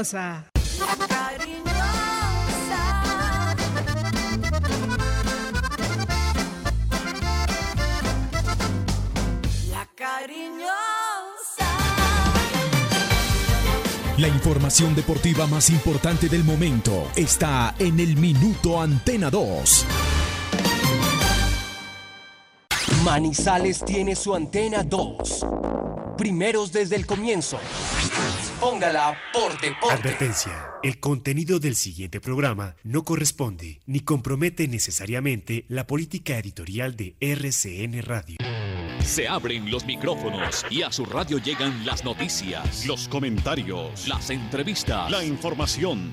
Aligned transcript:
cariñosa. 0.00 0.46
La 0.78 0.96
cariñosa. 0.96 1.62
La 9.70 9.86
cariñosa. 9.94 10.70
La 14.16 14.28
información 14.28 14.94
deportiva 14.94 15.46
más 15.46 15.68
importante 15.70 16.28
del 16.28 16.44
momento 16.44 17.08
está 17.14 17.74
en 17.78 18.00
el 18.00 18.16
Minuto 18.16 18.80
Antena 18.80 19.30
2. 19.30 19.86
Manizales 23.04 23.84
tiene 23.84 24.14
su 24.14 24.34
antena 24.34 24.82
2. 24.82 25.46
Primeros 26.16 26.70
desde 26.72 26.96
el 26.96 27.06
comienzo. 27.06 27.58
Póngala 28.80 29.14
por 29.30 29.60
deporte. 29.60 29.94
Advertencia. 29.94 30.70
El 30.82 31.00
contenido 31.00 31.60
del 31.60 31.76
siguiente 31.76 32.18
programa 32.18 32.76
no 32.82 33.04
corresponde 33.04 33.82
ni 33.84 34.00
compromete 34.00 34.68
necesariamente 34.68 35.66
la 35.68 35.86
política 35.86 36.38
editorial 36.38 36.96
de 36.96 37.14
RCN 37.20 38.00
Radio. 38.00 38.38
Se 39.04 39.28
abren 39.28 39.70
los 39.70 39.84
micrófonos 39.84 40.64
y 40.70 40.80
a 40.80 40.90
su 40.90 41.04
radio 41.04 41.36
llegan 41.36 41.84
las 41.84 42.04
noticias, 42.04 42.86
los 42.86 43.06
comentarios, 43.06 44.08
las 44.08 44.30
entrevistas, 44.30 45.10
la 45.10 45.24
información. 45.24 46.12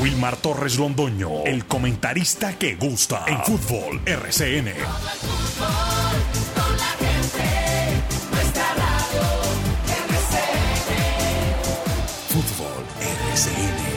Wilmar 0.00 0.36
Torres 0.36 0.78
Londoño, 0.78 1.44
el 1.44 1.66
comentarista 1.66 2.58
que 2.58 2.74
gusta 2.76 3.26
en 3.26 3.38
fútbol 3.42 4.00
RCN. 4.06 4.72
Fútbol 12.28 12.84
RCN. 12.98 13.90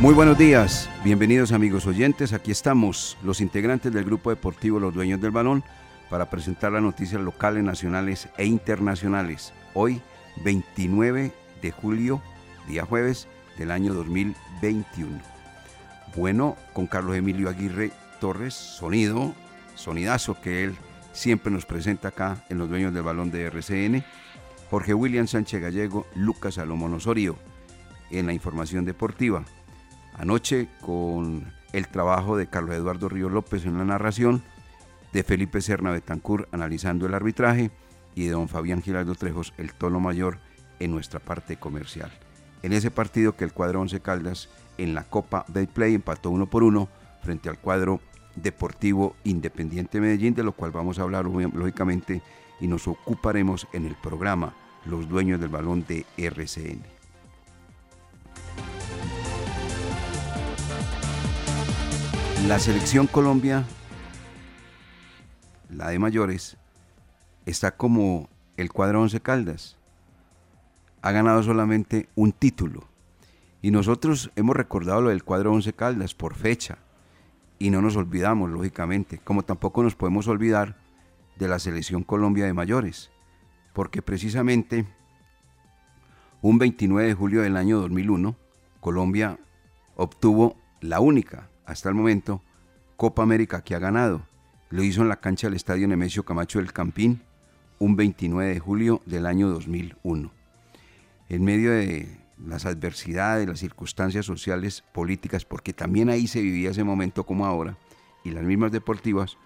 Muy 0.00 0.12
buenos 0.12 0.36
días, 0.36 0.90
bienvenidos 1.04 1.52
amigos 1.52 1.86
oyentes, 1.86 2.32
aquí 2.32 2.50
estamos 2.50 3.16
los 3.22 3.40
integrantes 3.40 3.92
del 3.92 4.04
grupo 4.04 4.30
deportivo 4.30 4.80
Los 4.80 4.92
Dueños 4.92 5.20
del 5.20 5.30
Balón 5.30 5.62
para 6.14 6.30
presentar 6.30 6.70
las 6.70 6.80
noticias 6.80 7.20
locales, 7.20 7.64
nacionales 7.64 8.28
e 8.36 8.46
internacionales. 8.46 9.52
Hoy 9.72 10.00
29 10.44 11.32
de 11.60 11.70
julio, 11.72 12.22
día 12.68 12.84
jueves 12.84 13.26
del 13.58 13.72
año 13.72 13.92
2021. 13.94 15.10
Bueno, 16.14 16.56
con 16.72 16.86
Carlos 16.86 17.16
Emilio 17.16 17.48
Aguirre 17.48 17.90
Torres, 18.20 18.54
sonido, 18.54 19.34
sonidazo 19.74 20.40
que 20.40 20.62
él 20.62 20.76
siempre 21.12 21.50
nos 21.50 21.66
presenta 21.66 22.10
acá 22.10 22.44
en 22.48 22.58
Los 22.58 22.68
Dueños 22.68 22.94
del 22.94 23.02
Balón 23.02 23.32
de 23.32 23.46
RCN. 23.46 24.04
Jorge 24.70 24.94
William 24.94 25.26
Sánchez 25.26 25.60
Gallego, 25.60 26.06
Lucas 26.14 26.54
Salomón 26.54 26.94
Osorio 26.94 27.36
en 28.12 28.26
la 28.26 28.32
información 28.32 28.84
deportiva. 28.84 29.42
Anoche 30.16 30.68
con 30.80 31.52
el 31.72 31.88
trabajo 31.88 32.36
de 32.36 32.46
Carlos 32.46 32.76
Eduardo 32.76 33.08
Río 33.08 33.28
López 33.28 33.66
en 33.66 33.78
la 33.78 33.84
narración, 33.84 34.44
de 35.14 35.22
Felipe 35.22 35.62
Serna 35.62 35.92
Betancur 35.92 36.48
analizando 36.52 37.06
el 37.06 37.14
arbitraje 37.14 37.70
y 38.14 38.24
de 38.24 38.32
don 38.32 38.48
Fabián 38.48 38.82
Giraldo 38.82 39.14
Trejos 39.14 39.54
el 39.56 39.72
tono 39.72 40.00
mayor 40.00 40.38
en 40.80 40.90
nuestra 40.90 41.20
parte 41.20 41.56
comercial. 41.56 42.12
En 42.62 42.72
ese 42.72 42.90
partido 42.90 43.36
que 43.36 43.44
el 43.44 43.52
cuadro 43.52 43.80
Once 43.80 44.00
Caldas 44.00 44.48
en 44.76 44.92
la 44.92 45.04
Copa 45.04 45.44
Betplay 45.48 45.94
empató 45.94 46.30
uno 46.30 46.50
por 46.50 46.64
uno 46.64 46.88
frente 47.22 47.48
al 47.48 47.58
cuadro 47.58 48.00
Deportivo 48.34 49.14
Independiente 49.22 50.00
Medellín, 50.00 50.34
de 50.34 50.42
lo 50.42 50.52
cual 50.52 50.72
vamos 50.72 50.98
a 50.98 51.02
hablar 51.02 51.26
lógicamente 51.26 52.20
y 52.60 52.66
nos 52.66 52.88
ocuparemos 52.88 53.68
en 53.72 53.86
el 53.86 53.94
programa 53.94 54.54
Los 54.84 55.08
Dueños 55.08 55.38
del 55.38 55.48
Balón 55.48 55.84
de 55.86 56.04
RCN. 56.16 56.82
La 62.48 62.58
selección 62.58 63.06
Colombia, 63.06 63.64
la 65.68 65.88
de 65.88 65.98
mayores, 65.98 66.56
está 67.46 67.76
como 67.76 68.28
el 68.56 68.72
cuadro 68.72 69.02
Once 69.02 69.20
Caldas. 69.20 69.76
Ha 71.02 71.12
ganado 71.12 71.42
solamente 71.42 72.08
un 72.14 72.32
título. 72.32 72.88
Y 73.62 73.70
nosotros 73.70 74.30
hemos 74.36 74.56
recordado 74.56 75.02
lo 75.02 75.08
del 75.10 75.24
cuadro 75.24 75.52
Once 75.52 75.72
Caldas 75.72 76.14
por 76.14 76.34
fecha. 76.34 76.78
Y 77.58 77.70
no 77.70 77.80
nos 77.82 77.96
olvidamos, 77.96 78.50
lógicamente, 78.50 79.18
como 79.18 79.42
tampoco 79.42 79.82
nos 79.82 79.94
podemos 79.94 80.28
olvidar 80.28 80.76
de 81.36 81.48
la 81.48 81.58
selección 81.58 82.02
Colombia 82.02 82.46
de 82.46 82.52
mayores. 82.52 83.10
Porque 83.72 84.02
precisamente 84.02 84.86
un 86.42 86.58
29 86.58 87.08
de 87.08 87.14
julio 87.14 87.42
del 87.42 87.56
año 87.56 87.80
2001, 87.80 88.36
Colombia 88.80 89.38
obtuvo 89.96 90.56
la 90.80 91.00
única 91.00 91.48
hasta 91.64 91.88
el 91.88 91.94
momento, 91.94 92.42
Copa 92.96 93.22
América 93.22 93.62
que 93.62 93.74
ha 93.74 93.78
ganado. 93.78 94.26
Lo 94.74 94.82
hizo 94.82 95.02
en 95.02 95.08
la 95.08 95.20
cancha 95.20 95.46
del 95.46 95.54
Estadio 95.54 95.86
Nemesio 95.86 96.24
Camacho 96.24 96.58
del 96.58 96.72
Campín, 96.72 97.22
un 97.78 97.94
29 97.94 98.54
de 98.54 98.58
julio 98.58 99.02
del 99.06 99.24
año 99.24 99.48
2001. 99.48 100.32
En 101.28 101.44
medio 101.44 101.70
de 101.70 102.18
las 102.44 102.66
adversidades, 102.66 103.46
las 103.46 103.60
circunstancias 103.60 104.26
sociales, 104.26 104.82
políticas, 104.92 105.44
porque 105.44 105.72
también 105.72 106.10
ahí 106.10 106.26
se 106.26 106.42
vivía 106.42 106.72
ese 106.72 106.82
momento 106.82 107.24
como 107.24 107.46
ahora, 107.46 107.76
y 108.24 108.32
las 108.32 108.42
mismas 108.42 108.72
deportivas, 108.72 109.36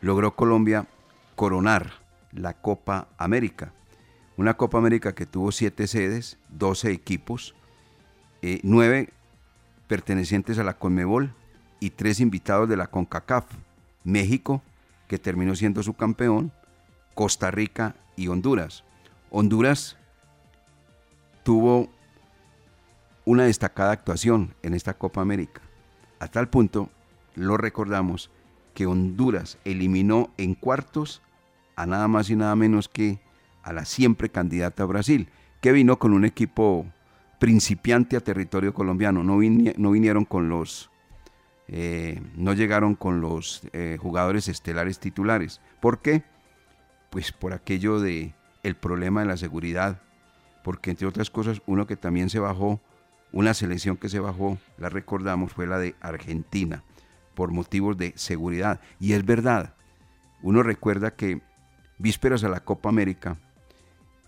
logró 0.00 0.34
Colombia 0.34 0.86
coronar 1.36 1.90
la 2.32 2.54
Copa 2.54 3.08
América. 3.18 3.74
Una 4.38 4.54
Copa 4.54 4.78
América 4.78 5.14
que 5.14 5.26
tuvo 5.26 5.52
siete 5.52 5.86
sedes, 5.86 6.38
12 6.48 6.90
equipos, 6.90 7.54
eh, 8.40 8.60
nueve 8.62 9.10
pertenecientes 9.88 10.58
a 10.58 10.64
la 10.64 10.78
Conmebol, 10.78 11.34
y 11.80 11.90
tres 11.90 12.18
invitados 12.18 12.66
de 12.66 12.78
la 12.78 12.86
CONCACAF, 12.86 13.44
México, 14.04 14.62
que 15.08 15.18
terminó 15.18 15.56
siendo 15.56 15.82
su 15.82 15.94
campeón, 15.94 16.52
Costa 17.14 17.50
Rica 17.50 17.96
y 18.16 18.28
Honduras. 18.28 18.84
Honduras 19.30 19.96
tuvo 21.42 21.90
una 23.24 23.44
destacada 23.44 23.92
actuación 23.92 24.54
en 24.62 24.74
esta 24.74 24.94
Copa 24.94 25.20
América. 25.20 25.62
A 26.20 26.28
tal 26.28 26.48
punto, 26.48 26.90
lo 27.34 27.56
recordamos, 27.56 28.30
que 28.74 28.86
Honduras 28.86 29.58
eliminó 29.64 30.30
en 30.36 30.54
cuartos 30.54 31.22
a 31.76 31.86
nada 31.86 32.08
más 32.08 32.28
y 32.30 32.36
nada 32.36 32.54
menos 32.56 32.88
que 32.88 33.18
a 33.62 33.72
la 33.72 33.84
siempre 33.84 34.28
candidata 34.28 34.84
Brasil, 34.84 35.28
que 35.60 35.72
vino 35.72 35.98
con 35.98 36.12
un 36.12 36.24
equipo 36.24 36.86
principiante 37.38 38.16
a 38.16 38.20
territorio 38.20 38.74
colombiano. 38.74 39.22
No, 39.22 39.38
no 39.38 39.90
vinieron 39.90 40.24
con 40.24 40.48
los 40.48 40.90
eh, 41.68 42.20
no 42.36 42.52
llegaron 42.52 42.94
con 42.94 43.20
los 43.20 43.62
eh, 43.72 43.96
jugadores 44.00 44.48
estelares 44.48 44.98
titulares. 44.98 45.60
¿Por 45.80 46.00
qué? 46.00 46.22
Pues 47.10 47.32
por 47.32 47.52
aquello 47.52 48.00
de 48.00 48.34
el 48.62 48.76
problema 48.76 49.20
de 49.20 49.26
la 49.26 49.36
seguridad, 49.36 50.00
porque 50.62 50.90
entre 50.90 51.06
otras 51.06 51.30
cosas 51.30 51.62
uno 51.66 51.86
que 51.86 51.96
también 51.96 52.30
se 52.30 52.38
bajó, 52.38 52.80
una 53.32 53.54
selección 53.54 53.96
que 53.96 54.08
se 54.08 54.20
bajó, 54.20 54.58
la 54.78 54.88
recordamos, 54.88 55.52
fue 55.52 55.66
la 55.66 55.78
de 55.78 55.94
Argentina, 56.00 56.82
por 57.34 57.50
motivos 57.50 57.96
de 57.96 58.12
seguridad. 58.16 58.80
Y 59.00 59.12
es 59.12 59.24
verdad, 59.24 59.74
uno 60.42 60.62
recuerda 60.62 61.14
que 61.14 61.40
vísperas 61.98 62.44
a 62.44 62.48
la 62.48 62.60
Copa 62.60 62.88
América, 62.88 63.38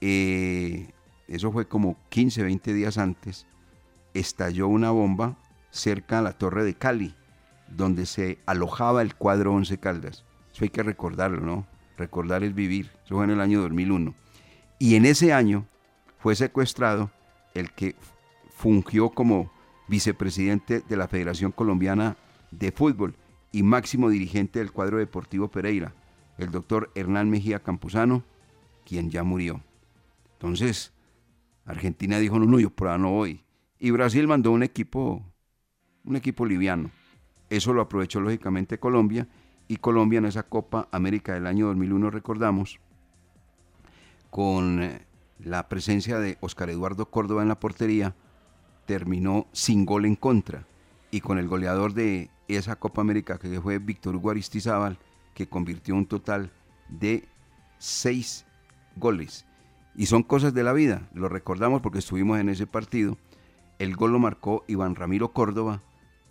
eh, 0.00 0.90
eso 1.28 1.52
fue 1.52 1.66
como 1.68 1.96
15, 2.08 2.42
20 2.42 2.72
días 2.72 2.98
antes, 2.98 3.46
estalló 4.12 4.68
una 4.68 4.90
bomba 4.90 5.36
cerca 5.70 6.18
a 6.18 6.22
la 6.22 6.32
Torre 6.32 6.64
de 6.64 6.74
Cali, 6.74 7.14
donde 7.68 8.06
se 8.06 8.38
alojaba 8.46 9.02
el 9.02 9.14
cuadro 9.14 9.54
Once 9.54 9.78
Caldas. 9.78 10.24
Eso 10.52 10.64
hay 10.64 10.70
que 10.70 10.82
recordarlo, 10.82 11.40
¿no? 11.40 11.66
Recordar 11.96 12.44
es 12.44 12.54
vivir. 12.54 12.90
Eso 13.04 13.16
fue 13.16 13.24
en 13.24 13.30
el 13.30 13.40
año 13.40 13.60
2001. 13.62 14.14
Y 14.78 14.94
en 14.96 15.06
ese 15.06 15.32
año 15.32 15.66
fue 16.18 16.34
secuestrado 16.34 17.10
el 17.54 17.72
que 17.72 17.94
fungió 18.50 19.10
como 19.10 19.50
vicepresidente 19.88 20.80
de 20.80 20.96
la 20.96 21.08
Federación 21.08 21.52
Colombiana 21.52 22.16
de 22.50 22.72
Fútbol 22.72 23.14
y 23.52 23.62
máximo 23.62 24.10
dirigente 24.10 24.58
del 24.58 24.72
cuadro 24.72 24.98
deportivo 24.98 25.48
Pereira, 25.48 25.94
el 26.38 26.50
doctor 26.50 26.90
Hernán 26.94 27.30
Mejía 27.30 27.60
Campuzano, 27.60 28.24
quien 28.84 29.10
ya 29.10 29.22
murió. 29.22 29.62
Entonces, 30.32 30.92
Argentina 31.64 32.18
dijo, 32.18 32.38
no, 32.38 32.46
no, 32.46 32.58
yo 32.58 32.70
por 32.70 32.88
ahí 32.88 32.98
no 32.98 33.10
voy. 33.10 33.44
Y 33.78 33.90
Brasil 33.90 34.26
mandó 34.26 34.52
un 34.52 34.62
equipo, 34.62 35.22
un 36.04 36.16
equipo 36.16 36.46
liviano. 36.46 36.90
Eso 37.50 37.72
lo 37.72 37.82
aprovechó 37.82 38.20
lógicamente 38.20 38.78
Colombia 38.78 39.28
y 39.68 39.76
Colombia 39.76 40.18
en 40.18 40.26
esa 40.26 40.44
Copa 40.44 40.88
América 40.92 41.34
del 41.34 41.46
año 41.46 41.66
2001, 41.66 42.10
recordamos, 42.10 42.78
con 44.30 44.82
eh, 44.82 45.06
la 45.38 45.68
presencia 45.68 46.18
de 46.18 46.38
Oscar 46.40 46.70
Eduardo 46.70 47.10
Córdoba 47.10 47.42
en 47.42 47.48
la 47.48 47.60
portería, 47.60 48.14
terminó 48.86 49.46
sin 49.52 49.84
gol 49.84 50.04
en 50.04 50.16
contra. 50.16 50.66
Y 51.10 51.20
con 51.20 51.38
el 51.38 51.48
goleador 51.48 51.94
de 51.94 52.30
esa 52.48 52.76
Copa 52.76 53.00
América, 53.00 53.38
que 53.38 53.60
fue 53.60 53.78
Víctor 53.78 54.16
Hugo 54.16 54.30
Aristizábal, 54.30 54.98
que 55.34 55.48
convirtió 55.48 55.94
un 55.94 56.06
total 56.06 56.50
de 56.88 57.28
seis 57.78 58.46
goles. 58.96 59.46
Y 59.94 60.06
son 60.06 60.22
cosas 60.22 60.52
de 60.52 60.62
la 60.62 60.72
vida, 60.72 61.08
lo 61.14 61.28
recordamos 61.28 61.80
porque 61.80 61.98
estuvimos 61.98 62.38
en 62.38 62.48
ese 62.48 62.66
partido. 62.66 63.16
El 63.78 63.96
gol 63.96 64.12
lo 64.12 64.18
marcó 64.18 64.64
Iván 64.68 64.94
Ramiro 64.94 65.32
Córdoba, 65.32 65.82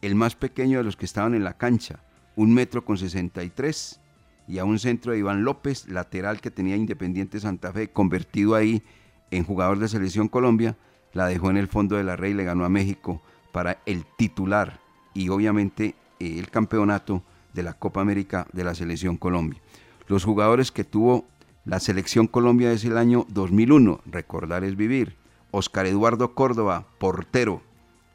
el 0.06 0.16
más 0.16 0.36
pequeño 0.36 0.78
de 0.78 0.84
los 0.84 0.98
que 0.98 1.06
estaban 1.06 1.34
en 1.34 1.44
la 1.44 1.57
cancha, 1.57 2.00
un 2.36 2.54
metro 2.54 2.86
con 2.86 2.98
63, 2.98 4.00
y 4.48 4.60
a 4.60 4.66
un 4.66 4.78
centro 4.78 5.12
de 5.12 5.18
Iván 5.18 5.44
López, 5.44 5.88
lateral 5.90 6.40
que 6.42 6.52
tenía 6.52 6.75
Independiente 6.75 7.40
Santa 7.40 7.74
Fe, 7.74 7.90
convertido 7.90 8.54
ahí 8.54 8.84
en 9.31 9.44
jugador 9.44 9.80
de 9.80 9.88
Selección 9.88 10.28
Colombia, 10.28 10.78
la 11.13 11.28
dejó 11.28 11.50
en 11.50 11.57
el 11.57 11.68
fondo 11.68 11.96
de 11.96 12.04
la 12.04 12.16
red 12.16 12.30
y 12.30 12.34
le 12.36 12.44
ganó 12.44 12.66
a 12.66 12.69
México 12.69 13.22
para 13.52 13.80
el 13.88 14.06
titular 14.18 14.80
y 15.13 15.30
obviamente 15.30 15.96
eh, 16.19 16.38
el 16.38 16.51
campeonato 16.51 17.24
de 17.54 17.63
la 17.63 17.74
Copa 17.74 18.01
América 18.01 18.46
de 18.54 18.63
la 18.63 18.75
Selección 18.75 19.18
Colombia. 19.18 19.60
Los 20.08 20.24
jugadores 20.24 20.72
que 20.72 20.84
tuvo 20.84 21.25
la 21.63 21.80
Selección 21.80 22.28
Colombia 22.28 22.72
es 22.72 22.86
el 22.86 22.98
año 22.98 23.25
2001, 23.30 24.01
recordar 24.06 24.63
es 24.63 24.75
vivir. 24.75 25.16
Oscar 25.50 25.88
Eduardo 25.88 26.36
Córdoba, 26.36 26.86
portero. 27.00 27.63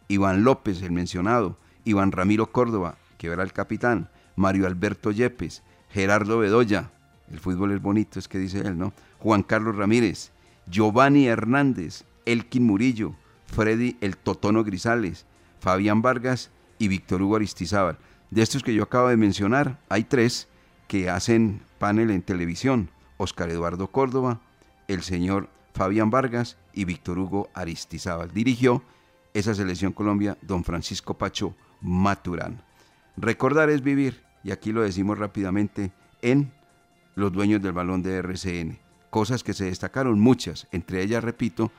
Iván 0.07 0.45
López, 0.45 0.83
el 0.83 0.93
mencionado. 0.93 1.57
Iván 1.85 2.13
Ramiro 2.13 2.53
Córdoba, 2.53 2.97
que 3.19 3.29
era 3.29 3.43
el 3.43 3.53
capitán. 3.53 4.09
Mario 4.37 4.67
Alberto 4.67 5.11
Yepes. 5.11 5.63
Gerardo 5.91 6.39
Bedoya. 6.39 6.91
El 7.31 7.41
fútbol 7.41 7.73
es 7.73 7.83
bonito, 7.83 8.19
es 8.19 8.29
que 8.29 8.39
dice 8.39 8.61
él, 8.61 8.79
¿no? 8.79 8.93
Juan 9.19 9.43
Carlos 9.43 9.77
Ramírez. 9.77 10.33
Giovanni 10.67 11.27
Hernández. 11.27 12.05
Elkin 12.27 12.65
Murillo. 12.65 13.15
Freddy 13.47 13.97
El 14.01 14.17
Totono 14.17 14.65
Grisales. 14.65 15.27
Fabián 15.61 16.03
Vargas 16.03 16.51
y 16.79 16.89
Víctor 16.89 17.23
Hugo 17.23 17.37
Aristizábal. 17.37 17.99
De 18.31 18.43
estos 18.43 18.63
que 18.63 18.75
yo 18.75 18.85
acabo 18.85 19.09
de 19.09 19.17
mencionar, 19.17 19.79
hay 19.89 20.05
tres 20.05 20.49
que 20.89 21.11
hacen 21.11 21.63
panel 21.79 22.11
en 22.11 22.23
televisión. 22.23 22.91
Oscar 23.17 23.51
Eduardo 23.51 23.89
Córdoba, 23.89 24.41
el 24.89 25.03
señor 25.03 25.51
Fabián 25.75 26.11
Vargas 26.11 26.57
y 26.73 26.85
Víctor 26.85 27.19
Hugo 27.19 27.51
Aristizábal. 27.53 28.33
Dirigió 28.33 28.83
esa 29.35 29.55
selección 29.55 29.93
Colombia 29.93 30.39
don 30.41 30.65
Francisco 30.65 31.19
Pacho 31.19 31.55
Maturán. 31.81 32.63
Recordar 33.17 33.71
es 33.71 33.83
vivir, 33.83 34.23
y 34.43 34.51
aquí 34.51 34.73
lo 34.73 34.83
decimos 34.83 35.19
rápidamente, 35.19 35.93
en 36.23 36.53
los 37.15 37.33
dueños 37.33 37.63
del 37.63 37.73
balón 37.73 38.03
de 38.03 38.17
RCN. 38.17 38.79
Cosas 39.11 39.43
que 39.43 39.53
se 39.53 39.65
destacaron, 39.65 40.21
muchas, 40.21 40.69
entre 40.73 41.03
ellas, 41.03 41.25
repito, 41.25 41.71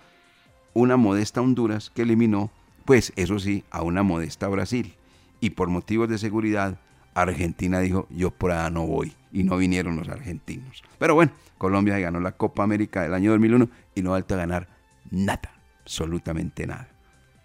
una 0.73 0.97
modesta 0.97 1.41
Honduras 1.41 1.89
que 1.89 2.03
eliminó, 2.03 2.51
pues 2.85 3.13
eso 3.15 3.39
sí, 3.39 3.63
a 3.71 3.81
una 3.81 4.03
modesta 4.03 4.47
Brasil. 4.47 4.95
Y 5.39 5.51
por 5.51 5.69
motivos 5.69 6.09
de 6.09 6.17
seguridad, 6.17 6.77
Argentina 7.13 7.79
dijo, 7.79 8.07
yo 8.09 8.31
por 8.31 8.51
allá 8.51 8.69
no 8.69 8.85
voy. 8.85 9.13
Y 9.31 9.43
no 9.43 9.57
vinieron 9.57 9.95
los 9.95 10.09
argentinos. 10.09 10.83
Pero 10.99 11.15
bueno, 11.15 11.31
Colombia 11.57 11.97
ganó 11.99 12.19
la 12.19 12.33
Copa 12.33 12.63
América 12.63 13.03
del 13.03 13.13
año 13.13 13.31
2001 13.31 13.69
y 13.95 14.01
no 14.01 14.11
falta 14.11 14.35
ganar 14.35 14.67
nada, 15.09 15.53
absolutamente 15.81 16.67
nada. 16.67 16.89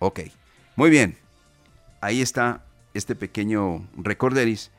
Ok, 0.01 0.21
muy 0.75 0.91
bien. 0.91 1.17
Ahí 2.07 2.23
está 2.23 2.65
este 2.95 3.17
pequeño 3.17 3.85
recorderis 3.97 4.71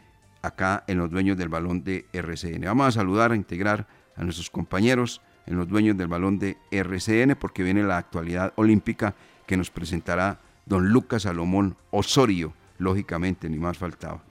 acá 0.42 0.86
en 0.88 0.98
los 0.98 1.12
dueños 1.12 1.36
del 1.36 1.50
balón 1.50 1.84
de 1.84 2.06
RCN. 2.14 2.62
Vamos 2.62 2.88
a 2.88 2.92
saludar, 2.94 3.34
a 3.34 3.36
integrar 3.36 3.86
a 4.16 4.24
nuestros 4.24 4.50
compañeros 4.50 5.22
en 5.46 5.58
los 5.58 5.68
dueños 5.68 5.98
del 5.98 6.08
balón 6.08 6.40
de 6.40 6.56
RCN 6.72 7.36
porque 7.38 7.64
viene 7.64 7.84
la 7.84 7.98
actualidad 7.98 8.54
olímpica 8.56 9.14
que 9.46 9.58
nos 9.58 9.70
presentará 9.70 10.40
don 10.66 10.88
Lucas 10.88 11.24
Salomón 11.24 11.76
Osorio, 11.92 12.54
lógicamente, 12.78 13.50
ni 13.50 13.60
más 13.60 13.78
faltaba. 13.78 14.24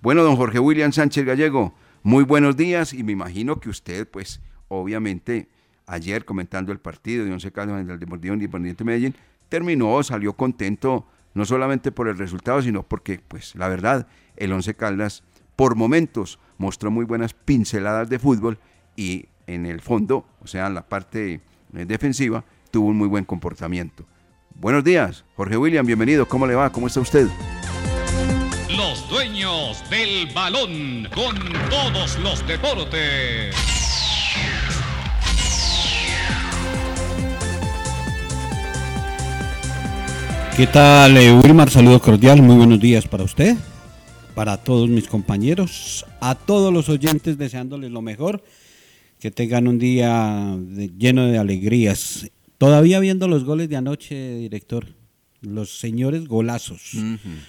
Bueno, 0.00 0.22
don 0.22 0.36
Jorge 0.36 0.60
William 0.60 0.92
Sánchez 0.92 1.24
Gallego, 1.24 1.74
muy 2.04 2.22
buenos 2.22 2.56
días 2.56 2.92
y 2.92 3.02
me 3.02 3.10
imagino 3.10 3.58
que 3.58 3.68
usted, 3.68 4.06
pues, 4.08 4.40
obviamente, 4.68 5.48
ayer 5.86 6.24
comentando 6.24 6.70
el 6.70 6.78
partido 6.78 7.24
de 7.24 7.32
Once 7.32 7.50
Caldas 7.50 7.84
del 7.84 7.98
Deportivo 7.98 8.34
Independiente 8.34 8.84
de 8.84 8.86
Medellín, 8.86 9.14
terminó, 9.48 10.00
salió 10.04 10.34
contento, 10.34 11.08
no 11.34 11.44
solamente 11.44 11.92
por 11.92 12.08
el 12.08 12.16
resultado, 12.16 12.62
sino 12.62 12.82
porque, 12.82 13.20
pues, 13.26 13.54
la 13.54 13.68
verdad, 13.68 14.06
el 14.36 14.52
Once 14.52 14.74
Caldas, 14.74 15.22
por 15.56 15.74
momentos, 15.76 16.38
mostró 16.58 16.90
muy 16.90 17.04
buenas 17.04 17.34
pinceladas 17.34 18.08
de 18.08 18.18
fútbol 18.18 18.58
y 18.96 19.26
en 19.46 19.66
el 19.66 19.80
fondo, 19.80 20.26
o 20.40 20.46
sea, 20.46 20.66
en 20.68 20.74
la 20.74 20.88
parte 20.88 21.40
eh, 21.74 21.84
defensiva, 21.84 22.44
tuvo 22.70 22.88
un 22.88 22.96
muy 22.96 23.08
buen 23.08 23.24
comportamiento. 23.24 24.06
Buenos 24.54 24.84
días, 24.84 25.24
Jorge 25.36 25.56
William, 25.56 25.84
bienvenido, 25.84 26.26
¿cómo 26.26 26.46
le 26.46 26.54
va? 26.54 26.70
¿Cómo 26.70 26.86
está 26.86 27.00
usted? 27.00 27.26
Los 28.76 29.08
dueños 29.08 29.84
del 29.90 30.32
balón 30.32 31.08
con 31.14 31.36
todos 31.68 32.18
los 32.20 32.46
deportes. 32.46 33.73
¿Qué 40.56 40.66
tal, 40.68 41.16
eh, 41.16 41.32
Wilmar? 41.32 41.68
Saludo 41.70 42.00
cordial, 42.00 42.40
muy 42.40 42.56
buenos 42.56 42.78
días 42.80 43.08
para 43.08 43.24
usted, 43.24 43.56
para 44.34 44.56
todos 44.56 44.88
mis 44.88 45.08
compañeros, 45.08 46.06
a 46.20 46.34
todos 46.36 46.72
los 46.72 46.88
oyentes 46.88 47.36
deseándoles 47.38 47.90
lo 47.90 48.02
mejor, 48.02 48.44
que 49.18 49.30
tengan 49.32 49.66
un 49.66 49.78
día 49.78 50.56
de- 50.60 50.90
lleno 50.96 51.26
de 51.26 51.38
alegrías. 51.38 52.30
Todavía 52.58 53.00
viendo 53.00 53.26
los 53.26 53.44
goles 53.44 53.68
de 53.68 53.76
anoche, 53.76 54.36
director, 54.38 54.86
los 55.40 55.78
señores 55.78 56.28
golazos. 56.28 56.92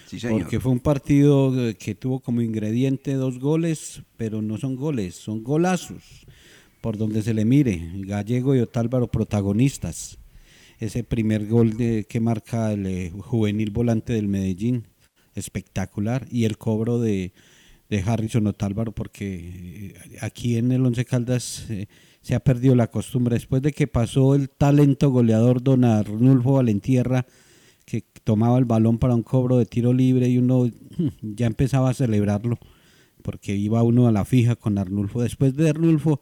Sí, 0.06 0.18
señor. 0.20 0.40
Porque 0.40 0.58
fue 0.58 0.72
un 0.72 0.80
partido 0.80 1.68
eh, 1.68 1.74
que 1.76 1.94
tuvo 1.94 2.18
como 2.20 2.40
ingrediente 2.42 3.14
dos 3.14 3.38
goles, 3.38 4.02
pero 4.16 4.42
no 4.42 4.58
son 4.58 4.74
goles, 4.74 5.14
son 5.14 5.44
golazos. 5.44 6.26
Por 6.80 6.98
donde 6.98 7.22
se 7.22 7.34
le 7.34 7.44
mire, 7.44 7.80
Gallego 7.94 8.54
y 8.54 8.60
Otálvaro 8.60 9.06
protagonistas. 9.06 10.18
Ese 10.78 11.04
primer 11.04 11.46
gol 11.46 11.76
de, 11.76 12.06
que 12.08 12.20
marca 12.20 12.72
el 12.72 12.86
eh, 12.86 13.10
juvenil 13.10 13.70
volante 13.70 14.12
del 14.12 14.28
Medellín, 14.28 14.86
espectacular. 15.34 16.26
Y 16.30 16.44
el 16.44 16.58
cobro 16.58 17.00
de, 17.00 17.32
de 17.88 18.00
Harrison 18.00 18.46
Otálvaro, 18.46 18.92
porque 18.92 19.94
eh, 19.94 20.18
aquí 20.20 20.56
en 20.56 20.72
el 20.72 20.84
Once 20.84 21.04
Caldas 21.04 21.66
eh, 21.70 21.86
se 22.20 22.34
ha 22.34 22.40
perdido 22.40 22.74
la 22.74 22.88
costumbre. 22.88 23.34
Después 23.34 23.62
de 23.62 23.72
que 23.72 23.86
pasó 23.86 24.34
el 24.34 24.50
talento 24.50 25.10
goleador 25.10 25.62
don 25.62 25.84
Arnulfo 25.84 26.54
Valentierra, 26.54 27.26
que 27.84 28.04
tomaba 28.24 28.58
el 28.58 28.64
balón 28.64 28.98
para 28.98 29.14
un 29.14 29.22
cobro 29.22 29.58
de 29.58 29.66
tiro 29.66 29.92
libre 29.92 30.28
y 30.28 30.38
uno 30.38 30.70
ya 31.22 31.46
empezaba 31.46 31.90
a 31.90 31.94
celebrarlo 31.94 32.58
porque 33.26 33.56
iba 33.56 33.82
uno 33.82 34.06
a 34.06 34.12
la 34.12 34.24
fija 34.24 34.54
con 34.54 34.78
Arnulfo. 34.78 35.20
Después 35.20 35.56
de 35.56 35.68
Arnulfo, 35.68 36.20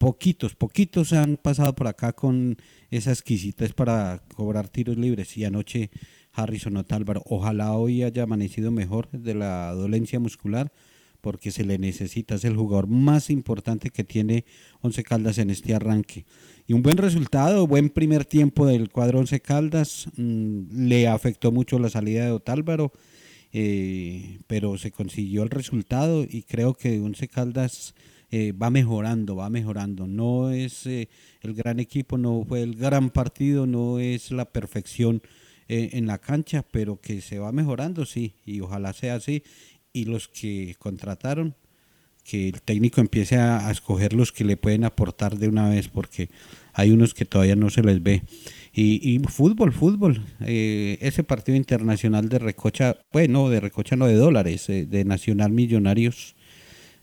poquitos, 0.00 0.54
poquitos 0.54 1.12
han 1.12 1.36
pasado 1.36 1.74
por 1.74 1.86
acá 1.86 2.14
con 2.14 2.56
esa 2.90 3.10
exquisitez 3.10 3.74
para 3.74 4.22
cobrar 4.34 4.70
tiros 4.70 4.96
libres. 4.96 5.36
Y 5.36 5.44
anoche 5.44 5.90
Harrison 6.32 6.78
Otálvaro, 6.78 7.22
ojalá 7.26 7.74
hoy 7.74 8.02
haya 8.02 8.22
amanecido 8.22 8.70
mejor 8.70 9.10
de 9.10 9.34
la 9.34 9.74
dolencia 9.74 10.18
muscular 10.18 10.72
porque 11.20 11.50
se 11.50 11.64
le 11.64 11.76
necesita, 11.76 12.36
es 12.36 12.46
el 12.46 12.56
jugador 12.56 12.86
más 12.86 13.28
importante 13.28 13.90
que 13.90 14.02
tiene 14.02 14.46
Once 14.80 15.02
Caldas 15.02 15.36
en 15.36 15.50
este 15.50 15.74
arranque. 15.74 16.24
Y 16.66 16.72
un 16.72 16.80
buen 16.80 16.96
resultado, 16.96 17.66
buen 17.66 17.90
primer 17.90 18.24
tiempo 18.24 18.64
del 18.64 18.88
cuadro 18.88 19.18
Once 19.18 19.38
Caldas, 19.40 20.06
mm, 20.16 20.88
le 20.88 21.08
afectó 21.08 21.52
mucho 21.52 21.78
la 21.78 21.90
salida 21.90 22.24
de 22.24 22.30
Otálvaro, 22.30 22.90
eh, 23.52 24.38
pero 24.46 24.78
se 24.78 24.92
consiguió 24.92 25.42
el 25.42 25.50
resultado 25.50 26.24
y 26.26 26.44
creo 26.44 26.72
que 26.72 27.00
Once 27.00 27.28
Caldas 27.28 27.94
eh, 28.30 28.52
va 28.52 28.70
mejorando, 28.70 29.36
va 29.36 29.50
mejorando. 29.50 30.06
No 30.06 30.50
es 30.50 30.86
eh, 30.86 31.08
el 31.42 31.54
gran 31.54 31.80
equipo, 31.80 32.18
no 32.18 32.44
fue 32.46 32.62
el 32.62 32.76
gran 32.76 33.10
partido, 33.10 33.66
no 33.66 33.98
es 33.98 34.30
la 34.30 34.46
perfección 34.46 35.22
eh, 35.68 35.90
en 35.92 36.06
la 36.06 36.18
cancha, 36.18 36.64
pero 36.68 37.00
que 37.00 37.20
se 37.20 37.38
va 37.38 37.52
mejorando, 37.52 38.04
sí, 38.04 38.34
y 38.44 38.60
ojalá 38.60 38.92
sea 38.92 39.14
así. 39.14 39.44
Y 39.92 40.04
los 40.04 40.26
que 40.26 40.74
contrataron, 40.80 41.54
que 42.24 42.48
el 42.48 42.62
técnico 42.62 43.00
empiece 43.00 43.36
a, 43.36 43.70
escoger 43.70 44.12
los 44.12 44.32
que 44.32 44.44
le 44.44 44.56
pueden 44.56 44.84
aportar 44.84 45.38
de 45.38 45.48
una 45.48 45.68
vez, 45.68 45.88
porque 45.88 46.28
hay 46.72 46.90
unos 46.90 47.14
que 47.14 47.24
todavía 47.24 47.56
no 47.56 47.70
se 47.70 47.82
les 47.82 48.02
ve. 48.02 48.22
Y, 48.72 49.14
y 49.14 49.18
fútbol, 49.20 49.72
fútbol. 49.72 50.24
Eh, 50.40 50.98
ese 51.00 51.24
partido 51.24 51.56
internacional 51.56 52.28
de 52.28 52.40
Recocha, 52.40 52.96
bueno, 53.12 53.48
de 53.48 53.60
Recocha 53.60 53.96
no 53.96 54.06
de 54.06 54.14
dólares, 54.14 54.68
eh, 54.70 54.86
de 54.86 55.04
Nacional 55.04 55.52
Millonarios, 55.52 56.34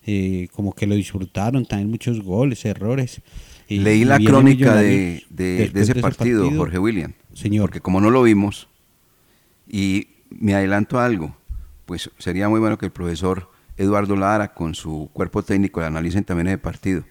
eh, 0.08 0.48
como 0.54 0.74
que 0.74 0.88
lo 0.88 0.96
disfrutaron, 0.96 1.66
también 1.66 1.90
muchos 1.92 2.22
goles, 2.22 2.66
errores. 2.66 3.22
Leí 3.70 4.06
la 4.06 4.18
crónica 4.20 4.76
de, 4.76 5.24
de- 5.30 5.72
ese 5.76 5.96
partido, 5.96 6.50
Jorge 6.52 6.80
William. 6.80 7.14
Señor. 7.34 7.64
Porque 7.66 7.82
como 7.82 8.00
no 8.02 8.10
lo 8.10 8.24
vimos, 8.24 8.68
y 9.68 10.08
me 10.30 10.56
adelanto 10.56 11.00
a 11.00 11.06
algo, 11.06 11.36
pues 11.86 12.10
sería 12.18 12.50
muy 12.50 12.60
bueno 12.60 12.78
que 12.78 12.86
el 12.86 12.92
profesor 12.92 13.50
Eduardo 13.76 14.16
Lara 14.16 14.54
con 14.54 14.74
su 14.74 15.10
cuerpo 15.14 15.44
técnico 15.44 15.82
le 15.82 15.86
analicen 15.88 16.24
también 16.24 16.48
ese 16.48 16.58
partido. 16.58 17.04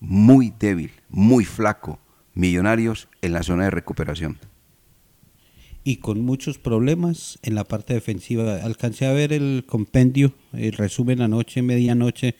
Muy 0.00 0.52
débil, 0.60 0.92
muy 1.08 1.44
flaco. 1.44 1.98
Millonarios 2.34 3.08
en 3.20 3.32
la 3.32 3.42
zona 3.42 3.64
de 3.64 3.70
recuperación. 3.70 4.38
Y 5.84 5.96
con 5.96 6.20
muchos 6.20 6.58
problemas 6.58 7.38
en 7.42 7.54
la 7.54 7.64
parte 7.64 7.94
defensiva. 7.94 8.56
Alcancé 8.62 9.06
a 9.06 9.12
ver 9.12 9.32
el 9.32 9.64
compendio, 9.66 10.32
el 10.52 10.72
resumen 10.72 11.22
anoche, 11.22 11.62
medianoche, 11.62 12.34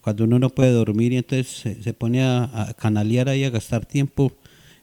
cuando 0.00 0.24
uno 0.24 0.38
no 0.38 0.50
puede 0.50 0.70
dormir 0.70 1.12
y 1.12 1.16
entonces 1.18 1.76
se, 1.82 1.92
pone 1.94 2.22
a, 2.22 2.68
a 2.68 2.74
canalear 2.74 3.28
ahí, 3.28 3.44
a 3.44 3.50
gastar 3.50 3.86
tiempo 3.86 4.32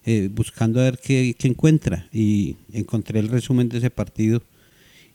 eh, 0.06 0.28
buscando 0.30 0.80
a 0.80 0.84
ver 0.84 0.98
qué, 0.98 1.34
encuentra. 1.44 2.06
Y 2.12 2.56
encontré 2.72 3.20
el 3.20 3.28
resumen 3.28 3.68
de 3.68 3.78
ese 3.78 3.90
partido. 3.90 4.42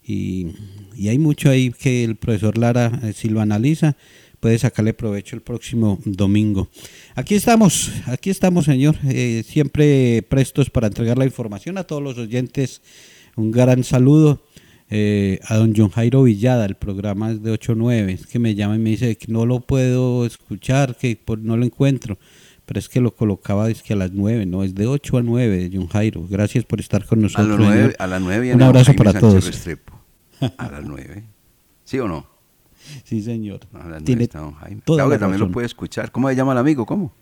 Y, 0.03 0.47
y 0.95 1.09
hay 1.09 1.19
mucho 1.19 1.49
ahí 1.49 1.71
que 1.71 2.03
el 2.03 2.15
profesor 2.15 2.57
Lara, 2.57 2.99
eh, 3.03 3.13
si 3.13 3.29
lo 3.29 3.41
analiza, 3.41 3.95
puede 4.39 4.57
sacarle 4.57 4.93
provecho 4.93 5.35
el 5.35 5.41
próximo 5.41 5.99
domingo. 6.05 6.69
Aquí 7.15 7.35
estamos, 7.35 7.91
aquí 8.05 8.29
estamos, 8.29 8.65
señor, 8.65 8.95
eh, 9.07 9.43
siempre 9.45 10.23
prestos 10.29 10.69
para 10.69 10.87
entregar 10.87 11.17
la 11.17 11.25
información 11.25 11.77
a 11.77 11.83
todos 11.83 12.01
los 12.01 12.17
oyentes. 12.17 12.81
Un 13.35 13.51
gran 13.51 13.83
saludo 13.83 14.41
eh, 14.89 15.39
a 15.45 15.55
don 15.55 15.73
John 15.75 15.89
Jairo 15.89 16.23
Villada, 16.23 16.65
el 16.65 16.75
programa 16.75 17.31
es 17.31 17.43
de 17.43 17.51
8 17.51 17.73
a 17.73 17.75
9, 17.75 18.13
es 18.13 18.25
que 18.27 18.39
me 18.39 18.55
llama 18.55 18.75
y 18.75 18.79
me 18.79 18.89
dice 18.91 19.15
que 19.17 19.31
no 19.31 19.45
lo 19.45 19.59
puedo 19.61 20.25
escuchar, 20.25 20.95
que 20.97 21.15
por- 21.15 21.39
no 21.39 21.55
lo 21.57 21.63
encuentro, 21.65 22.17
pero 22.65 22.79
es 22.79 22.89
que 22.89 22.99
lo 22.99 23.15
colocaba 23.15 23.69
es 23.69 23.83
que 23.83 23.93
a 23.93 23.95
las 23.95 24.11
9, 24.13 24.45
no, 24.47 24.63
es 24.63 24.73
de 24.73 24.87
8 24.87 25.17
a 25.19 25.21
9, 25.21 25.69
John 25.73 25.87
Jairo. 25.89 26.25
Gracias 26.29 26.65
por 26.65 26.79
estar 26.79 27.05
con 27.05 27.19
A, 27.19 27.21
nosotros. 27.23 27.47
las 27.49 27.57
nueve, 27.59 27.75
señor. 27.81 27.95
a 27.99 28.07
las 28.07 28.21
nueve 28.21 28.37
Un 28.39 28.43
viene 28.57 28.63
abrazo 28.65 28.93
para 28.95 29.11
Sánchez 29.11 29.29
todos. 29.29 29.45
Restrepo. 29.45 29.99
A 30.57 30.71
las 30.71 30.83
nueve. 30.83 31.23
¿Sí 31.83 31.99
o 31.99 32.07
no? 32.07 32.25
Sí, 33.03 33.21
señor. 33.21 33.61
Nueve 33.71 34.01
Tiene 34.01 34.27
don 34.27 34.53
Jaime. 34.55 34.81
toda 34.85 34.97
Claro 34.97 35.09
la 35.09 35.15
que 35.15 35.19
también 35.19 35.39
razón. 35.39 35.49
lo 35.49 35.53
puede 35.53 35.67
escuchar. 35.67 36.11
¿Cómo 36.11 36.29
se 36.29 36.35
llama 36.35 36.53
el 36.53 36.57
amigo? 36.59 36.85
¿Cómo? 36.85 37.13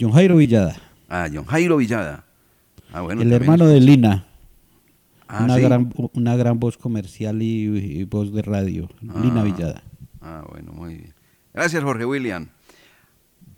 John 0.00 0.12
Jairo 0.12 0.36
Villada, 0.36 0.76
Ah, 1.08 1.28
John 1.32 1.44
Jairo 1.44 1.76
Villada. 1.76 2.24
Ah, 2.92 3.02
bueno, 3.02 3.22
el 3.22 3.32
hermano 3.32 3.66
de. 3.66 3.80
Lina. 3.80 4.26
Ah, 5.28 5.44
una, 5.44 5.56
¿sí? 5.56 5.62
gran, 5.62 5.92
una 6.14 6.36
gran 6.36 6.58
voz 6.58 6.76
comercial 6.76 7.40
y, 7.42 7.66
y 8.00 8.04
voz 8.04 8.32
de 8.32 8.42
radio. 8.42 8.88
Lina 9.00 9.40
Ah. 9.42 9.44
Villada. 9.44 9.82
Ah, 10.20 10.44
bueno, 10.50 10.72
muy 10.72 10.94
bien. 10.96 11.14
Gracias, 11.52 11.82
Jorge 11.84 12.04
William. 12.04 12.48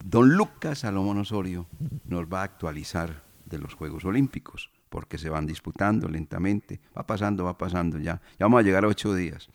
Don 0.04 0.34
Lucas 0.36 0.80
Salomón 0.80 1.18
Osorio 1.18 1.66
nos 2.06 2.24
va 2.26 2.40
a 2.40 2.44
actualizar 2.44 3.22
de 3.46 3.58
los 3.58 3.74
Juegos 3.74 4.04
Olímpicos, 4.04 4.70
porque 4.88 5.16
se 5.18 5.28
van 5.28 5.46
disputando 5.46 6.08
lentamente. 6.08 6.80
Va 6.96 7.06
pasando, 7.06 7.44
va 7.44 7.56
pasando 7.56 7.98
ya. 7.98 8.20
Ya 8.38 8.46
vamos 8.46 8.60
a 8.60 8.62
llegar 8.62 8.84
a 8.84 8.88
ocho 8.88 9.14
días. 9.14 9.48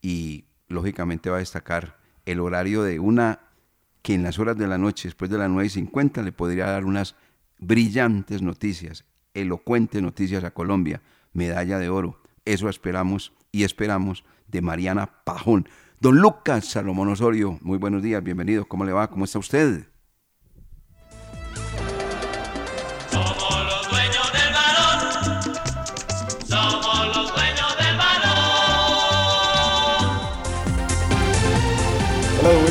Y 0.00 0.44
lógicamente 0.68 1.30
va 1.30 1.36
a 1.36 1.40
destacar 1.40 1.98
el 2.26 2.40
horario 2.40 2.82
de 2.82 3.00
una 3.00 3.40
que 4.02 4.14
en 4.14 4.22
las 4.22 4.38
horas 4.38 4.56
de 4.56 4.68
la 4.68 4.78
noche, 4.78 5.08
después 5.08 5.30
de 5.30 5.38
las 5.38 5.50
9 5.50 5.66
y 5.66 5.70
50, 5.70 6.22
le 6.22 6.32
podría 6.32 6.66
dar 6.66 6.84
unas 6.84 7.16
brillantes 7.58 8.42
noticias, 8.42 9.04
elocuentes 9.34 10.00
noticias 10.02 10.44
a 10.44 10.52
Colombia, 10.52 11.02
medalla 11.32 11.78
de 11.78 11.88
oro. 11.88 12.20
Eso 12.44 12.68
esperamos 12.68 13.32
y 13.50 13.64
esperamos 13.64 14.24
de 14.46 14.62
Mariana 14.62 15.24
Pajón. 15.24 15.68
Don 16.00 16.18
Lucas 16.20 16.66
Salomón 16.66 17.08
Osorio, 17.08 17.58
muy 17.60 17.78
buenos 17.78 18.02
días, 18.02 18.22
bienvenido. 18.22 18.66
¿Cómo 18.66 18.84
le 18.84 18.92
va? 18.92 19.10
¿Cómo 19.10 19.24
está 19.24 19.38
usted? 19.38 19.88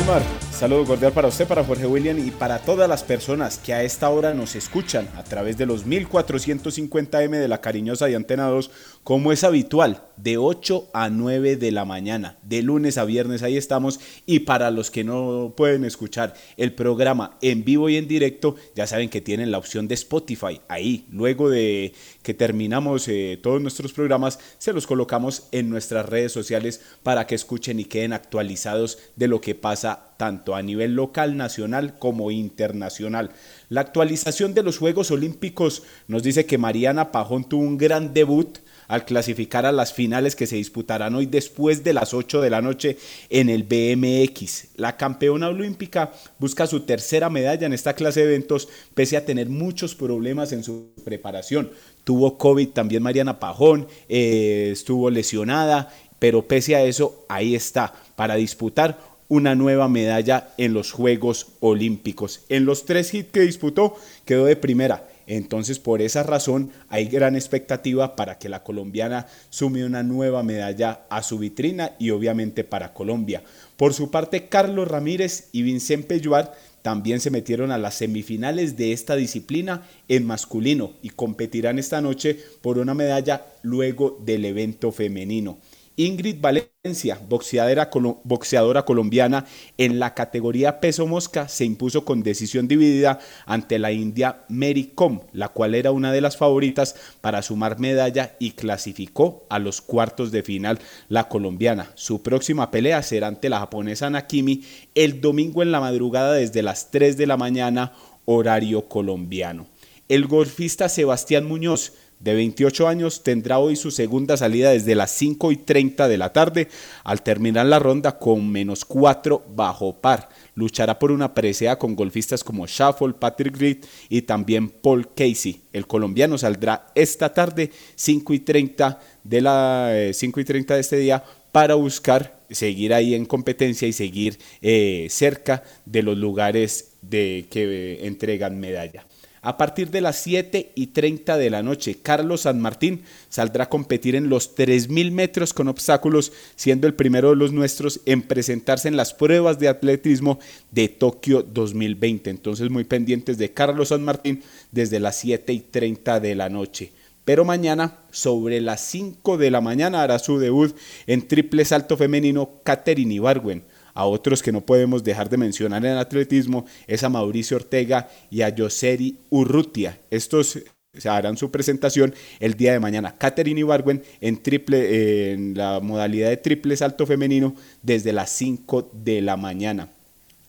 Wilmar. 0.08 0.48
Saludo 0.58 0.86
cordial 0.86 1.12
para 1.12 1.28
usted, 1.28 1.46
para 1.46 1.62
Jorge 1.62 1.86
William 1.86 2.18
y 2.18 2.32
para 2.32 2.58
todas 2.58 2.88
las 2.88 3.04
personas 3.04 3.58
que 3.58 3.74
a 3.74 3.84
esta 3.84 4.10
hora 4.10 4.34
nos 4.34 4.56
escuchan 4.56 5.08
a 5.16 5.22
través 5.22 5.56
de 5.56 5.66
los 5.66 5.86
1450M 5.86 7.30
de 7.30 7.46
la 7.46 7.60
cariñosa 7.60 8.10
y 8.10 8.14
Antena 8.14 8.48
2, 8.48 8.68
como 9.08 9.32
es 9.32 9.42
habitual, 9.42 10.02
de 10.18 10.36
8 10.36 10.90
a 10.92 11.08
9 11.08 11.56
de 11.56 11.72
la 11.72 11.86
mañana, 11.86 12.36
de 12.42 12.60
lunes 12.60 12.98
a 12.98 13.06
viernes, 13.06 13.42
ahí 13.42 13.56
estamos. 13.56 14.00
Y 14.26 14.40
para 14.40 14.70
los 14.70 14.90
que 14.90 15.02
no 15.02 15.54
pueden 15.56 15.86
escuchar 15.86 16.34
el 16.58 16.74
programa 16.74 17.38
en 17.40 17.64
vivo 17.64 17.88
y 17.88 17.96
en 17.96 18.06
directo, 18.06 18.56
ya 18.76 18.86
saben 18.86 19.08
que 19.08 19.22
tienen 19.22 19.50
la 19.50 19.56
opción 19.56 19.88
de 19.88 19.94
Spotify. 19.94 20.60
Ahí, 20.68 21.06
luego 21.10 21.48
de 21.48 21.94
que 22.22 22.34
terminamos 22.34 23.08
eh, 23.08 23.40
todos 23.42 23.62
nuestros 23.62 23.94
programas, 23.94 24.40
se 24.58 24.74
los 24.74 24.86
colocamos 24.86 25.44
en 25.52 25.70
nuestras 25.70 26.04
redes 26.04 26.32
sociales 26.32 26.82
para 27.02 27.26
que 27.26 27.34
escuchen 27.34 27.80
y 27.80 27.86
queden 27.86 28.12
actualizados 28.12 28.98
de 29.16 29.28
lo 29.28 29.40
que 29.40 29.54
pasa 29.54 30.08
tanto 30.18 30.54
a 30.54 30.62
nivel 30.62 30.94
local, 30.94 31.38
nacional 31.38 31.98
como 31.98 32.30
internacional. 32.30 33.30
La 33.70 33.80
actualización 33.80 34.52
de 34.52 34.64
los 34.64 34.76
Juegos 34.76 35.10
Olímpicos 35.10 35.84
nos 36.08 36.22
dice 36.22 36.44
que 36.44 36.58
Mariana 36.58 37.10
Pajón 37.10 37.48
tuvo 37.48 37.62
un 37.62 37.78
gran 37.78 38.12
debut 38.12 38.58
al 38.88 39.04
clasificar 39.04 39.66
a 39.66 39.72
las 39.72 39.92
finales 39.92 40.34
que 40.34 40.46
se 40.46 40.56
disputarán 40.56 41.14
hoy 41.14 41.26
después 41.26 41.84
de 41.84 41.92
las 41.92 42.14
8 42.14 42.40
de 42.40 42.50
la 42.50 42.62
noche 42.62 42.96
en 43.30 43.50
el 43.50 43.62
BMX. 43.62 44.68
La 44.76 44.96
campeona 44.96 45.48
olímpica 45.48 46.12
busca 46.38 46.66
su 46.66 46.80
tercera 46.80 47.30
medalla 47.30 47.66
en 47.66 47.74
esta 47.74 47.94
clase 47.94 48.20
de 48.20 48.34
eventos 48.34 48.68
pese 48.94 49.16
a 49.16 49.24
tener 49.24 49.48
muchos 49.48 49.94
problemas 49.94 50.52
en 50.52 50.64
su 50.64 50.90
preparación. 51.04 51.70
Tuvo 52.04 52.38
COVID 52.38 52.70
también 52.70 53.02
Mariana 53.02 53.38
Pajón, 53.38 53.86
eh, 54.08 54.70
estuvo 54.72 55.10
lesionada, 55.10 55.92
pero 56.18 56.48
pese 56.48 56.74
a 56.74 56.82
eso 56.82 57.26
ahí 57.28 57.54
está 57.54 57.94
para 58.16 58.34
disputar 58.36 58.98
una 59.28 59.54
nueva 59.54 59.88
medalla 59.88 60.54
en 60.56 60.72
los 60.72 60.90
Juegos 60.90 61.48
Olímpicos. 61.60 62.44
En 62.48 62.64
los 62.64 62.86
tres 62.86 63.12
hits 63.12 63.30
que 63.30 63.40
disputó 63.40 63.94
quedó 64.24 64.46
de 64.46 64.56
primera. 64.56 65.07
Entonces, 65.28 65.78
por 65.78 66.00
esa 66.00 66.22
razón, 66.22 66.70
hay 66.88 67.04
gran 67.04 67.36
expectativa 67.36 68.16
para 68.16 68.38
que 68.38 68.48
la 68.48 68.62
colombiana 68.62 69.26
sume 69.50 69.84
una 69.84 70.02
nueva 70.02 70.42
medalla 70.42 71.02
a 71.10 71.22
su 71.22 71.38
vitrina 71.38 71.92
y 71.98 72.10
obviamente 72.10 72.64
para 72.64 72.94
Colombia. 72.94 73.42
Por 73.76 73.92
su 73.92 74.10
parte, 74.10 74.48
Carlos 74.48 74.88
Ramírez 74.88 75.50
y 75.52 75.62
Vincent 75.62 76.06
Pelluar 76.06 76.54
también 76.80 77.20
se 77.20 77.30
metieron 77.30 77.70
a 77.70 77.76
las 77.76 77.96
semifinales 77.96 78.78
de 78.78 78.92
esta 78.92 79.16
disciplina 79.16 79.82
en 80.08 80.26
masculino 80.26 80.94
y 81.02 81.10
competirán 81.10 81.78
esta 81.78 82.00
noche 82.00 82.38
por 82.62 82.78
una 82.78 82.94
medalla 82.94 83.44
luego 83.62 84.18
del 84.24 84.46
evento 84.46 84.92
femenino. 84.92 85.58
Ingrid 85.98 86.40
Valencia, 86.40 87.18
boxeadora, 87.28 87.90
colo- 87.90 88.20
boxeadora 88.22 88.84
colombiana 88.84 89.46
en 89.78 89.98
la 89.98 90.14
categoría 90.14 90.78
peso 90.78 91.08
mosca, 91.08 91.48
se 91.48 91.64
impuso 91.64 92.04
con 92.04 92.22
decisión 92.22 92.68
dividida 92.68 93.18
ante 93.46 93.80
la 93.80 93.90
india 93.90 94.44
Mary 94.48 94.94
la 95.32 95.48
cual 95.48 95.74
era 95.74 95.90
una 95.90 96.12
de 96.12 96.20
las 96.20 96.36
favoritas 96.36 96.94
para 97.20 97.42
sumar 97.42 97.80
medalla 97.80 98.36
y 98.38 98.52
clasificó 98.52 99.44
a 99.50 99.58
los 99.58 99.80
cuartos 99.80 100.30
de 100.30 100.44
final 100.44 100.78
la 101.08 101.28
colombiana. 101.28 101.90
Su 101.96 102.22
próxima 102.22 102.70
pelea 102.70 103.02
será 103.02 103.26
ante 103.26 103.48
la 103.48 103.58
japonesa 103.58 104.08
Nakimi 104.08 104.62
el 104.94 105.20
domingo 105.20 105.62
en 105.62 105.72
la 105.72 105.80
madrugada 105.80 106.34
desde 106.34 106.62
las 106.62 106.92
3 106.92 107.16
de 107.16 107.26
la 107.26 107.36
mañana, 107.36 107.92
horario 108.24 108.88
colombiano. 108.88 109.66
El 110.08 110.26
golfista 110.28 110.88
Sebastián 110.88 111.44
Muñoz 111.44 111.92
de 112.20 112.34
28 112.34 112.88
años, 112.88 113.22
tendrá 113.22 113.58
hoy 113.58 113.76
su 113.76 113.90
segunda 113.90 114.36
salida 114.36 114.70
desde 114.70 114.94
las 114.94 115.10
5 115.12 115.52
y 115.52 115.56
30 115.56 116.08
de 116.08 116.18
la 116.18 116.32
tarde, 116.32 116.68
al 117.04 117.22
terminar 117.22 117.66
la 117.66 117.78
ronda 117.78 118.18
con 118.18 118.50
menos 118.50 118.84
4 118.84 119.44
bajo 119.54 120.00
par. 120.00 120.28
Luchará 120.54 120.98
por 120.98 121.12
una 121.12 121.32
presea 121.32 121.78
con 121.78 121.94
golfistas 121.94 122.42
como 122.42 122.66
Shuffle, 122.66 123.14
Patrick 123.14 123.56
Reed 123.56 123.78
y 124.08 124.22
también 124.22 124.68
Paul 124.68 125.14
Casey. 125.14 125.62
El 125.72 125.86
colombiano 125.86 126.36
saldrá 126.36 126.86
esta 126.94 127.32
tarde 127.32 127.70
5 127.94 128.34
y 128.34 128.40
30 128.40 128.98
de, 129.22 129.40
la, 129.40 129.90
eh, 129.92 130.12
5 130.12 130.40
y 130.40 130.44
30 130.44 130.74
de 130.74 130.80
este 130.80 130.96
día 130.96 131.22
para 131.52 131.76
buscar 131.76 132.40
seguir 132.50 132.94
ahí 132.94 133.14
en 133.14 133.26
competencia 133.26 133.86
y 133.86 133.92
seguir 133.92 134.38
eh, 134.62 135.06
cerca 135.10 135.62
de 135.84 136.02
los 136.02 136.16
lugares 136.16 136.94
de, 137.02 137.46
que 137.50 137.62
eh, 137.64 138.06
entregan 138.06 138.58
medalla. 138.58 139.06
A 139.48 139.56
partir 139.56 139.90
de 139.90 140.02
las 140.02 140.16
7 140.16 140.72
y 140.74 140.88
30 140.88 141.38
de 141.38 141.48
la 141.48 141.62
noche, 141.62 141.96
Carlos 142.02 142.42
San 142.42 142.60
Martín 142.60 143.00
saldrá 143.30 143.64
a 143.64 143.68
competir 143.70 144.14
en 144.14 144.28
los 144.28 144.54
3.000 144.54 145.10
metros 145.10 145.54
con 145.54 145.68
obstáculos, 145.68 146.32
siendo 146.54 146.86
el 146.86 146.92
primero 146.92 147.30
de 147.30 147.36
los 147.36 147.50
nuestros 147.50 148.02
en 148.04 148.20
presentarse 148.20 148.88
en 148.88 148.98
las 148.98 149.14
pruebas 149.14 149.58
de 149.58 149.68
atletismo 149.68 150.38
de 150.70 150.88
Tokio 150.88 151.42
2020. 151.42 152.28
Entonces 152.28 152.68
muy 152.68 152.84
pendientes 152.84 153.38
de 153.38 153.54
Carlos 153.54 153.88
San 153.88 154.04
Martín 154.04 154.42
desde 154.70 155.00
las 155.00 155.16
7 155.16 155.50
y 155.50 155.60
30 155.60 156.20
de 156.20 156.34
la 156.34 156.50
noche. 156.50 156.92
Pero 157.24 157.46
mañana, 157.46 158.00
sobre 158.10 158.60
las 158.60 158.82
5 158.82 159.38
de 159.38 159.50
la 159.50 159.62
mañana, 159.62 160.02
hará 160.02 160.18
su 160.18 160.38
debut 160.38 160.76
en 161.06 161.26
triple 161.26 161.64
salto 161.64 161.96
femenino 161.96 162.60
Katherine 162.64 163.14
Ibargüen 163.14 163.62
a 163.98 164.06
otros 164.06 164.44
que 164.44 164.52
no 164.52 164.60
podemos 164.60 165.02
dejar 165.02 165.28
de 165.28 165.36
mencionar 165.36 165.84
en 165.84 165.96
atletismo 165.96 166.66
es 166.86 167.02
a 167.02 167.08
Mauricio 167.08 167.56
Ortega 167.56 168.08
y 168.30 168.42
a 168.42 168.48
Yoseri 168.48 169.18
Urrutia. 169.28 169.98
Estos 170.08 170.60
se 170.96 171.08
harán 171.08 171.36
su 171.36 171.50
presentación 171.50 172.14
el 172.38 172.54
día 172.54 172.70
de 172.70 172.78
mañana. 172.78 173.16
Katherine 173.18 173.58
Ibargüen 173.58 174.04
en, 174.20 174.40
triple, 174.40 175.32
en 175.32 175.54
la 175.54 175.80
modalidad 175.80 176.28
de 176.28 176.36
triple 176.36 176.76
salto 176.76 177.06
femenino 177.06 177.56
desde 177.82 178.12
las 178.12 178.30
5 178.30 178.88
de 178.92 179.20
la 179.20 179.36
mañana. 179.36 179.88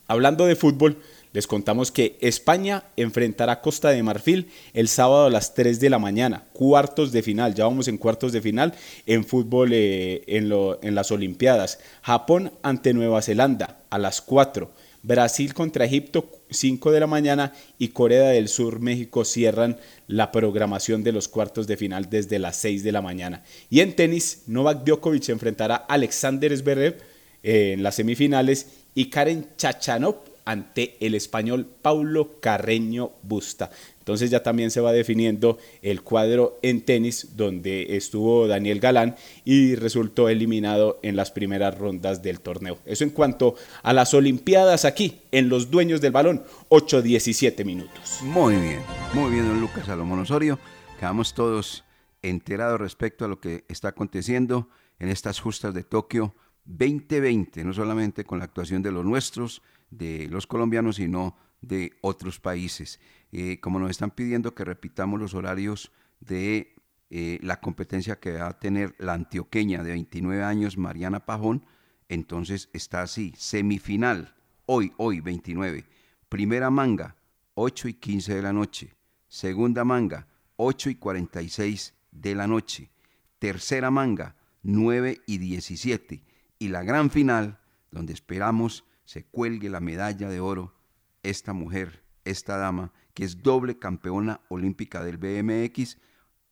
Hablando 0.06 0.46
de 0.46 0.56
fútbol, 0.56 0.98
les 1.32 1.46
contamos 1.46 1.92
que 1.92 2.18
España 2.22 2.86
enfrentará 2.96 3.54
a 3.54 3.62
Costa 3.62 3.90
de 3.90 4.02
Marfil 4.02 4.50
el 4.74 4.88
sábado 4.88 5.26
a 5.26 5.30
las 5.30 5.54
3 5.54 5.80
de 5.80 5.90
la 5.90 6.00
mañana, 6.00 6.46
cuartos 6.54 7.12
de 7.12 7.22
final, 7.22 7.54
ya 7.54 7.66
vamos 7.66 7.88
en 7.88 7.98
cuartos 7.98 8.32
de 8.32 8.42
final 8.42 8.74
en 9.06 9.24
fútbol 9.24 9.72
eh, 9.74 10.24
en, 10.28 10.96
las 10.96 11.12
Olimpiadas. 11.12 11.80
Japón 12.02 12.52
ante 12.64 12.94
Nueva 12.94 13.22
Zelanda 13.22 13.80
a 13.90 14.00
las 14.00 14.22
4. 14.22 14.72
Brasil 15.02 15.54
contra 15.54 15.86
Egipto 15.86 16.30
5 16.50 16.92
de 16.92 17.00
la 17.00 17.08
mañana 17.08 17.54
y 17.78 17.90
Corea 17.90 18.30
del 18.30 18.50
Sur, 18.50 18.80
México 18.80 19.24
cierran 19.24 19.78
la 20.08 20.32
programación 20.32 21.04
de 21.04 21.14
los 21.14 21.30
cuartos 21.30 21.68
de 21.68 21.78
final 21.78 22.10
desde 22.10 22.38
las 22.38 22.58
6 22.58 22.84
de 22.84 22.92
la 22.92 23.02
mañana. 23.02 23.44
Y 23.70 23.80
en 23.80 23.96
tenis, 23.96 24.44
Novak 24.48 24.84
Djokovic 24.84 25.30
enfrentará 25.30 25.76
a 25.76 25.94
Alexander 25.94 26.56
Zverev 26.58 26.98
eh, 27.44 27.74
en 27.74 27.84
las 27.84 27.96
semifinales 27.96 28.68
y 28.94 29.06
Karen 29.10 29.48
Chachanov 29.58 30.29
ante 30.46 30.98
el 31.00 31.16
español 31.16 31.68
Paulo 31.82 32.40
Carreño 32.40 33.12
Busta. 33.24 33.70
Entonces 34.00 34.32
ya 34.32 34.42
también 34.42 34.72
se 34.72 34.82
va 34.82 34.92
definiendo 34.92 35.60
el 35.82 36.02
cuadro 36.02 36.58
en 36.64 36.82
tenis 36.82 37.36
donde 37.36 37.96
estuvo 37.96 38.48
Daniel 38.48 38.80
Galán 38.80 39.16
y 39.46 39.76
resultó 39.76 40.30
eliminado 40.30 41.00
en 41.04 41.16
las 41.16 41.30
primeras 41.30 41.78
rondas 41.78 42.24
del 42.24 42.40
torneo. 42.40 42.80
Eso 42.86 43.04
en 43.04 43.12
cuanto 43.12 43.56
a 43.84 43.94
las 43.94 44.14
Olimpiadas 44.14 44.86
aquí 44.86 45.22
en 45.32 45.50
los 45.50 45.70
dueños 45.70 46.02
del 46.02 46.12
balón, 46.12 46.44
8-17 46.70 47.64
minutos. 47.66 48.20
Muy 48.24 48.56
bien, 48.56 48.82
muy 49.14 49.32
bien, 49.32 49.48
don 49.48 49.62
Lucas 49.62 49.86
Salomón 49.86 50.20
Osorio. 50.20 50.58
Quedamos 51.00 51.34
todos 51.34 51.84
enterados 52.22 52.82
respecto 52.82 53.26
a 53.26 53.28
lo 53.28 53.40
que 53.40 53.64
está 53.70 53.90
aconteciendo 53.90 54.70
en 55.00 55.10
estas 55.10 55.40
justas 55.40 55.74
de 55.74 55.84
Tokio 55.84 56.36
2020, 56.70 57.64
no 57.64 57.74
solamente 57.74 58.24
con 58.24 58.38
la 58.40 58.46
actuación 58.46 58.84
de 58.84 58.92
los 58.92 59.04
nuestros, 59.04 59.64
de 59.90 60.28
los 60.30 60.46
colombianos, 60.46 60.98
sino 60.98 61.36
de 61.62 61.94
otros 62.02 62.40
países. 62.40 63.00
Eh, 63.32 63.60
como 63.60 63.80
nos 63.80 63.90
están 63.90 64.12
pidiendo 64.12 64.54
que 64.54 64.66
repitamos 64.66 65.20
los 65.20 65.34
horarios 65.34 65.92
de 66.20 66.76
eh, 67.10 67.40
la 67.42 67.60
competencia 67.60 68.20
que 68.20 68.34
va 68.34 68.48
a 68.48 68.60
tener 68.60 68.96
la 69.00 69.14
antioqueña 69.14 69.84
de 69.84 69.92
29 69.92 70.44
años, 70.44 70.78
Mariana 70.78 71.26
Pajón, 71.26 71.66
entonces 72.08 72.70
está 72.72 73.02
así, 73.02 73.34
semifinal, 73.36 74.36
hoy, 74.68 74.94
hoy 74.98 75.22
29, 75.22 75.86
primera 76.28 76.70
manga, 76.70 77.16
8 77.56 77.88
y 77.88 77.94
15 77.96 78.36
de 78.36 78.42
la 78.44 78.54
noche, 78.54 78.96
segunda 79.28 79.84
manga, 79.84 80.28
8 80.58 80.92
y 80.92 80.96
46 80.96 81.96
de 82.12 82.36
la 82.36 82.46
noche, 82.46 82.92
tercera 83.40 83.90
manga, 83.90 84.36
9 84.62 85.22
y 85.26 85.38
17, 85.40 86.29
y 86.60 86.68
la 86.68 86.84
gran 86.84 87.10
final, 87.10 87.58
donde 87.92 88.14
esperamos 88.14 88.84
se 89.06 89.24
cuelgue 89.24 89.70
la 89.70 89.80
medalla 89.80 90.30
de 90.30 90.40
oro 90.40 90.76
esta 91.24 91.54
mujer, 91.54 92.04
esta 92.26 92.58
dama, 92.58 92.92
que 93.14 93.24
es 93.24 93.42
doble 93.42 93.80
campeona 93.80 94.42
olímpica 94.50 95.04
del 95.04 95.18
BMX, 95.18 95.98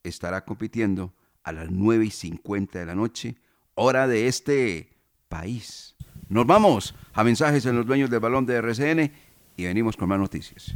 estará 0.04 0.44
compitiendo 0.44 1.14
a 1.44 1.52
las 1.52 1.70
9 1.70 2.06
y 2.06 2.12
50 2.12 2.80
de 2.80 2.86
la 2.86 2.96
noche, 2.96 3.36
hora 3.76 4.08
de 4.08 4.28
este 4.28 4.98
país. 5.30 5.96
Nos 6.30 6.48
vamos 6.48 6.96
a 7.14 7.24
mensajes 7.24 7.66
en 7.66 7.76
los 7.76 7.86
dueños 7.86 8.10
del 8.10 8.20
balón 8.20 8.46
de 8.46 8.56
RCN 8.56 9.12
y 9.56 9.66
venimos 9.66 9.96
con 9.96 10.10
más 10.10 10.20
noticias. 10.20 10.76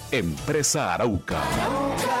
Empresa 0.11 0.93
Arauca. 0.93 2.20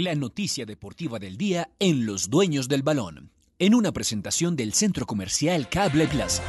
La 0.00 0.14
noticia 0.14 0.64
deportiva 0.64 1.18
del 1.18 1.36
día 1.36 1.70
en 1.80 2.06
Los 2.06 2.30
Dueños 2.30 2.68
del 2.68 2.84
Balón, 2.84 3.32
en 3.58 3.74
una 3.74 3.90
presentación 3.90 4.54
del 4.54 4.72
Centro 4.72 5.06
Comercial 5.06 5.68
Cable 5.68 6.06
Plaza. 6.06 6.44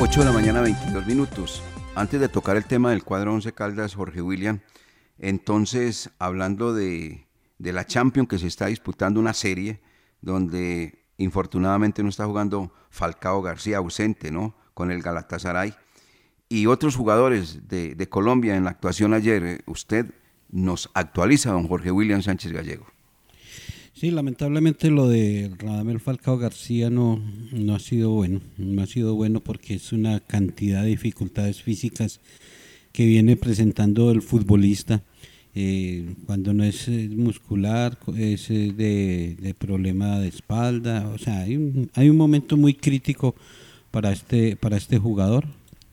Ocho 0.00 0.18
de 0.18 0.26
la 0.26 0.32
mañana, 0.32 0.60
22 0.60 1.06
minutos. 1.06 1.62
Antes 1.94 2.18
de 2.18 2.28
tocar 2.28 2.56
el 2.56 2.64
tema 2.64 2.90
del 2.90 3.04
cuadro 3.04 3.32
11 3.32 3.52
Caldas, 3.52 3.94
Jorge 3.94 4.20
William, 4.20 4.58
entonces, 5.20 6.10
hablando 6.18 6.74
de, 6.74 7.28
de 7.58 7.72
la 7.72 7.86
Champions 7.86 8.28
que 8.28 8.38
se 8.40 8.48
está 8.48 8.66
disputando 8.66 9.20
una 9.20 9.34
serie 9.34 9.82
donde 10.20 10.98
infortunadamente 11.16 12.02
no 12.02 12.08
está 12.08 12.26
jugando 12.26 12.72
Falcao 12.90 13.40
García 13.40 13.76
ausente, 13.76 14.32
¿no? 14.32 14.56
Con 14.74 14.90
el 14.90 15.00
Galatasaray 15.00 15.76
y 16.54 16.66
otros 16.66 16.94
jugadores 16.94 17.68
de, 17.68 17.96
de, 17.96 18.08
Colombia 18.08 18.56
en 18.56 18.64
la 18.64 18.70
actuación 18.70 19.12
ayer. 19.12 19.62
Usted 19.66 20.06
nos 20.52 20.88
actualiza, 20.94 21.50
don 21.50 21.66
Jorge 21.66 21.90
William 21.90 22.22
Sánchez 22.22 22.52
Gallego. 22.52 22.86
Sí, 23.92 24.12
lamentablemente 24.12 24.90
lo 24.90 25.08
de 25.08 25.50
Radamel 25.58 25.98
Falcao 25.98 26.38
García 26.38 26.90
no, 26.90 27.20
no 27.50 27.74
ha 27.74 27.80
sido 27.80 28.10
bueno. 28.10 28.40
No 28.56 28.82
ha 28.82 28.86
sido 28.86 29.16
bueno 29.16 29.40
porque 29.40 29.74
es 29.74 29.92
una 29.92 30.20
cantidad 30.20 30.82
de 30.82 30.90
dificultades 30.90 31.60
físicas 31.60 32.20
que 32.92 33.04
viene 33.04 33.36
presentando 33.36 34.12
el 34.12 34.22
futbolista. 34.22 35.02
Eh, 35.56 36.14
cuando 36.26 36.54
no 36.54 36.62
es 36.62 36.88
muscular, 36.88 37.98
es 38.16 38.48
de, 38.48 39.36
de, 39.40 39.54
problema 39.54 40.20
de 40.20 40.28
espalda. 40.28 41.08
O 41.08 41.18
sea, 41.18 41.40
hay 41.40 41.56
un, 41.56 41.90
hay 41.94 42.10
un 42.10 42.16
momento 42.16 42.56
muy 42.56 42.74
crítico 42.74 43.34
para 43.90 44.12
este, 44.12 44.56
para 44.56 44.76
este 44.76 44.98
jugador 44.98 45.46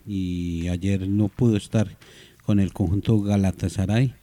y 0.05 0.67
ayer 0.67 1.07
no 1.07 1.27
pudo 1.27 1.57
estar 1.57 1.97
con 2.45 2.59
el 2.59 2.73
conjunto 2.73 3.21
Galatasaray 3.21 4.13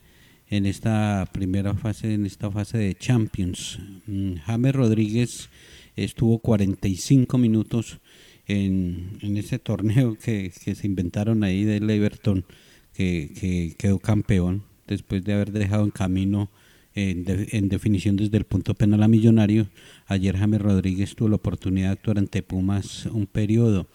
en 0.49 0.65
esta 0.65 1.27
primera 1.31 1.75
fase, 1.75 2.13
en 2.13 2.25
esta 2.25 2.49
fase 2.49 2.77
de 2.77 2.95
Champions. 2.95 3.79
Mm, 4.07 4.35
James 4.45 4.75
Rodríguez 4.75 5.49
estuvo 5.95 6.39
45 6.39 7.37
minutos 7.37 7.99
en, 8.47 9.19
en 9.21 9.37
ese 9.37 9.59
torneo 9.59 10.17
que, 10.23 10.51
que, 10.63 10.75
se 10.75 10.87
inventaron 10.87 11.43
ahí 11.43 11.63
del 11.63 11.89
Everton, 11.89 12.45
que, 12.93 13.31
que, 13.39 13.75
quedó 13.77 13.99
campeón 13.99 14.63
después 14.87 15.23
de 15.23 15.33
haber 15.33 15.51
dejado 15.51 15.83
en 15.83 15.91
camino 15.91 16.49
en, 16.95 17.25
en, 17.51 17.69
definición 17.69 18.15
desde 18.15 18.37
el 18.37 18.45
punto 18.45 18.73
penal 18.73 19.03
a 19.03 19.07
Millonario. 19.07 19.67
Ayer 20.07 20.35
James 20.35 20.61
Rodríguez 20.61 21.15
tuvo 21.15 21.29
la 21.29 21.35
oportunidad 21.35 21.89
de 21.89 21.93
actuar 21.93 22.17
ante 22.17 22.41
Pumas 22.41 23.05
un 23.05 23.27
periodo. 23.27 23.87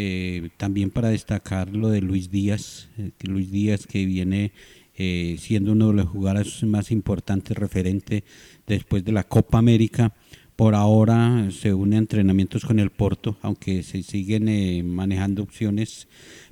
Eh, 0.00 0.50
también 0.56 0.90
para 0.90 1.08
destacar 1.08 1.74
lo 1.74 1.88
de 1.88 2.00
Luis 2.00 2.30
Díaz, 2.30 2.88
eh, 2.98 3.10
Luis 3.22 3.50
Díaz 3.50 3.84
que 3.84 4.06
viene 4.06 4.52
eh, 4.96 5.36
siendo 5.40 5.72
uno 5.72 5.88
de 5.88 5.94
los 5.94 6.06
jugadores 6.06 6.62
más 6.62 6.92
importantes 6.92 7.56
referente 7.56 8.22
después 8.64 9.04
de 9.04 9.10
la 9.10 9.24
Copa 9.24 9.58
América. 9.58 10.14
Por 10.54 10.76
ahora 10.76 11.48
se 11.50 11.74
une 11.74 11.96
a 11.96 11.98
entrenamientos 11.98 12.64
con 12.64 12.78
el 12.78 12.90
Porto, 12.90 13.38
aunque 13.42 13.82
se 13.82 14.04
siguen 14.04 14.48
eh, 14.48 14.84
manejando 14.84 15.42
opciones, 15.42 16.06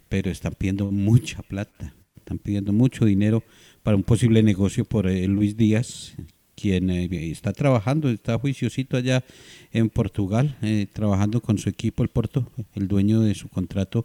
pero 0.08 0.28
están 0.28 0.54
pidiendo 0.58 0.90
mucha 0.90 1.42
plata, 1.42 1.94
están 2.16 2.38
pidiendo 2.38 2.72
mucho 2.72 3.04
dinero 3.04 3.44
para 3.84 3.96
un 3.96 4.02
posible 4.02 4.42
negocio 4.42 4.84
por 4.84 5.06
eh, 5.06 5.28
Luis 5.28 5.56
Díaz, 5.56 6.16
quien 6.56 6.90
eh, 6.90 7.08
está 7.30 7.52
trabajando, 7.52 8.08
está 8.08 8.38
juiciosito 8.38 8.96
allá 8.96 9.22
en 9.72 9.90
Portugal, 9.90 10.56
eh, 10.62 10.86
trabajando 10.92 11.40
con 11.40 11.58
su 11.58 11.68
equipo, 11.68 12.02
el 12.02 12.08
Porto, 12.08 12.50
el 12.74 12.88
dueño 12.88 13.20
de 13.20 13.34
su 13.34 13.48
contrato, 13.48 14.04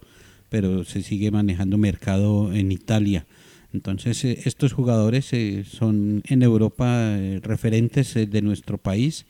pero 0.50 0.84
se 0.84 1.02
sigue 1.02 1.30
manejando 1.30 1.78
mercado 1.78 2.52
en 2.52 2.70
Italia. 2.70 3.26
Entonces, 3.72 4.22
eh, 4.24 4.38
estos 4.44 4.74
jugadores 4.74 5.32
son 5.66 6.22
en 6.28 6.42
Europa 6.42 7.16
referentes 7.40 8.14
de 8.14 8.42
nuestro 8.42 8.78
país. 8.78 9.26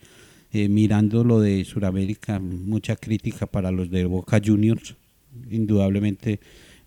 mirando 0.69 1.23
lo 1.23 1.39
de 1.39 1.65
Sudamérica, 1.65 2.39
mucha 2.39 2.95
crítica 2.95 3.47
para 3.47 3.71
los 3.71 3.89
de 3.89 4.05
Boca 4.05 4.39
Juniors. 4.39 4.95
Indudablemente 5.49 6.39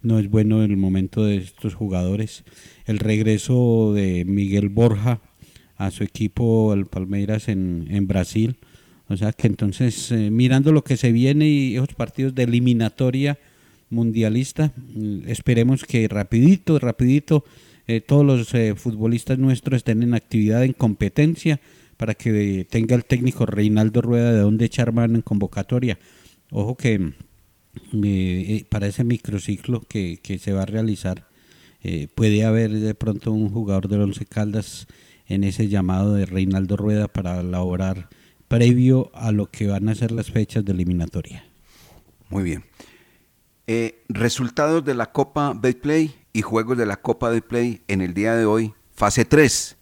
no 0.02 0.20
es 0.20 0.30
bueno 0.30 0.62
el 0.62 0.76
momento 0.76 1.24
de 1.24 1.38
estos 1.38 1.74
jugadores. 1.74 2.44
El 2.84 3.00
regreso 3.00 3.92
de 3.92 4.24
Miguel 4.24 4.68
Borja 4.68 5.20
a 5.76 5.90
su 5.90 6.04
equipo, 6.04 6.72
el 6.74 6.86
Palmeiras 6.86 7.48
en, 7.48 7.86
en 7.90 8.06
Brasil. 8.06 8.56
O 9.08 9.16
sea 9.16 9.32
que 9.32 9.46
entonces, 9.46 10.12
mirando 10.12 10.72
lo 10.72 10.82
que 10.82 10.96
se 10.96 11.12
viene 11.12 11.48
y 11.48 11.76
esos 11.76 11.94
partidos 11.94 12.34
de 12.34 12.42
eliminatoria, 12.42 13.38
mundialista. 13.90 14.72
Esperemos 15.26 15.84
que 15.84 16.08
rapidito, 16.08 16.78
rapidito, 16.78 17.44
eh, 17.86 18.00
todos 18.00 18.24
los 18.24 18.52
eh, 18.54 18.74
futbolistas 18.74 19.38
nuestros 19.38 19.78
estén 19.78 20.02
en 20.02 20.14
actividad, 20.14 20.64
en 20.64 20.72
competencia, 20.72 21.60
para 21.96 22.14
que 22.14 22.60
eh, 22.60 22.64
tenga 22.64 22.96
el 22.96 23.04
técnico 23.04 23.46
Reinaldo 23.46 24.02
Rueda 24.02 24.32
de 24.32 24.40
dónde 24.40 24.64
echar 24.64 24.92
mano 24.92 25.16
en 25.16 25.22
convocatoria. 25.22 25.98
Ojo 26.50 26.76
que 26.76 27.12
para 28.70 28.86
ese 28.86 29.04
microciclo 29.04 29.82
que, 29.82 30.18
que, 30.22 30.38
se 30.38 30.52
va 30.52 30.62
a 30.62 30.66
realizar, 30.66 31.26
puede 32.14 32.42
haber 32.44 32.70
de 32.70 32.94
pronto 32.94 33.32
un 33.32 33.50
jugador 33.50 33.88
del 33.88 34.00
Once 34.00 34.24
Caldas 34.24 34.86
en 35.28 35.44
ese 35.44 35.68
llamado 35.68 36.14
de 36.14 36.26
Reinaldo 36.26 36.76
Rueda 36.76 37.08
para 37.08 37.40
elaborar 37.40 38.08
previo 38.48 39.10
a 39.14 39.32
lo 39.32 39.50
que 39.50 39.66
van 39.66 39.88
a 39.88 39.94
ser 39.94 40.12
las 40.12 40.30
fechas 40.30 40.64
de 40.64 40.72
eliminatoria. 40.72 41.44
Muy 42.28 42.44
bien. 42.44 42.64
Eh, 43.66 44.04
resultados 44.08 44.84
de 44.84 44.94
la 44.94 45.12
Copa 45.12 45.52
Betplay 45.54 46.14
y 46.32 46.42
juegos 46.42 46.78
de 46.78 46.86
la 46.86 46.96
Copa 46.96 47.30
de 47.30 47.42
Play 47.42 47.82
en 47.88 48.00
el 48.00 48.14
día 48.14 48.36
de 48.36 48.44
hoy, 48.44 48.74
fase 48.94 49.24
3. 49.24 49.76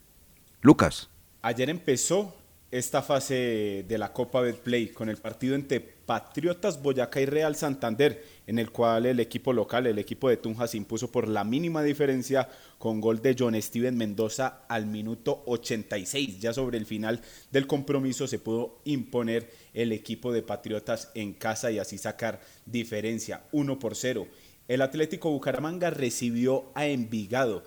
Lucas. 0.62 1.10
Ayer 1.42 1.68
empezó 1.68 2.34
esta 2.70 3.02
fase 3.02 3.84
de 3.86 3.98
la 3.98 4.12
Copa 4.12 4.40
Betplay 4.40 4.88
con 4.88 5.08
el 5.10 5.18
partido 5.18 5.54
entre 5.54 5.93
Patriotas 6.06 6.82
Boyacá 6.82 7.20
y 7.20 7.26
Real 7.26 7.56
Santander, 7.56 8.24
en 8.46 8.58
el 8.58 8.70
cual 8.70 9.06
el 9.06 9.20
equipo 9.20 9.52
local, 9.52 9.86
el 9.86 9.98
equipo 9.98 10.28
de 10.28 10.36
Tunja, 10.36 10.66
se 10.66 10.76
impuso 10.76 11.10
por 11.10 11.28
la 11.28 11.44
mínima 11.44 11.82
diferencia 11.82 12.48
con 12.78 13.00
gol 13.00 13.22
de 13.22 13.34
John 13.38 13.60
Steven 13.60 13.96
Mendoza 13.96 14.64
al 14.68 14.86
minuto 14.86 15.42
86. 15.46 16.40
Ya 16.40 16.52
sobre 16.52 16.78
el 16.78 16.86
final 16.86 17.20
del 17.50 17.66
compromiso 17.66 18.26
se 18.26 18.38
pudo 18.38 18.80
imponer 18.84 19.50
el 19.72 19.92
equipo 19.92 20.32
de 20.32 20.42
Patriotas 20.42 21.10
en 21.14 21.32
casa 21.32 21.70
y 21.70 21.78
así 21.78 21.98
sacar 21.98 22.40
diferencia 22.66 23.44
1 23.52 23.78
por 23.78 23.94
0. 23.96 24.26
El 24.68 24.82
Atlético 24.82 25.30
Bucaramanga 25.30 25.90
recibió 25.90 26.70
a 26.74 26.86
Envigado. 26.86 27.64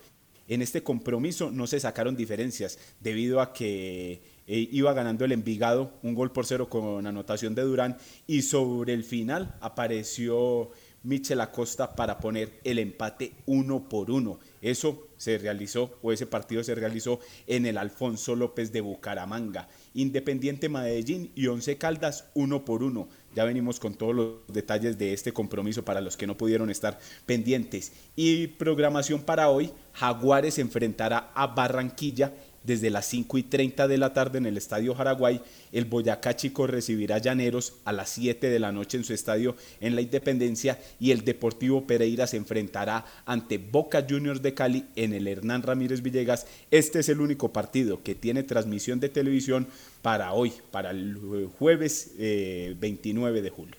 En 0.48 0.62
este 0.62 0.82
compromiso 0.82 1.52
no 1.52 1.68
se 1.68 1.80
sacaron 1.80 2.16
diferencias 2.16 2.80
debido 3.00 3.42
a 3.42 3.54
que 3.54 4.22
eh, 4.48 4.68
iba 4.72 4.94
ganando 4.94 5.26
el 5.26 5.34
Envigado 5.34 5.92
un 6.04 6.16
gol 6.16 6.32
por 6.32 6.46
cero 6.46 6.70
con 6.70 7.06
anotación 7.06 7.54
de 7.54 7.64
Durán 7.64 7.98
y 8.26 8.42
sobre 8.42 8.94
el 8.94 9.04
final 9.04 9.56
apareció 9.60 10.72
Michel 11.04 11.40
Acosta 11.40 11.96
para 11.96 12.20
poner 12.20 12.60
el 12.64 12.80
empate 12.80 13.34
uno 13.46 13.88
por 13.88 14.12
uno. 14.12 14.40
Eso 14.62 15.08
se 15.18 15.38
realizó, 15.38 15.98
o 16.02 16.12
ese 16.12 16.26
partido 16.26 16.64
se 16.64 16.76
realizó 16.76 17.20
en 17.46 17.66
el 17.66 17.78
Alfonso 17.78 18.36
López 18.36 18.72
de 18.72 18.82
Bucaramanga. 18.82 19.70
Independiente 19.94 20.68
Medellín 20.68 21.32
y 21.34 21.48
Once 21.48 21.78
Caldas 21.78 22.26
uno 22.34 22.66
por 22.66 22.84
uno. 22.84 23.08
Ya 23.36 23.46
venimos 23.46 23.80
con 23.80 23.94
todos 23.94 24.16
los 24.16 24.48
detalles 24.48 24.98
de 24.98 25.14
este 25.14 25.32
compromiso 25.32 25.86
para 25.86 26.02
los 26.02 26.18
que 26.18 26.28
no 26.28 26.38
pudieron 26.38 26.70
estar 26.70 27.00
pendientes. 27.26 27.94
Y 28.16 28.48
programación 28.48 29.22
para 29.22 29.50
hoy, 29.50 29.72
Jaguares 29.94 30.60
enfrentará 30.60 31.32
a 31.36 31.48
Barranquilla 31.48 32.34
desde 32.68 32.90
las 32.90 33.06
5 33.08 33.38
y 33.38 33.44
30 33.44 33.88
de 33.88 33.98
la 33.98 34.14
tarde 34.14 34.38
en 34.38 34.46
el 34.46 34.58
Estadio 34.58 34.94
Jaraguay. 34.94 35.42
El 35.72 35.86
Boyacá 35.86 36.36
Chico 36.36 36.68
recibirá 36.68 37.18
Llaneros 37.18 37.76
a 37.86 37.94
las 37.94 38.10
7 38.10 38.50
de 38.50 38.60
la 38.60 38.72
noche 38.72 38.98
en 38.98 39.06
su 39.06 39.14
estadio 39.14 39.56
en 39.80 39.96
la 39.96 40.02
Independencia 40.02 40.78
y 41.00 41.12
el 41.12 41.24
Deportivo 41.24 41.88
Pereira 41.88 42.28
se 42.28 42.38
enfrentará 42.38 43.06
ante 43.26 43.58
Boca 43.58 44.06
Juniors 44.08 44.42
de 44.42 44.54
Cali 44.54 44.86
en 44.98 45.14
el 45.14 45.28
Hernán 45.28 45.64
Ramírez 45.64 46.02
Villegas. 46.02 46.46
Este 46.70 47.00
es 47.00 47.10
el 47.10 47.22
único 47.22 47.54
partido 47.54 48.04
que 48.04 48.16
tiene 48.16 48.44
transmisión 48.44 49.00
de 49.00 49.10
televisión 49.10 49.68
para 50.02 50.34
hoy, 50.34 50.52
para 50.70 50.92
el 50.92 51.50
jueves 51.58 52.12
29 52.18 53.40
eh, 53.40 53.42
de 53.42 53.50
julio. 53.50 53.76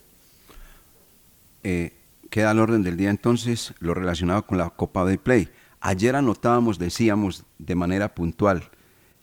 Eh, 1.63 1.93
queda 2.31 2.53
al 2.53 2.59
orden 2.59 2.83
del 2.83 2.97
día 2.97 3.11
entonces 3.11 3.75
lo 3.81 3.93
relacionado 3.93 4.47
con 4.47 4.57
la 4.57 4.71
Copa 4.71 5.05
de 5.05 5.19
Play. 5.19 5.49
Ayer 5.81 6.17
anotábamos, 6.17 6.79
decíamos 6.79 7.45
de 7.59 7.75
manera 7.75 8.15
puntual, 8.15 8.71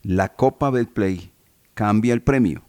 la 0.05 0.35
Copa 0.35 0.69
Betplay 0.69 1.31
cambia 1.73 2.13
el 2.13 2.21
premio. 2.21 2.61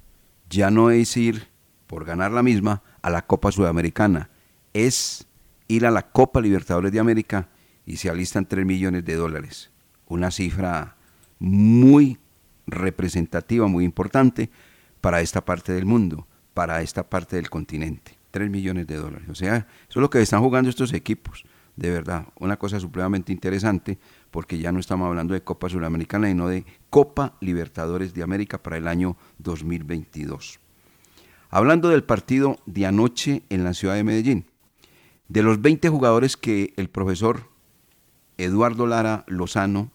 Ya 0.48 0.70
no 0.70 0.90
es 0.90 1.18
ir 1.18 1.48
por 1.86 2.06
ganar 2.06 2.32
la 2.32 2.42
misma 2.42 2.82
a 3.02 3.10
la 3.10 3.26
Copa 3.26 3.52
Sudamericana, 3.52 4.30
es 4.72 5.26
ir 5.68 5.84
a 5.84 5.90
la 5.90 6.10
Copa 6.10 6.40
Libertadores 6.40 6.92
de 6.92 7.00
América 7.00 7.48
y 7.84 7.98
se 7.98 8.08
alistan 8.08 8.46
3 8.46 8.64
millones 8.64 9.04
de 9.04 9.16
dólares. 9.16 9.70
Una 10.06 10.30
cifra 10.30 10.96
muy 11.38 12.18
representativa, 12.66 13.66
muy 13.66 13.84
importante 13.84 14.50
para 15.02 15.20
esta 15.20 15.44
parte 15.44 15.74
del 15.74 15.84
mundo, 15.84 16.26
para 16.54 16.80
esta 16.80 17.08
parte 17.08 17.36
del 17.36 17.50
continente. 17.50 18.16
3 18.30 18.48
millones 18.48 18.86
de 18.86 18.96
dólares. 18.96 19.28
O 19.28 19.34
sea, 19.34 19.56
eso 19.56 19.66
es 19.90 19.96
lo 19.96 20.08
que 20.08 20.22
están 20.22 20.40
jugando 20.40 20.70
estos 20.70 20.94
equipos. 20.94 21.44
De 21.76 21.90
verdad, 21.90 22.28
una 22.40 22.56
cosa 22.56 22.80
supremamente 22.80 23.30
interesante 23.30 23.98
porque 24.30 24.58
ya 24.58 24.72
no 24.72 24.80
estamos 24.80 25.06
hablando 25.06 25.34
de 25.34 25.42
Copa 25.42 25.68
Sudamericana, 25.68 26.28
sino 26.28 26.48
de 26.48 26.64
Copa 26.90 27.36
Libertadores 27.40 28.14
de 28.14 28.22
América 28.22 28.62
para 28.62 28.76
el 28.76 28.88
año 28.88 29.16
2022. 29.38 30.60
Hablando 31.50 31.88
del 31.88 32.04
partido 32.04 32.58
de 32.66 32.86
anoche 32.86 33.42
en 33.48 33.64
la 33.64 33.74
ciudad 33.74 33.94
de 33.94 34.04
Medellín, 34.04 34.46
de 35.28 35.42
los 35.42 35.60
20 35.60 35.88
jugadores 35.88 36.36
que 36.36 36.72
el 36.76 36.88
profesor 36.88 37.48
Eduardo 38.38 38.86
Lara 38.86 39.24
Lozano 39.26 39.90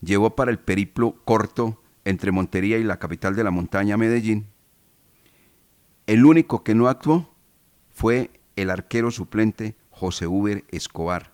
llevó 0.00 0.34
para 0.34 0.50
el 0.50 0.58
periplo 0.58 1.14
corto 1.24 1.80
entre 2.04 2.32
Montería 2.32 2.78
y 2.78 2.84
la 2.84 2.98
capital 2.98 3.34
de 3.36 3.44
la 3.44 3.50
montaña, 3.50 3.96
Medellín, 3.96 4.46
el 6.06 6.24
único 6.24 6.62
que 6.62 6.74
no 6.74 6.88
actuó 6.88 7.28
fue 7.92 8.30
el 8.54 8.70
arquero 8.70 9.10
suplente 9.10 9.74
José 9.90 10.26
Uber 10.26 10.64
Escobar. 10.68 11.32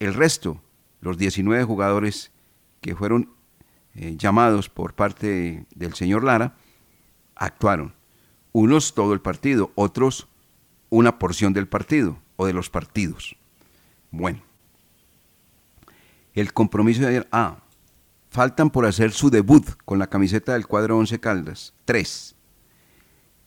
El 0.00 0.14
resto 0.14 0.60
los 1.02 1.18
19 1.18 1.64
jugadores 1.64 2.32
que 2.80 2.96
fueron 2.96 3.28
eh, 3.94 4.16
llamados 4.16 4.70
por 4.70 4.94
parte 4.94 5.66
del 5.74 5.92
señor 5.92 6.24
Lara 6.24 6.54
actuaron. 7.34 7.92
Unos 8.52 8.94
todo 8.94 9.12
el 9.12 9.20
partido, 9.20 9.72
otros 9.74 10.28
una 10.88 11.18
porción 11.18 11.52
del 11.52 11.68
partido 11.68 12.18
o 12.36 12.46
de 12.46 12.52
los 12.52 12.70
partidos. 12.70 13.36
Bueno, 14.10 14.42
el 16.34 16.52
compromiso 16.52 17.02
de 17.02 17.08
ayer. 17.08 17.28
Ah, 17.32 17.58
faltan 18.30 18.70
por 18.70 18.86
hacer 18.86 19.12
su 19.12 19.30
debut 19.30 19.66
con 19.84 19.98
la 19.98 20.06
camiseta 20.06 20.52
del 20.52 20.66
cuadro 20.66 20.98
11 20.98 21.18
Caldas. 21.18 21.74
Tres. 21.84 22.34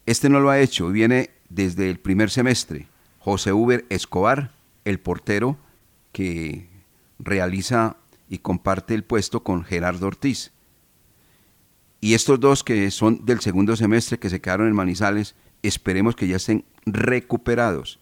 Este 0.04 0.28
no 0.28 0.40
lo 0.40 0.50
ha 0.50 0.60
hecho, 0.60 0.88
viene 0.88 1.30
desde 1.48 1.88
el 1.88 1.98
primer 1.98 2.30
semestre. 2.30 2.88
José 3.18 3.52
Uber 3.52 3.84
Escobar, 3.88 4.52
el 4.84 5.00
portero 5.00 5.56
que 6.12 6.75
realiza 7.18 7.96
y 8.28 8.38
comparte 8.38 8.94
el 8.94 9.04
puesto 9.04 9.42
con 9.42 9.64
Gerardo 9.64 10.06
Ortiz. 10.06 10.52
Y 12.00 12.14
estos 12.14 12.38
dos 12.40 12.62
que 12.62 12.90
son 12.90 13.24
del 13.24 13.40
segundo 13.40 13.76
semestre 13.76 14.18
que 14.18 14.30
se 14.30 14.40
quedaron 14.40 14.68
en 14.68 14.74
Manizales, 14.74 15.34
esperemos 15.62 16.14
que 16.14 16.28
ya 16.28 16.36
estén 16.36 16.64
recuperados. 16.84 17.98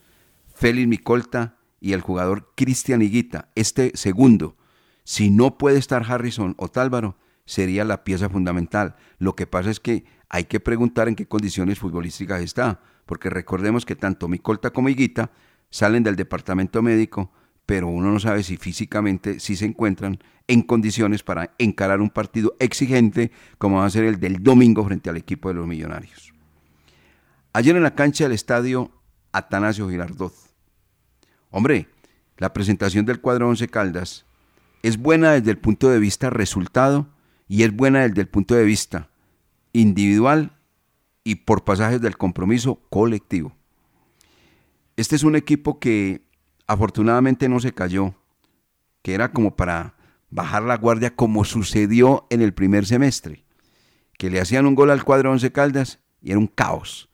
Félix 0.55 0.88
Micolta 0.88 1.57
y 1.81 1.92
el 1.92 2.00
jugador 2.00 2.53
Cristian 2.55 3.03
Higuita, 3.03 3.48
este 3.55 3.92
segundo. 3.94 4.57
Si 5.05 5.31
no 5.31 5.59
puede 5.59 5.79
estar 5.79 6.05
Harrison 6.11 6.55
o 6.59 6.68
Tálvaro, 6.68 7.16
sería 7.44 7.85
la 7.85 8.05
pieza 8.05 8.29
fundamental. 8.29 8.96
Lo 9.18 9.37
que 9.37 9.46
pasa 9.46 9.70
es 9.70 9.81
que 9.81 10.05
hay 10.29 10.44
que 10.44 10.61
preguntar 10.61 11.09
en 11.09 11.14
qué 11.14 11.27
condiciones 11.27 11.79
futbolísticas 11.79 12.42
está, 12.42 12.81
porque 13.07 13.31
recordemos 13.31 13.85
que 13.85 13.96
tanto 13.96 14.29
Micolta 14.29 14.70
como 14.70 14.88
Higuita 14.88 15.31
salen 15.70 16.03
del 16.03 16.16
departamento 16.16 16.83
médico 16.83 17.33
pero 17.66 17.88
uno 17.88 18.12
no 18.12 18.20
sabe 18.20 18.42
si 18.42 18.57
físicamente 18.57 19.40
si 19.40 19.57
se 19.57 19.64
encuentran 19.64 20.18
en 20.46 20.62
condiciones 20.62 21.22
para 21.22 21.55
encarar 21.59 22.00
un 22.00 22.11
partido 22.11 22.55
exigente 22.59 23.31
como 23.59 23.79
va 23.79 23.87
a 23.87 23.90
ser 23.90 24.05
el 24.05 24.20
del 24.20 24.42
domingo 24.42 24.85
frente 24.85 25.11
al 25.11 25.16
equipo 25.16 25.48
de 25.48 25.55
los 25.55 25.66
Millonarios. 25.66 26.33
Ayer 27.53 27.77
en 27.77 27.83
la 27.83 27.94
cancha 27.94 28.24
del 28.24 28.33
estadio 28.33 28.90
Atanasio 29.33 29.88
Girardot. 29.88 30.35
Hombre, 31.50 31.88
la 32.37 32.53
presentación 32.53 33.07
del 33.07 33.20
cuadro 33.20 33.48
11 33.48 33.68
Caldas 33.68 34.27
es 34.83 34.98
buena 34.98 35.33
desde 35.33 35.53
el 35.53 35.59
punto 35.59 35.88
de 35.88 35.98
vista 35.98 36.31
resultado 36.31 37.09
y 37.48 37.62
es 37.62 37.74
buena 37.74 38.07
desde 38.07 38.22
el 38.22 38.29
punto 38.29 38.55
de 38.55 38.64
vista 38.64 39.09
individual 39.72 40.59
y 41.22 41.37
por 41.37 41.64
pasajes 41.64 42.00
del 42.00 42.16
compromiso 42.16 42.81
colectivo. 42.90 43.57
Este 44.96 45.16
es 45.16 45.24
un 45.24 45.37
equipo 45.37 45.79
que 45.81 46.24
afortunadamente 46.66 47.48
no 47.48 47.61
se 47.61 47.72
cayó, 47.72 48.14
que 49.03 49.14
era 49.14 49.33
como 49.33 49.57
para 49.57 49.94
bajar 50.31 50.62
la 50.62 50.77
guardia 50.77 51.14
como 51.14 51.44
sucedió 51.44 52.27
en 52.31 52.42
el 52.42 52.55
primer 52.55 52.87
semestre, 52.87 53.44
que 54.18 54.31
le 54.31 54.40
hacían 54.40 54.66
un 54.66 54.74
gol 54.74 54.90
al 54.90 55.05
cuadro 55.05 55.31
Once 55.31 55.53
Caldas 55.53 56.00
y 56.20 56.31
era 56.31 56.38
un 56.38 56.46
caos 56.46 57.09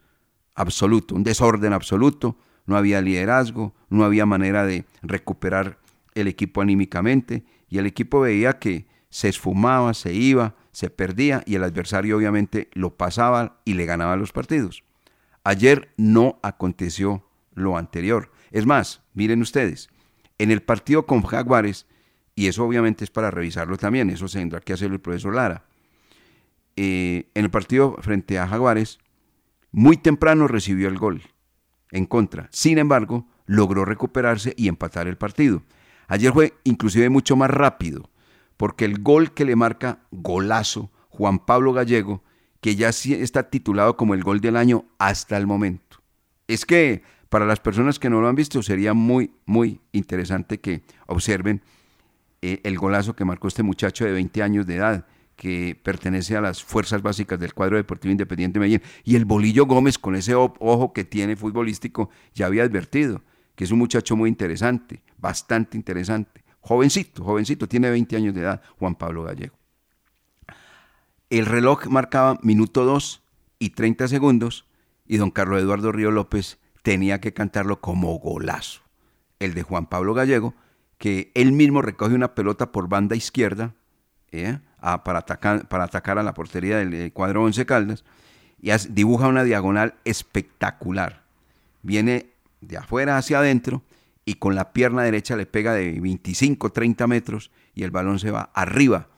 absoluto, 0.54 1.14
un 1.14 1.24
desorden 1.24 1.72
absoluto, 1.72 2.36
no 2.66 2.76
había 2.76 3.00
liderazgo, 3.00 3.74
no 3.88 4.04
había 4.04 4.26
manera 4.26 4.64
de 4.64 4.84
recuperar 5.02 5.78
el 6.14 6.28
equipo 6.28 6.60
anímicamente 6.60 7.44
y 7.68 7.78
el 7.78 7.86
equipo 7.86 8.20
veía 8.20 8.58
que 8.58 8.86
se 9.08 9.28
esfumaba, 9.28 9.94
se 9.94 10.12
iba, 10.12 10.54
se 10.72 10.90
perdía 10.90 11.42
y 11.46 11.56
el 11.56 11.64
adversario 11.64 12.16
obviamente 12.16 12.68
lo 12.74 12.96
pasaba 12.96 13.60
y 13.64 13.74
le 13.74 13.86
ganaba 13.86 14.16
los 14.16 14.32
partidos. 14.32 14.84
Ayer 15.42 15.92
no 15.96 16.38
aconteció 16.42 17.24
lo 17.61 17.77
anterior. 17.77 18.31
Es 18.51 18.66
más, 18.66 19.03
miren 19.14 19.42
ustedes, 19.42 19.90
en 20.38 20.51
el 20.51 20.62
partido 20.62 21.07
con 21.07 21.23
Jaguares, 21.23 21.87
y 22.35 22.46
eso 22.46 22.64
obviamente 22.64 23.05
es 23.05 23.11
para 23.11 23.31
revisarlo 23.31 23.77
también, 23.77 24.11
eso 24.11 24.27
tendrá 24.27 24.61
que 24.61 24.73
hacerlo 24.73 24.94
el 24.94 25.01
profesor 25.01 25.35
Lara, 25.35 25.64
eh, 26.77 27.29
en 27.35 27.44
el 27.44 27.51
partido 27.51 27.96
frente 28.01 28.38
a 28.38 28.49
Jaguares, 28.49 28.99
muy 29.73 29.96
temprano 29.96 30.49
recibió 30.49 30.88
el 30.88 30.99
gol 30.99 31.23
en 31.90 32.07
contra. 32.07 32.49
Sin 32.53 32.79
embargo, 32.79 33.29
logró 33.46 33.85
recuperarse 33.85 34.55
y 34.57 34.68
empatar 34.68 35.07
el 35.07 35.16
partido. 35.16 35.62
Ayer 36.09 36.33
fue 36.33 36.55
inclusive 36.64 37.09
mucho 37.09 37.37
más 37.37 37.51
rápido, 37.51 38.11
porque 38.57 38.85
el 38.85 39.03
gol 39.03 39.33
que 39.33 39.44
le 39.44 39.57
marca 39.57 40.01
golazo 40.11 40.90
Juan 41.09 41.38
Pablo 41.38 41.73
Gallego, 41.73 42.23
que 42.61 42.77
ya 42.77 42.88
está 42.88 43.51
titulado 43.51 43.96
como 43.96 44.14
el 44.14 44.23
gol 44.23 44.40
del 44.40 44.57
año 44.57 44.87
hasta 44.99 45.37
el 45.37 45.46
momento. 45.46 46.03
Es 46.46 46.64
que 46.66 47.03
para 47.30 47.46
las 47.46 47.60
personas 47.60 47.98
que 47.98 48.10
no 48.10 48.20
lo 48.20 48.28
han 48.28 48.34
visto, 48.34 48.62
sería 48.62 48.92
muy, 48.92 49.32
muy 49.46 49.80
interesante 49.92 50.58
que 50.58 50.82
observen 51.06 51.62
eh, 52.42 52.60
el 52.64 52.76
golazo 52.76 53.14
que 53.14 53.24
marcó 53.24 53.48
este 53.48 53.62
muchacho 53.62 54.04
de 54.04 54.12
20 54.12 54.42
años 54.42 54.66
de 54.66 54.76
edad 54.76 55.06
que 55.36 55.78
pertenece 55.82 56.36
a 56.36 56.42
las 56.42 56.62
fuerzas 56.62 57.00
básicas 57.00 57.40
del 57.40 57.54
cuadro 57.54 57.76
deportivo 57.76 58.12
independiente 58.12 58.58
de 58.58 58.60
Medellín. 58.60 58.82
Y 59.04 59.16
el 59.16 59.24
Bolillo 59.24 59.64
Gómez, 59.64 59.96
con 59.96 60.14
ese 60.14 60.34
ojo 60.34 60.92
que 60.92 61.04
tiene 61.04 61.34
futbolístico, 61.34 62.10
ya 62.34 62.44
había 62.44 62.64
advertido 62.64 63.22
que 63.54 63.64
es 63.64 63.70
un 63.70 63.78
muchacho 63.78 64.16
muy 64.16 64.28
interesante, 64.28 65.02
bastante 65.16 65.76
interesante. 65.76 66.44
Jovencito, 66.60 67.24
jovencito, 67.24 67.68
tiene 67.68 67.90
20 67.90 68.16
años 68.16 68.34
de 68.34 68.42
edad, 68.42 68.62
Juan 68.78 68.96
Pablo 68.96 69.22
Gallego. 69.22 69.56
El 71.30 71.46
reloj 71.46 71.86
marcaba 71.86 72.38
minuto 72.42 72.84
2 72.84 73.22
y 73.58 73.70
30 73.70 74.08
segundos 74.08 74.66
y 75.06 75.16
don 75.16 75.30
Carlos 75.30 75.60
Eduardo 75.60 75.92
Río 75.92 76.10
López 76.10 76.58
tenía 76.82 77.20
que 77.20 77.32
cantarlo 77.32 77.80
como 77.80 78.18
golazo. 78.18 78.82
El 79.38 79.54
de 79.54 79.62
Juan 79.62 79.86
Pablo 79.86 80.14
Gallego, 80.14 80.54
que 80.98 81.30
él 81.34 81.52
mismo 81.52 81.82
recoge 81.82 82.14
una 82.14 82.34
pelota 82.34 82.72
por 82.72 82.88
banda 82.88 83.16
izquierda 83.16 83.74
¿eh? 84.32 84.58
a- 84.78 85.02
para, 85.04 85.20
atacar, 85.20 85.68
para 85.68 85.84
atacar 85.84 86.18
a 86.18 86.22
la 86.22 86.34
portería 86.34 86.76
del 86.78 86.92
eh, 86.94 87.12
cuadro 87.12 87.42
Once 87.42 87.64
Caldas 87.66 88.04
y 88.60 88.70
dibuja 88.90 89.28
una 89.28 89.44
diagonal 89.44 89.94
espectacular. 90.04 91.22
Viene 91.82 92.30
de 92.60 92.76
afuera 92.76 93.16
hacia 93.16 93.38
adentro 93.38 93.82
y 94.26 94.34
con 94.34 94.54
la 94.54 94.72
pierna 94.74 95.02
derecha 95.02 95.36
le 95.36 95.46
pega 95.46 95.72
de 95.72 95.98
25, 95.98 96.70
30 96.70 97.06
metros 97.06 97.50
y 97.74 97.84
el 97.84 97.90
balón 97.90 98.18
se 98.18 98.30
va 98.30 98.50
arriba 98.54 99.08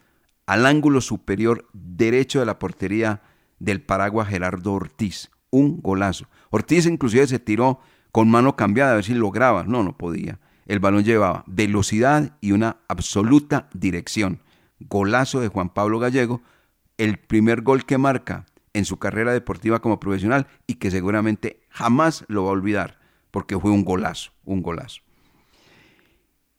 al 0.46 0.66
ángulo 0.66 1.00
superior 1.00 1.68
derecho 1.72 2.38
de 2.40 2.46
la 2.46 2.58
portería 2.58 3.22
del 3.58 3.80
Paraguas 3.82 4.28
Gerardo 4.28 4.72
Ortiz. 4.72 5.30
Un 5.50 5.80
golazo. 5.82 6.26
Ortiz 6.52 6.84
inclusive 6.84 7.26
se 7.26 7.38
tiró 7.38 7.80
con 8.12 8.30
mano 8.30 8.56
cambiada 8.56 8.92
a 8.92 8.94
ver 8.96 9.04
si 9.04 9.14
lograba. 9.14 9.64
No, 9.64 9.82
no 9.82 9.96
podía. 9.96 10.38
El 10.66 10.80
balón 10.80 11.02
llevaba 11.02 11.44
velocidad 11.46 12.36
y 12.42 12.52
una 12.52 12.76
absoluta 12.88 13.68
dirección. 13.72 14.42
Golazo 14.78 15.40
de 15.40 15.48
Juan 15.48 15.70
Pablo 15.70 15.98
Gallego, 15.98 16.42
el 16.98 17.18
primer 17.18 17.62
gol 17.62 17.86
que 17.86 17.96
marca 17.96 18.44
en 18.74 18.84
su 18.84 18.98
carrera 18.98 19.32
deportiva 19.32 19.80
como 19.80 19.98
profesional 19.98 20.46
y 20.66 20.74
que 20.74 20.90
seguramente 20.90 21.62
jamás 21.70 22.24
lo 22.28 22.44
va 22.44 22.50
a 22.50 22.52
olvidar, 22.52 22.98
porque 23.30 23.58
fue 23.58 23.70
un 23.70 23.84
golazo, 23.84 24.32
un 24.44 24.62
golazo. 24.62 25.00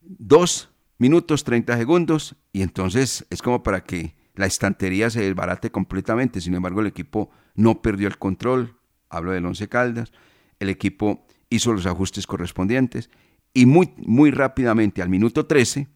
Dos 0.02 0.72
minutos 0.98 1.44
30 1.44 1.78
segundos 1.78 2.36
y 2.52 2.64
entonces 2.64 3.28
es 3.30 3.44
como 3.44 3.62
para 3.62 3.84
que 3.84 4.16
la 4.34 4.48
estantería 4.48 5.12
se 5.12 5.22
desbarate 5.22 5.72
completamente. 5.72 6.42
Sin 6.42 6.56
embargo, 6.56 6.82
el 6.82 6.88
equipo 6.88 7.30
no 7.54 7.84
perdió 7.84 8.08
el 8.08 8.18
control, 8.18 8.76
hablo 9.18 9.32
del 9.32 9.46
Once 9.46 9.68
Caldas, 9.68 10.12
el 10.60 10.70
equipo 10.70 11.26
hizo 11.50 11.74
los 11.74 11.86
ajustes 11.86 12.28
correspondientes 12.28 13.10
y 13.54 13.66
muy, 13.66 13.94
muy 13.98 14.32
rápidamente 14.32 15.02
al 15.02 15.10
minuto 15.10 15.46
13 15.46 15.88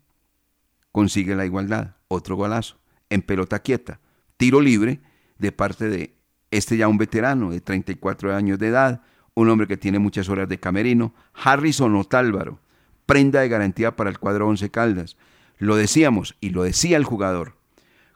consigue 0.92 1.36
la 1.36 1.46
igualdad, 1.46 1.96
otro 2.08 2.36
golazo, 2.36 2.78
en 3.10 3.22
pelota 3.22 3.60
quieta, 3.60 4.00
tiro 4.38 4.62
libre 4.62 5.02
de 5.38 5.52
parte 5.52 5.90
de 5.90 6.16
este 6.52 6.78
ya 6.78 6.88
un 6.88 6.98
veterano 6.98 7.52
de 7.52 7.62
34 7.62 8.36
años 8.36 8.58
de 8.60 8.68
edad, 8.68 9.02
un 9.34 9.50
hombre 9.50 9.68
que 9.68 9.78
tiene 9.78 10.00
muchas 10.00 10.30
horas 10.30 10.50
de 10.50 10.60
camerino, 10.60 11.14
Harrison 11.34 11.96
Otálvaro, 11.96 12.60
prenda 13.06 13.42
de 13.42 13.50
garantía 13.50 13.96
para 13.96 14.10
el 14.10 14.20
cuadro 14.20 14.48
Once 14.48 14.70
Caldas. 14.70 15.18
Lo 15.58 15.76
decíamos 15.76 16.36
y 16.40 16.50
lo 16.50 16.64
decía 16.64 16.98
el 16.98 17.04
jugador 17.04 17.58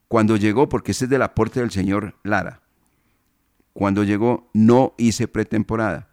cuando 0.08 0.36
llegó, 0.36 0.68
porque 0.68 0.92
este 0.92 1.06
es 1.06 1.10
del 1.10 1.22
aporte 1.22 1.62
del 1.62 1.72
señor 1.72 2.16
Lara. 2.24 2.61
Cuando 3.74 4.04
llegó 4.04 4.50
no 4.54 4.94
hice 4.98 5.28
pretemporada 5.28 6.10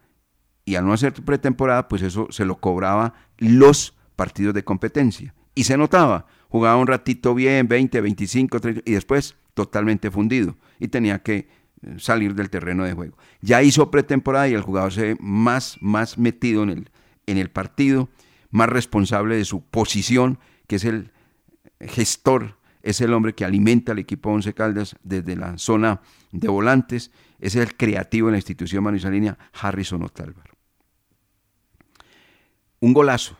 y 0.65 0.75
al 0.75 0.85
no 0.85 0.93
hacer 0.93 1.13
pretemporada, 1.13 1.87
pues 1.87 2.01
eso 2.01 2.27
se 2.29 2.45
lo 2.45 2.57
cobraba 2.57 3.15
los 3.37 3.95
partidos 4.15 4.53
de 4.53 4.63
competencia. 4.63 5.33
Y 5.55 5.63
se 5.63 5.77
notaba, 5.77 6.27
jugaba 6.47 6.77
un 6.77 6.87
ratito 6.87 7.33
bien, 7.33 7.67
20, 7.67 8.01
25, 8.01 8.59
30, 8.59 8.81
y 8.85 8.93
después 8.93 9.35
totalmente 9.55 10.11
fundido. 10.11 10.55
Y 10.79 10.89
tenía 10.89 11.23
que 11.23 11.47
eh, 11.81 11.95
salir 11.97 12.35
del 12.35 12.49
terreno 12.49 12.83
de 12.83 12.93
juego. 12.93 13.17
Ya 13.41 13.63
hizo 13.63 13.89
pretemporada 13.89 14.47
y 14.47 14.53
el 14.53 14.61
jugador 14.61 14.93
se 14.93 15.01
ve 15.01 15.17
más, 15.19 15.77
más 15.81 16.17
metido 16.17 16.63
en 16.63 16.69
el, 16.69 16.91
en 17.25 17.37
el 17.37 17.49
partido, 17.49 18.09
más 18.51 18.69
responsable 18.69 19.37
de 19.37 19.45
su 19.45 19.63
posición, 19.63 20.39
que 20.67 20.75
es 20.75 20.85
el 20.85 21.11
gestor, 21.79 22.57
es 22.83 23.01
el 23.01 23.13
hombre 23.13 23.33
que 23.33 23.45
alimenta 23.45 23.91
al 23.91 23.99
equipo 23.99 24.29
Once 24.29 24.53
Caldas 24.53 24.95
desde 25.03 25.35
la 25.35 25.57
zona 25.57 26.01
de 26.31 26.47
volantes, 26.47 27.11
es 27.39 27.55
el 27.55 27.75
creativo 27.75 28.27
en 28.27 28.33
la 28.33 28.37
institución 28.37 28.83
manizalina, 28.83 29.37
Harrison 29.53 30.03
Otálvaro. 30.03 30.53
Un 32.79 32.93
golazo. 32.93 33.37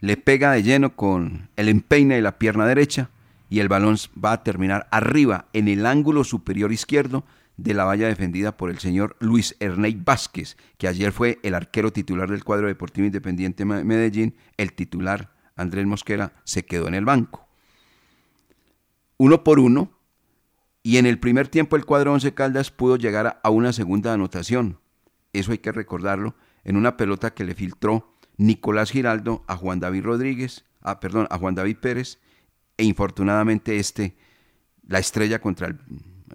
Le 0.00 0.16
pega 0.16 0.52
de 0.52 0.62
lleno 0.62 0.94
con 0.94 1.50
el 1.56 1.68
empeine 1.68 2.16
de 2.16 2.22
la 2.22 2.38
pierna 2.38 2.66
derecha 2.66 3.10
y 3.50 3.60
el 3.60 3.68
balón 3.68 3.96
va 4.22 4.32
a 4.32 4.42
terminar 4.44 4.86
arriba 4.90 5.46
en 5.52 5.66
el 5.68 5.86
ángulo 5.86 6.22
superior 6.22 6.70
izquierdo 6.72 7.24
de 7.56 7.74
la 7.74 7.84
valla 7.84 8.06
defendida 8.06 8.56
por 8.56 8.70
el 8.70 8.78
señor 8.78 9.16
Luis 9.18 9.56
Ernei 9.58 9.96
Vázquez, 9.96 10.56
que 10.78 10.86
ayer 10.86 11.10
fue 11.10 11.40
el 11.42 11.54
arquero 11.54 11.92
titular 11.92 12.30
del 12.30 12.44
cuadro 12.44 12.68
deportivo 12.68 13.06
independiente 13.06 13.64
de 13.64 13.84
Medellín. 13.84 14.36
El 14.56 14.72
titular, 14.72 15.32
Andrés 15.56 15.84
Mosquera, 15.86 16.32
se 16.44 16.64
quedó 16.64 16.86
en 16.86 16.94
el 16.94 17.04
banco. 17.04 17.48
Uno 19.16 19.42
por 19.42 19.58
uno, 19.58 19.97
y 20.82 20.96
en 20.96 21.06
el 21.06 21.18
primer 21.18 21.48
tiempo 21.48 21.76
el 21.76 21.84
cuadro 21.84 22.12
Once 22.12 22.32
Caldas 22.34 22.70
pudo 22.70 22.96
llegar 22.96 23.40
a 23.42 23.50
una 23.50 23.72
segunda 23.72 24.12
anotación. 24.12 24.80
Eso 25.32 25.52
hay 25.52 25.58
que 25.58 25.72
recordarlo, 25.72 26.34
en 26.64 26.76
una 26.76 26.96
pelota 26.96 27.34
que 27.34 27.44
le 27.44 27.54
filtró 27.54 28.14
Nicolás 28.36 28.90
Giraldo 28.90 29.44
a 29.46 29.56
Juan 29.56 29.80
David 29.80 30.04
Rodríguez, 30.04 30.64
a, 30.80 31.00
perdón, 31.00 31.26
a 31.30 31.38
Juan 31.38 31.54
David 31.54 31.78
Pérez, 31.78 32.18
e 32.76 32.84
infortunadamente 32.84 33.78
este, 33.78 34.16
la 34.86 34.98
estrella 34.98 35.40
contra 35.40 35.66
el, 35.66 35.78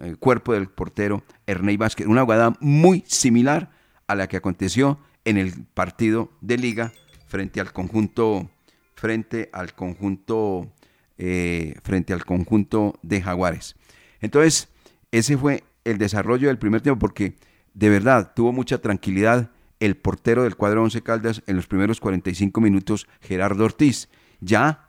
el 0.02 0.18
cuerpo 0.18 0.52
del 0.52 0.68
portero 0.68 1.22
Ernei 1.46 1.76
Vázquez. 1.76 2.06
Una 2.06 2.22
jugada 2.22 2.54
muy 2.60 3.04
similar 3.06 3.70
a 4.06 4.14
la 4.14 4.28
que 4.28 4.36
aconteció 4.36 4.98
en 5.24 5.38
el 5.38 5.64
partido 5.74 6.30
de 6.40 6.58
liga 6.58 6.92
frente 7.26 7.60
al 7.60 7.72
conjunto, 7.72 8.50
frente 8.94 9.50
al 9.52 9.74
conjunto, 9.74 10.72
eh, 11.18 11.74
frente 11.82 12.12
al 12.12 12.24
conjunto 12.24 12.98
de 13.02 13.22
Jaguares. 13.22 13.76
Entonces, 14.24 14.68
ese 15.12 15.36
fue 15.36 15.64
el 15.84 15.98
desarrollo 15.98 16.48
del 16.48 16.58
primer 16.58 16.80
tiempo, 16.80 16.98
porque 16.98 17.36
de 17.74 17.90
verdad 17.90 18.32
tuvo 18.34 18.52
mucha 18.52 18.78
tranquilidad 18.78 19.50
el 19.80 19.96
portero 19.96 20.44
del 20.44 20.56
cuadro 20.56 20.82
Once 20.82 21.02
Caldas 21.02 21.42
en 21.46 21.56
los 21.56 21.66
primeros 21.66 22.00
45 22.00 22.58
minutos, 22.62 23.06
Gerardo 23.20 23.66
Ortiz. 23.66 24.08
Ya 24.40 24.88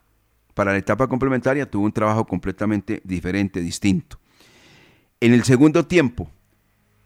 para 0.53 0.71
la 0.71 0.77
etapa 0.77 1.07
complementaria 1.07 1.69
tuvo 1.69 1.83
un 1.83 1.91
trabajo 1.91 2.25
completamente 2.25 3.01
diferente, 3.03 3.59
distinto. 3.59 4.19
En 5.19 5.33
el 5.33 5.43
segundo 5.43 5.85
tiempo, 5.85 6.29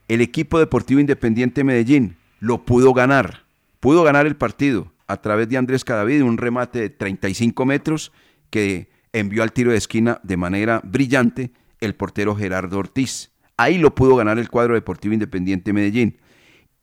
el 0.07 0.21
equipo 0.21 0.59
deportivo 0.59 0.99
independiente 0.99 1.63
Medellín 1.63 2.17
lo 2.39 2.63
pudo 2.63 2.93
ganar. 2.93 3.45
Pudo 3.79 4.03
ganar 4.03 4.27
el 4.27 4.35
partido 4.35 4.91
a 5.07 5.17
través 5.17 5.49
de 5.49 5.57
Andrés 5.57 5.83
Cadavid, 5.83 6.21
un 6.21 6.37
remate 6.37 6.79
de 6.79 6.89
35 6.91 7.65
metros 7.65 8.11
que 8.51 8.91
envió 9.13 9.41
al 9.41 9.51
tiro 9.51 9.71
de 9.71 9.77
esquina 9.77 10.19
de 10.21 10.37
manera 10.37 10.79
brillante 10.83 11.51
el 11.81 11.95
portero 11.95 12.35
Gerardo 12.35 12.79
Ortiz. 12.79 13.31
Ahí 13.57 13.77
lo 13.77 13.93
pudo 13.95 14.15
ganar 14.15 14.39
el 14.39 14.49
cuadro 14.49 14.73
deportivo 14.73 15.13
independiente 15.13 15.73
Medellín. 15.73 16.17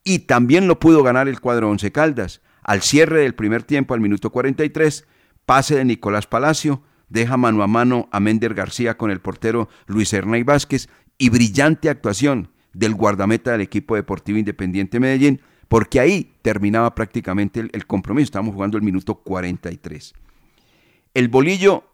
Y 0.05 0.21
también 0.21 0.69
lo 0.69 0.79
pudo 0.79 1.03
ganar 1.03 1.29
el 1.29 1.41
cuadro 1.41 1.71
Once 1.71 1.91
Caldas. 1.91 2.43
Al 2.63 2.83
cierre 2.83 3.23
del 3.23 3.35
primer 3.35 3.63
tiempo, 3.63 3.95
al 3.95 4.01
minuto 4.01 4.31
43, 4.31 5.07
pase 5.47 5.77
de 5.77 5.85
Nicolás 5.85 6.27
Palacio, 6.27 6.83
deja 7.09 7.37
mano 7.37 7.63
a 7.63 7.67
mano 7.67 8.09
a 8.13 8.21
Mender 8.21 8.55
García 8.55 8.97
con 8.97 9.11
el 9.11 9.21
portero 9.21 9.69
Luis 9.87 10.13
Hernay 10.13 10.43
Vázquez 10.43 10.89
y 11.19 11.31
brillante 11.31 11.89
actuación 11.89 12.51
del 12.73 12.95
guardameta 12.95 13.53
del 13.53 13.63
equipo 13.63 13.95
deportivo 13.95 14.39
independiente 14.39 15.01
Medellín, 15.01 15.41
porque 15.69 15.99
ahí 15.99 16.35
terminaba 16.43 16.95
prácticamente 16.95 17.61
el, 17.61 17.71
el 17.73 17.87
compromiso. 17.87 18.25
Estamos 18.25 18.55
jugando 18.55 18.77
el 18.77 18.83
minuto 18.83 19.15
43. 19.15 20.15
El 21.15 21.29
bolillo 21.29 21.85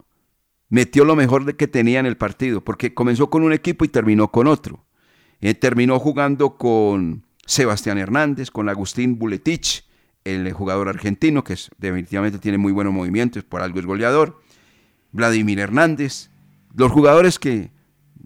metió 0.73 1.05
lo 1.05 1.15
mejor 1.15 1.55
que 1.55 1.67
tenía 1.67 1.99
en 1.99 2.07
el 2.07 2.17
partido, 2.17 2.63
porque 2.63 2.95
comenzó 2.95 3.29
con 3.29 3.43
un 3.43 3.53
equipo 3.53 3.85
y 3.85 3.89
terminó 3.89 4.31
con 4.31 4.47
otro. 4.47 4.83
Eh, 5.39 5.53
terminó 5.53 5.99
jugando 5.99 6.57
con 6.57 7.27
Sebastián 7.45 7.99
Hernández, 7.99 8.49
con 8.49 8.69
Agustín 8.69 9.19
Buletich, 9.19 9.85
el 10.23 10.51
jugador 10.51 10.89
argentino, 10.89 11.43
que 11.43 11.55
definitivamente 11.77 12.39
tiene 12.39 12.57
muy 12.57 12.71
buenos 12.71 12.91
movimientos, 12.91 13.43
por 13.43 13.61
algo 13.61 13.79
es 13.79 13.85
goleador. 13.85 14.41
Vladimir 15.11 15.59
Hernández, 15.59 16.31
los 16.73 16.91
jugadores 16.91 17.37
que 17.37 17.69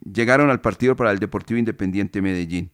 llegaron 0.10 0.50
al 0.50 0.62
partido 0.62 0.96
para 0.96 1.12
el 1.12 1.20
Deportivo 1.20 1.58
Independiente 1.58 2.22
Medellín. 2.22 2.72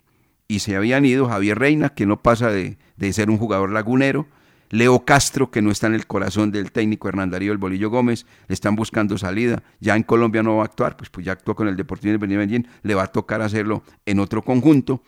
Y 0.48 0.60
se 0.60 0.76
habían 0.76 1.04
ido 1.04 1.28
Javier 1.28 1.58
Reina, 1.58 1.90
que 1.90 2.06
no 2.06 2.22
pasa 2.22 2.52
de, 2.52 2.78
de 2.96 3.12
ser 3.12 3.32
un 3.32 3.40
jugador 3.40 3.72
lagunero, 3.72 4.28
Leo 4.74 5.06
Castro, 5.06 5.52
que 5.52 5.62
no 5.62 5.70
está 5.70 5.86
en 5.86 5.94
el 5.94 6.08
corazón 6.08 6.52
del 6.52 6.72
técnico 6.72 7.08
Hernán 7.08 7.30
Darío 7.30 7.52
El 7.52 7.60
Bolillo 7.60 7.92
Gómez, 7.92 8.26
le 8.48 8.56
están 8.56 8.76
buscando 8.76 9.20
salida. 9.20 9.62
Ya 9.80 9.96
en 9.96 10.02
Colombia 10.02 10.42
no 10.42 10.56
va 10.56 10.64
a 10.64 10.66
actuar, 10.66 10.98
pues, 10.98 11.12
pues 11.12 11.28
ya 11.28 11.34
actuó 11.34 11.54
con 11.54 11.68
el 11.68 11.76
Deportivo 11.76 12.10
Independiente 12.10 12.44
Medellín, 12.44 12.68
le 12.82 12.96
va 12.96 13.04
a 13.04 13.08
tocar 13.08 13.44
hacerlo 13.44 13.84
en 14.08 14.20
otro 14.20 14.42
conjunto. 14.42 15.04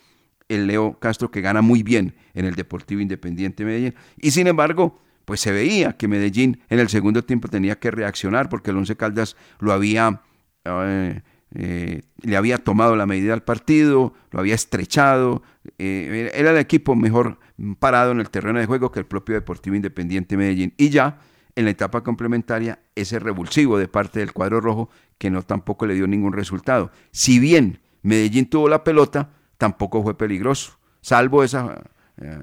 El 0.49 0.67
Leo 0.67 0.99
Castro, 0.99 1.31
que 1.31 1.41
gana 1.41 1.63
muy 1.63 1.81
bien 1.81 2.13
en 2.35 2.45
el 2.45 2.53
Deportivo 2.53 3.01
Independiente 3.01 3.65
Medellín. 3.65 3.95
Y 4.17 4.29
sin 4.29 4.45
embargo, 4.45 5.01
pues 5.25 5.41
se 5.41 5.51
veía 5.51 5.93
que 5.93 6.07
Medellín 6.07 6.61
en 6.69 6.77
el 6.77 6.87
segundo 6.87 7.23
tiempo 7.23 7.47
tenía 7.47 7.79
que 7.79 7.89
reaccionar 7.89 8.49
porque 8.49 8.69
el 8.69 8.77
Once 8.77 8.95
Caldas 8.95 9.35
lo 9.57 9.73
había, 9.73 10.21
eh, 10.65 11.23
eh, 11.55 12.01
le 12.21 12.37
había 12.37 12.57
tomado 12.57 12.95
la 12.95 13.05
medida 13.05 13.33
al 13.33 13.43
partido, 13.43 14.13
lo 14.31 14.39
había 14.39 14.55
estrechado, 14.55 15.41
eh, 15.77 16.31
era 16.33 16.51
el 16.51 16.57
equipo 16.57 16.95
mejor 16.95 17.39
parado 17.79 18.11
en 18.11 18.19
el 18.19 18.29
terreno 18.29 18.59
de 18.59 18.65
juego 18.65 18.91
que 18.91 18.99
el 18.99 19.05
propio 19.05 19.35
Deportivo 19.35 19.75
Independiente 19.75 20.35
Medellín. 20.35 20.73
Y 20.77 20.89
ya 20.89 21.19
en 21.55 21.65
la 21.65 21.71
etapa 21.71 22.03
complementaria, 22.03 22.79
ese 22.95 23.19
revulsivo 23.19 23.77
de 23.77 23.87
parte 23.87 24.19
del 24.19 24.33
cuadro 24.33 24.59
rojo 24.59 24.89
que 25.17 25.31
no 25.31 25.41
tampoco 25.43 25.85
le 25.85 25.93
dio 25.93 26.07
ningún 26.07 26.33
resultado. 26.33 26.91
Si 27.11 27.39
bien 27.39 27.79
Medellín 28.01 28.49
tuvo 28.49 28.67
la 28.67 28.83
pelota, 28.83 29.29
tampoco 29.57 30.03
fue 30.03 30.17
peligroso, 30.17 30.77
salvo 30.99 31.43
esa 31.43 31.81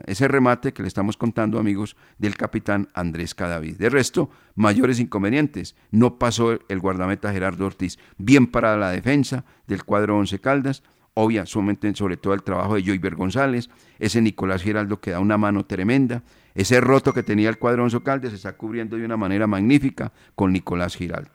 ese 0.07 0.29
remate 0.29 0.73
que 0.73 0.83
le 0.83 0.89
estamos 0.89 1.17
contando, 1.17 1.59
amigos, 1.59 1.97
del 2.19 2.37
capitán 2.37 2.89
Andrés 2.95 3.35
Cadavid. 3.35 3.77
De 3.77 3.89
resto, 3.89 4.31
mayores 4.55 5.01
inconvenientes. 5.01 5.77
No 5.91 6.19
pasó 6.19 6.59
el 6.69 6.81
guardameta 6.81 7.33
Gerardo 7.33 7.67
Ortiz. 7.67 7.99
Bien 8.19 8.47
para 8.47 8.77
la 8.77 8.91
defensa 8.91 9.45
del 9.67 9.85
cuadro 9.85 10.19
Once 10.19 10.39
Caldas. 10.41 10.83
Obvia, 11.15 11.47
sobre 11.47 12.17
todo 12.17 12.35
el 12.35 12.43
trabajo 12.43 12.75
de 12.75 12.83
Joyver 12.83 13.15
González. 13.15 13.71
Ese 13.99 14.21
Nicolás 14.21 14.63
Giraldo 14.63 15.01
que 15.01 15.13
da 15.13 15.21
una 15.21 15.39
mano 15.39 15.65
tremenda. 15.65 16.23
Ese 16.55 16.81
roto 16.81 17.15
que 17.15 17.23
tenía 17.23 17.49
el 17.49 17.59
cuadro 17.59 17.85
Once 17.85 18.01
Caldas 18.03 18.31
se 18.31 18.37
está 18.37 18.53
cubriendo 18.55 18.97
de 18.97 19.07
una 19.07 19.17
manera 19.17 19.47
magnífica 19.47 20.13
con 20.35 20.53
Nicolás 20.53 20.97
Giraldo. 20.97 21.31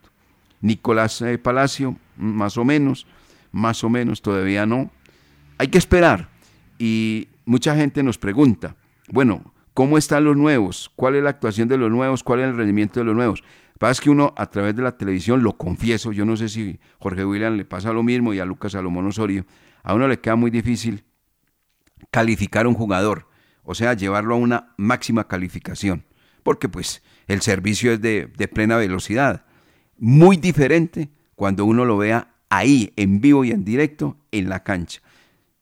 Nicolás 0.60 1.22
eh, 1.22 1.38
Palacio, 1.38 1.96
más 2.16 2.56
o 2.56 2.64
menos, 2.64 3.06
más 3.50 3.82
o 3.82 3.88
menos, 3.88 4.22
todavía 4.22 4.64
no. 4.64 4.90
Hay 5.58 5.68
que 5.68 5.78
esperar. 5.78 6.28
Y 6.78 7.28
mucha 7.48 7.74
gente 7.74 8.02
nos 8.02 8.18
pregunta, 8.18 8.76
bueno, 9.10 9.54
¿cómo 9.72 9.96
están 9.96 10.24
los 10.24 10.36
nuevos? 10.36 10.92
¿Cuál 10.94 11.16
es 11.16 11.22
la 11.22 11.30
actuación 11.30 11.66
de 11.66 11.78
los 11.78 11.90
nuevos? 11.90 12.22
¿Cuál 12.22 12.40
es 12.40 12.46
el 12.46 12.56
rendimiento 12.56 13.00
de 13.00 13.06
los 13.06 13.16
nuevos? 13.16 13.42
Pasa 13.78 14.02
que 14.02 14.10
uno 14.10 14.34
a 14.36 14.46
través 14.50 14.76
de 14.76 14.82
la 14.82 14.98
televisión, 14.98 15.42
lo 15.42 15.56
confieso, 15.56 16.12
yo 16.12 16.26
no 16.26 16.36
sé 16.36 16.50
si 16.50 16.78
Jorge 16.98 17.24
William 17.24 17.56
le 17.56 17.64
pasa 17.64 17.92
lo 17.92 18.02
mismo 18.02 18.34
y 18.34 18.38
a 18.38 18.44
Lucas 18.44 18.72
Salomón 18.72 19.06
Osorio, 19.06 19.46
a 19.82 19.94
uno 19.94 20.08
le 20.08 20.20
queda 20.20 20.36
muy 20.36 20.50
difícil 20.50 21.04
calificar 22.10 22.66
a 22.66 22.68
un 22.68 22.74
jugador, 22.74 23.28
o 23.62 23.74
sea, 23.74 23.94
llevarlo 23.94 24.34
a 24.34 24.38
una 24.38 24.74
máxima 24.76 25.26
calificación, 25.26 26.04
porque 26.42 26.68
pues 26.68 27.02
el 27.28 27.40
servicio 27.40 27.92
es 27.92 28.02
de, 28.02 28.30
de 28.36 28.48
plena 28.48 28.76
velocidad, 28.76 29.46
muy 29.96 30.36
diferente 30.36 31.08
cuando 31.34 31.64
uno 31.64 31.86
lo 31.86 31.96
vea 31.96 32.34
ahí, 32.50 32.92
en 32.96 33.20
vivo 33.20 33.44
y 33.44 33.52
en 33.52 33.64
directo, 33.64 34.18
en 34.32 34.50
la 34.50 34.64
cancha. 34.64 35.00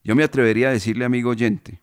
Yo 0.06 0.14
me 0.14 0.22
atrevería 0.22 0.68
a 0.68 0.72
decirle, 0.72 1.04
amigo 1.04 1.30
oyente, 1.30 1.80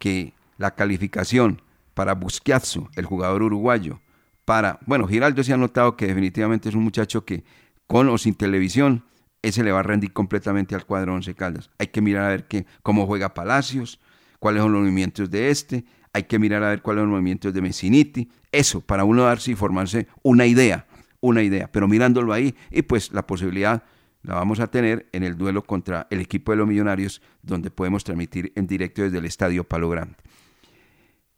que 0.00 0.32
la 0.58 0.74
calificación 0.74 1.62
para 1.94 2.16
Busquiazzo, 2.16 2.90
el 2.96 3.06
jugador 3.06 3.44
uruguayo, 3.44 4.00
para, 4.44 4.80
bueno, 4.84 5.06
Giraldo 5.06 5.44
se 5.44 5.52
ha 5.52 5.56
notado 5.56 5.96
que 5.96 6.08
definitivamente 6.08 6.68
es 6.68 6.74
un 6.74 6.82
muchacho 6.82 7.24
que 7.24 7.44
con 7.86 8.08
o 8.08 8.18
sin 8.18 8.34
televisión, 8.34 9.04
ese 9.42 9.62
le 9.62 9.70
va 9.70 9.78
a 9.78 9.84
rendir 9.84 10.12
completamente 10.12 10.74
al 10.74 10.86
cuadro 10.86 11.14
Once 11.14 11.32
Caldas. 11.36 11.70
Hay 11.78 11.86
que 11.86 12.00
mirar 12.00 12.24
a 12.24 12.28
ver 12.30 12.48
qué, 12.48 12.66
cómo 12.82 13.06
juega 13.06 13.32
Palacios, 13.32 14.00
cuáles 14.40 14.60
son 14.60 14.72
los 14.72 14.80
movimientos 14.80 15.30
de 15.30 15.50
este, 15.50 15.84
hay 16.12 16.24
que 16.24 16.40
mirar 16.40 16.64
a 16.64 16.70
ver 16.70 16.82
cuáles 16.82 17.02
son 17.02 17.10
los 17.10 17.14
movimientos 17.14 17.54
de 17.54 17.62
Messiniti, 17.62 18.28
eso, 18.50 18.80
para 18.80 19.04
uno 19.04 19.22
darse 19.22 19.52
y 19.52 19.54
formarse 19.54 20.08
una 20.24 20.46
idea, 20.46 20.88
una 21.20 21.42
idea, 21.42 21.70
pero 21.70 21.86
mirándolo 21.86 22.32
ahí, 22.32 22.56
y 22.72 22.82
pues 22.82 23.12
la 23.12 23.24
posibilidad 23.24 23.84
la 24.22 24.34
vamos 24.34 24.60
a 24.60 24.68
tener 24.68 25.08
en 25.12 25.24
el 25.24 25.36
duelo 25.36 25.62
contra 25.64 26.06
el 26.10 26.20
equipo 26.20 26.52
de 26.52 26.58
los 26.58 26.68
Millonarios, 26.68 27.22
donde 27.42 27.70
podemos 27.70 28.04
transmitir 28.04 28.52
en 28.54 28.66
directo 28.66 29.02
desde 29.02 29.18
el 29.18 29.24
Estadio 29.24 29.64
Palo 29.64 29.88
Grande. 29.88 30.16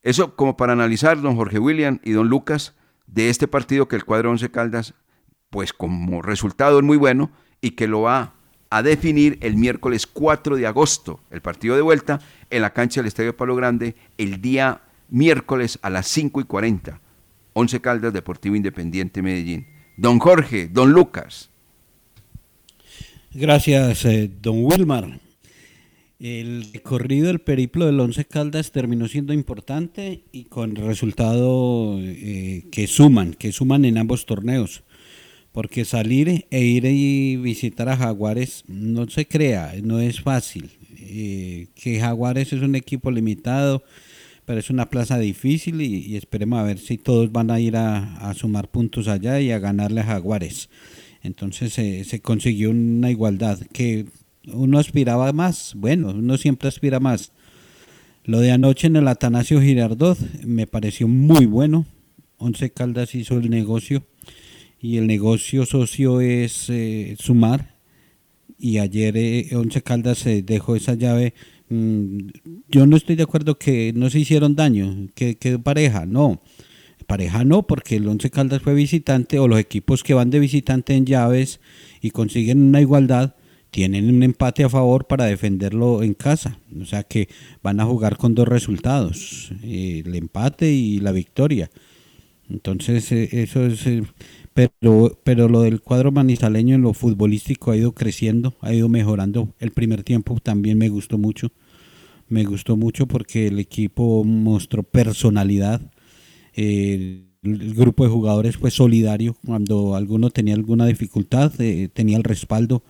Eso 0.02 0.36
como 0.36 0.56
para 0.56 0.74
analizar, 0.74 1.20
don 1.20 1.36
Jorge 1.36 1.58
William 1.58 1.98
y 2.04 2.12
don 2.12 2.28
Lucas, 2.28 2.74
de 3.06 3.30
este 3.30 3.48
partido 3.48 3.88
que 3.88 3.96
el 3.96 4.04
cuadro 4.04 4.30
Once 4.30 4.50
Caldas, 4.50 4.94
pues 5.48 5.72
como 5.72 6.20
resultado 6.20 6.78
es 6.78 6.84
muy 6.84 6.96
bueno 6.98 7.30
y 7.60 7.70
que 7.70 7.88
lo 7.88 8.02
va 8.02 8.34
a 8.68 8.82
definir 8.82 9.38
el 9.40 9.56
miércoles 9.56 10.06
4 10.06 10.56
de 10.56 10.66
agosto, 10.66 11.20
el 11.30 11.40
partido 11.40 11.76
de 11.76 11.82
vuelta, 11.82 12.20
en 12.50 12.60
la 12.60 12.72
cancha 12.72 13.00
del 13.00 13.08
Estadio 13.08 13.36
Palo 13.36 13.54
Grande, 13.56 13.94
el 14.18 14.40
día 14.42 14.82
miércoles 15.08 15.78
a 15.80 15.90
las 15.90 16.08
5 16.08 16.40
y 16.40 16.44
40. 16.44 17.00
Once 17.54 17.80
Caldas, 17.80 18.12
Deportivo 18.12 18.56
Independiente 18.56 19.22
Medellín. 19.22 19.68
Don 19.96 20.18
Jorge, 20.18 20.68
don 20.68 20.92
Lucas. 20.92 21.50
Gracias, 23.36 24.04
eh, 24.04 24.30
don 24.40 24.64
Wilmar. 24.64 25.18
El 26.20 26.70
recorrido 26.72 27.26
del 27.26 27.40
periplo 27.40 27.84
del 27.86 27.98
Once 27.98 28.24
Caldas 28.24 28.70
terminó 28.70 29.08
siendo 29.08 29.32
importante 29.32 30.22
y 30.30 30.44
con 30.44 30.76
resultado 30.76 31.98
eh, 32.00 32.62
que 32.70 32.86
suman, 32.86 33.34
que 33.34 33.50
suman 33.50 33.84
en 33.86 33.98
ambos 33.98 34.24
torneos. 34.24 34.84
Porque 35.50 35.84
salir 35.84 36.46
e 36.48 36.60
ir 36.60 36.84
y 36.84 37.34
visitar 37.34 37.88
a 37.88 37.96
Jaguares 37.96 38.62
no 38.68 39.10
se 39.10 39.26
crea, 39.26 39.74
no 39.82 39.98
es 39.98 40.20
fácil. 40.20 40.70
Eh, 40.96 41.66
que 41.74 41.98
Jaguares 41.98 42.52
es 42.52 42.62
un 42.62 42.76
equipo 42.76 43.10
limitado, 43.10 43.82
pero 44.44 44.60
es 44.60 44.70
una 44.70 44.90
plaza 44.90 45.18
difícil 45.18 45.80
y, 45.80 46.16
esperemos 46.16 46.60
a 46.60 46.62
ver 46.62 46.78
si 46.78 46.98
todos 46.98 47.32
van 47.32 47.50
a 47.50 47.58
ir 47.58 47.76
a, 47.76 48.28
a 48.28 48.32
sumar 48.34 48.68
puntos 48.70 49.08
allá 49.08 49.40
y 49.40 49.50
a 49.50 49.58
ganarle 49.58 50.02
a 50.02 50.04
Jaguares. 50.04 50.68
Entonces 51.24 51.72
se 51.72 52.20
consiguió 52.20 52.70
una 52.70 53.10
igualdad 53.10 53.58
que 53.72 54.06
uno 54.52 54.78
aspiraba 54.78 55.32
más, 55.32 55.72
bueno, 55.74 56.10
uno 56.10 56.36
siempre 56.36 56.68
aspira 56.68 57.00
más. 57.00 57.32
Lo 58.24 58.40
de 58.40 58.52
anoche 58.52 58.86
en 58.86 58.96
el 58.96 59.08
Atanasio 59.08 59.60
Girardot 59.60 60.18
me 60.44 60.66
pareció 60.66 61.08
muy 61.08 61.46
bueno. 61.46 61.86
Once 62.38 62.70
Caldas 62.70 63.14
hizo 63.14 63.38
el 63.38 63.50
negocio 63.50 64.04
y 64.80 64.98
el 64.98 65.06
negocio 65.06 65.66
socio 65.66 66.20
es 66.20 66.68
eh, 66.68 67.16
sumar. 67.18 67.74
Y 68.58 68.78
ayer 68.78 69.16
eh, 69.16 69.48
Once 69.54 69.82
Caldas 69.82 70.18
se 70.18 70.42
dejó 70.42 70.76
esa 70.76 70.94
llave. 70.94 71.34
Mm, 71.68 72.28
yo 72.68 72.86
no 72.86 72.96
estoy 72.96 73.16
de 73.16 73.22
acuerdo 73.22 73.58
que 73.58 73.92
no 73.94 74.08
se 74.10 74.20
hicieron 74.20 74.56
daño, 74.56 75.08
que 75.14 75.36
quedó 75.36 75.62
pareja, 75.62 76.06
no 76.06 76.42
Pareja 77.04 77.44
no, 77.44 77.66
porque 77.66 77.96
el 77.96 78.08
Once 78.08 78.30
Caldas 78.30 78.62
fue 78.62 78.74
visitante 78.74 79.38
o 79.38 79.48
los 79.48 79.58
equipos 79.58 80.02
que 80.02 80.14
van 80.14 80.30
de 80.30 80.40
visitante 80.40 80.94
en 80.94 81.06
llaves 81.06 81.60
y 82.00 82.10
consiguen 82.10 82.62
una 82.62 82.80
igualdad 82.80 83.34
tienen 83.74 84.08
un 84.08 84.22
empate 84.22 84.62
a 84.62 84.68
favor 84.68 85.08
para 85.08 85.24
defenderlo 85.24 86.04
en 86.04 86.14
casa. 86.14 86.60
O 86.80 86.84
sea 86.84 87.02
que 87.02 87.28
van 87.60 87.80
a 87.80 87.84
jugar 87.84 88.16
con 88.18 88.36
dos 88.36 88.46
resultados, 88.46 89.50
eh, 89.64 90.04
el 90.06 90.14
empate 90.14 90.70
y 90.70 91.00
la 91.00 91.10
victoria. 91.10 91.72
Entonces 92.48 93.10
eh, 93.10 93.28
eso 93.32 93.66
es... 93.66 93.84
Eh, 93.88 94.04
pero, 94.52 95.18
pero 95.24 95.48
lo 95.48 95.62
del 95.62 95.80
cuadro 95.80 96.12
manizaleño 96.12 96.76
en 96.76 96.82
lo 96.82 96.94
futbolístico 96.94 97.72
ha 97.72 97.76
ido 97.76 97.90
creciendo, 97.90 98.54
ha 98.60 98.72
ido 98.72 98.88
mejorando. 98.88 99.52
El 99.58 99.72
primer 99.72 100.04
tiempo 100.04 100.38
también 100.40 100.78
me 100.78 100.88
gustó 100.88 101.18
mucho. 101.18 101.50
Me 102.28 102.44
gustó 102.44 102.76
mucho 102.76 103.08
porque 103.08 103.48
el 103.48 103.58
equipo 103.58 104.22
mostró 104.22 104.84
personalidad 104.84 105.80
el, 106.54 107.30
grupo 107.42 108.04
de 108.04 108.10
jugadores 108.10 108.56
fue 108.56 108.70
solidario 108.70 109.36
cuando 109.44 109.96
alguno 109.96 110.30
tenía 110.30 110.54
alguna 110.54 110.86
dificultad, 110.86 111.52
eh, 111.60 111.90
tenía 111.92 112.16
el 112.16 112.24
respaldo, 112.24 112.82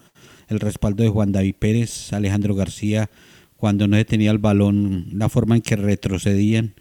el 0.49 0.61
respaldo 0.61 1.03
de 1.03 1.09
Juan 1.09 1.33
David 1.33 1.57
Pérez, 1.59 2.13
Alejandro 2.13 2.55
García, 2.55 3.11
cuando 3.57 3.89
no 3.89 3.97
se 3.97 4.05
tenía 4.05 4.31
el 4.31 4.39
balón, 4.39 5.07
la 5.13 5.29
forma 5.29 5.57
en 5.57 5.63
que 5.63 5.75
retrocedían. 5.75 6.75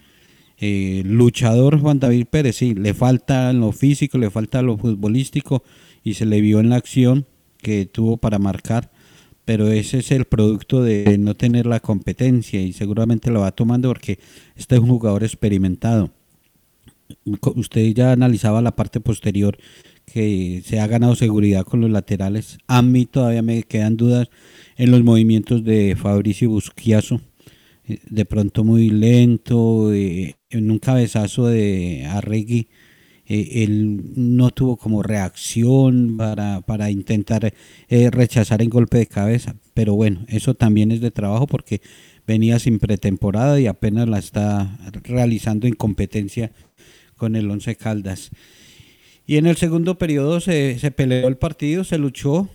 Eh, 0.59 1.01
luchador 1.03 1.79
Juan 1.79 1.99
David 1.99 2.27
Pérez, 2.29 2.57
sí, 2.57 2.75
le 2.75 2.93
falta 2.93 3.51
lo 3.53 3.71
físico, 3.71 4.19
le 4.19 4.29
falta 4.29 4.61
lo 4.61 4.77
futbolístico 4.77 5.63
y 6.03 6.13
se 6.13 6.27
le 6.27 6.41
vio 6.41 6.59
en 6.59 6.69
la 6.69 6.75
acción 6.75 7.25
que 7.57 7.88
tuvo 7.88 8.17
para 8.17 8.38
marcar, 8.38 8.91
pero 9.45 9.69
ese 9.69 9.99
es 9.99 10.11
el 10.11 10.25
producto 10.25 10.84
de 10.84 11.17
no 11.17 11.36
tener 11.36 11.65
la 11.65 11.79
competencia 11.79 12.61
y 12.61 12.71
seguramente 12.71 13.31
lo 13.31 13.41
va 13.41 13.51
tomando 13.51 13.88
porque 13.88 14.19
este 14.55 14.75
es 14.75 14.81
un 14.81 14.89
jugador 14.89 15.23
experimentado 15.23 16.11
usted 17.56 17.93
ya 17.93 18.12
analizaba 18.12 18.62
la 18.62 18.76
parte 18.76 18.99
posterior 18.99 19.58
que 20.06 20.62
se 20.66 20.80
ha 20.80 20.88
ganado 20.88 21.16
seguridad 21.16 21.64
con 21.64 21.82
los 21.82 21.89
laterales. 21.89 22.58
A 22.68 22.82
mí 22.82 23.06
todavía 23.06 23.41
me 23.41 23.64
quedan 23.64 23.97
dudas 23.97 24.30
en 24.76 24.91
los 24.91 25.04
movimientos 25.04 25.64
de 25.64 25.95
Fabricio 25.95 26.49
Busquiazo. 26.49 27.22
Eh, 27.86 27.99
de 28.10 28.26
pronto 28.26 28.64
muy 28.64 28.89
lento, 28.89 29.93
eh, 29.93 30.36
en 30.49 30.72
un 30.72 30.80
cabezazo 30.80 31.47
de 31.47 32.06
Arregui. 32.06 32.68
Eh, 33.26 33.64
él 33.64 34.01
no 34.16 34.51
tuvo 34.51 34.76
como 34.78 35.01
reacción 35.01 36.18
para, 36.18 36.62
para 36.62 36.91
intentar 36.91 37.54
rechazar 37.89 38.62
en 38.62 38.70
golpe 38.70 38.97
de 38.97 39.08
cabeza. 39.08 39.56
Pero 39.74 39.95
bueno, 39.95 40.26
eso 40.28 40.54
también 40.54 40.91
es 40.91 40.99
de 41.01 41.12
trabajo 41.12 41.47
porque 41.47 41.82
venía 42.28 42.60
sin 42.60 42.80
pretemporada 42.80 43.60
y 43.60 43.68
apenas 43.68 44.08
la 44.08 44.20
está 44.20 44.78
realizando 45.04 45.68
en 45.68 45.74
competencia 45.74 46.51
con 47.24 47.38
el 47.38 47.49
Once 47.49 47.74
Caldas. 47.78 48.32
Y 49.26 49.38
en 49.38 49.47
el 49.47 49.55
segundo 49.55 49.97
periodo 49.97 50.41
se, 50.41 50.76
peleó 50.93 51.30
el 51.30 51.38
partido, 51.38 51.86
se 51.86 51.97
luchó, 51.97 52.49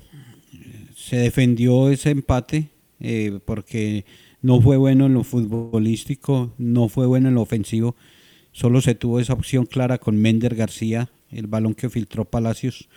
se 0.95 1.17
defendió 1.17 1.89
ese 1.89 2.11
empate 2.11 2.69
eh, 3.01 3.39
porque 3.47 4.05
no 4.43 4.61
fue 4.61 4.77
bueno 4.77 5.07
en 5.07 5.15
lo 5.15 5.25
futbolístico, 5.25 6.53
no 6.59 6.91
fue 6.91 7.07
bueno 7.07 7.29
en 7.29 7.37
lo 7.37 7.41
ofensivo 7.41 7.97
Solo 8.53 8.83
se 8.83 8.95
tuvo 8.95 9.21
esa 9.21 9.33
opción 9.33 9.65
clara 9.65 9.97
con 9.97 10.19
Mender 10.19 10.55
García, 10.55 11.09
el 11.31 11.47
balón 11.47 11.75
que 11.75 11.89
filtró 11.89 12.27
Palacios, 12.27 12.91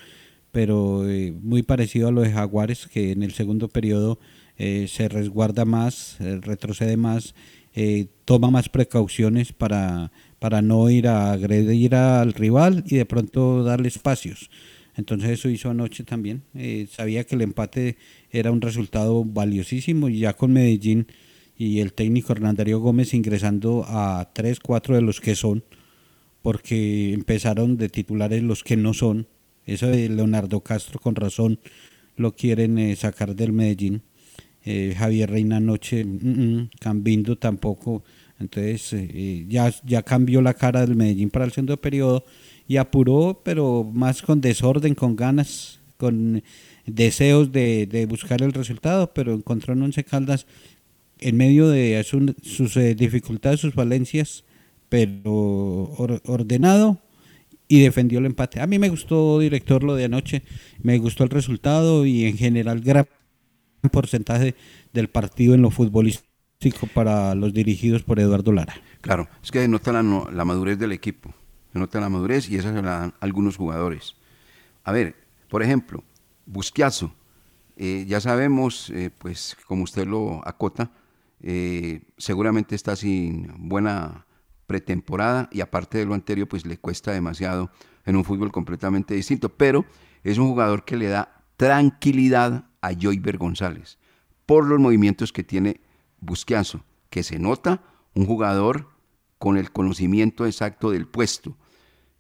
pero 0.52 1.10
eh, 1.10 1.32
muy 1.42 1.64
parecido 1.64 2.10
a 2.10 2.12
lo 2.12 2.20
de 2.20 2.32
Jaguares, 2.32 2.88
que 2.88 3.14
en 3.14 3.24
el 3.24 3.32
segundo 3.32 3.70
periodo 3.70 4.20
eh, 4.64 4.88
se 4.88 5.10
resguarda 5.10 5.66
más, 5.66 6.18
eh, 6.20 6.40
retrocede 6.42 6.98
más, 6.98 7.34
toma 8.26 8.52
más 8.52 8.68
precauciones 8.68 9.54
para, 9.54 10.12
para 10.40 10.62
no 10.62 10.90
ir 10.90 11.08
a 11.08 11.32
agredir 11.32 11.96
al 11.96 12.34
rival 12.34 12.84
y 12.86 12.98
de 12.98 13.06
pronto 13.06 13.64
darle 13.64 13.88
espacios. 13.88 14.50
Entonces 14.98 15.32
eso 15.32 15.50
hizo 15.50 15.70
anoche 15.70 16.04
también. 16.04 16.44
sabía 16.90 17.24
que 17.24 17.36
el 17.36 17.42
empate 17.42 17.96
era 18.30 18.52
un 18.52 18.60
resultado 18.60 19.24
valiosísimo 19.24 20.10
y 20.10 20.20
ya 20.20 20.34
con 20.34 20.52
Medellín 20.52 21.08
y 21.62 21.80
el 21.80 21.94
técnico 21.94 22.34
Hernandario 22.34 22.80
Gómez 22.80 23.14
ingresando 23.14 23.86
a 23.88 24.32
tres, 24.34 24.60
cuatro 24.60 24.96
de 24.96 25.02
los 25.02 25.22
que 25.22 25.36
son, 25.36 25.64
porque 26.42 27.14
empezaron 27.14 27.78
de 27.78 27.88
titulares 27.88 28.42
los 28.42 28.64
que 28.64 28.78
no 28.78 28.96
son. 28.96 29.28
Eso 29.68 29.86
de 29.86 30.10
Leonardo 30.10 30.62
Castro 30.62 31.00
con 31.00 31.16
razón 31.16 31.60
lo 32.16 32.36
quieren 32.36 32.80
eh, 32.80 32.96
sacar 32.96 33.36
del 33.36 33.54
Medellín. 33.54 34.02
Eh, 34.64 34.96
Javier 34.98 35.30
Reina 35.30 35.58
anoche, 35.58 36.04
mm, 36.06 36.58
mm, 36.58 36.70
Cambindo 36.80 37.38
tampoco. 37.38 38.04
Entonces 38.40 38.94
eh, 38.94 39.46
ya, 39.48 39.74
ya 39.86 40.04
cambió 40.04 40.42
la 40.42 40.54
cara 40.54 40.82
del 40.82 40.96
Medellín 40.96 41.30
para 41.30 41.46
el 41.46 41.52
segundo 41.52 41.78
periodo 41.78 42.26
y 42.68 42.78
apuró, 42.78 43.42
pero 43.44 43.84
más 43.84 44.22
con 44.22 44.42
desorden, 44.42 44.96
con 44.96 45.16
ganas, 45.16 45.80
con 45.98 46.44
deseos 46.86 47.52
de, 47.52 47.86
de 47.86 48.06
buscar 48.06 48.42
el 48.42 48.54
resultado, 48.54 49.14
pero 49.14 49.34
encontró 49.34 49.74
en 49.74 49.84
Once 49.84 50.04
Caldas 50.04 50.48
en 51.22 51.38
medio 51.38 51.70
de 51.70 52.04
sus 52.42 52.76
eh, 52.78 52.96
dificultades, 52.96 53.60
sus 53.60 53.74
falencias, 53.74 54.44
pero 54.90 55.14
ordenado 56.26 57.00
y 57.68 57.80
defendió 57.80 58.20
el 58.20 58.26
empate. 58.26 58.60
A 58.60 58.68
mí 58.68 58.80
me 58.80 58.90
gustó, 58.90 59.40
director, 59.40 59.84
lo 59.84 59.96
de 59.96 60.06
anoche, 60.06 60.42
me 60.82 60.98
gustó 60.98 61.24
el 61.24 61.30
resultado 61.30 62.06
y 62.06 62.26
en 62.26 62.38
general 62.38 62.82
gran 62.82 63.08
porcentaje 63.90 64.56
del 64.94 65.10
partido 65.10 65.54
en 65.56 65.62
lo 65.62 65.72
futbolístico 65.72 66.88
para 66.94 67.34
los 67.36 67.54
dirigidos 67.54 68.04
por 68.04 68.20
Eduardo 68.20 68.52
Lara. 68.52 68.76
Claro, 69.02 69.28
es 69.44 69.52
que 69.52 69.60
denota 69.60 69.92
la, 69.92 70.04
la 70.04 70.46
madurez 70.46 70.78
del 70.78 70.92
equipo, 70.92 71.34
denota 71.74 72.00
la 72.00 72.10
madurez 72.10 72.50
y 72.50 72.58
esa 72.58 72.74
se 72.74 72.82
la 72.82 73.00
dan 73.00 73.14
algunos 73.20 73.58
jugadores. 73.58 74.16
A 74.84 74.92
ver, 74.92 75.16
por 75.50 75.64
ejemplo, 75.64 76.04
Busquiazo, 76.46 77.14
eh, 77.78 78.06
ya 78.08 78.20
sabemos, 78.20 78.90
eh, 78.92 79.10
pues 79.18 79.58
como 79.68 79.84
usted 79.84 80.06
lo 80.06 80.48
acota, 80.48 80.92
eh, 81.42 82.02
seguramente 82.18 82.76
está 82.76 82.96
sin 82.96 83.52
buena 83.58 84.26
pretemporada 84.68 85.50
y 85.52 85.62
aparte 85.62 85.98
de 85.98 86.06
lo 86.06 86.14
anterior, 86.14 86.48
pues 86.48 86.66
le 86.66 86.78
cuesta 86.78 87.12
demasiado 87.12 87.72
en 88.06 88.16
un 88.16 88.24
fútbol 88.24 88.52
completamente 88.52 89.16
distinto, 89.16 89.50
pero 89.50 89.86
es 90.24 90.38
un 90.38 90.48
jugador 90.48 90.86
que 90.86 90.98
le 90.98 91.08
da 91.08 91.44
tranquilidad 91.58 92.66
a 92.82 92.94
Joyver 92.94 93.38
González 93.38 93.98
por 94.46 94.68
los 94.68 94.80
movimientos 94.80 95.32
que 95.32 95.44
tiene 95.44 95.82
Busquiazo, 96.20 96.84
que 97.10 97.24
se 97.24 97.40
nota 97.40 97.82
un 98.14 98.26
jugador 98.26 98.90
con 99.38 99.58
el 99.58 99.72
conocimiento 99.72 100.46
exacto 100.46 100.92
del 100.92 101.08
puesto. 101.08 101.58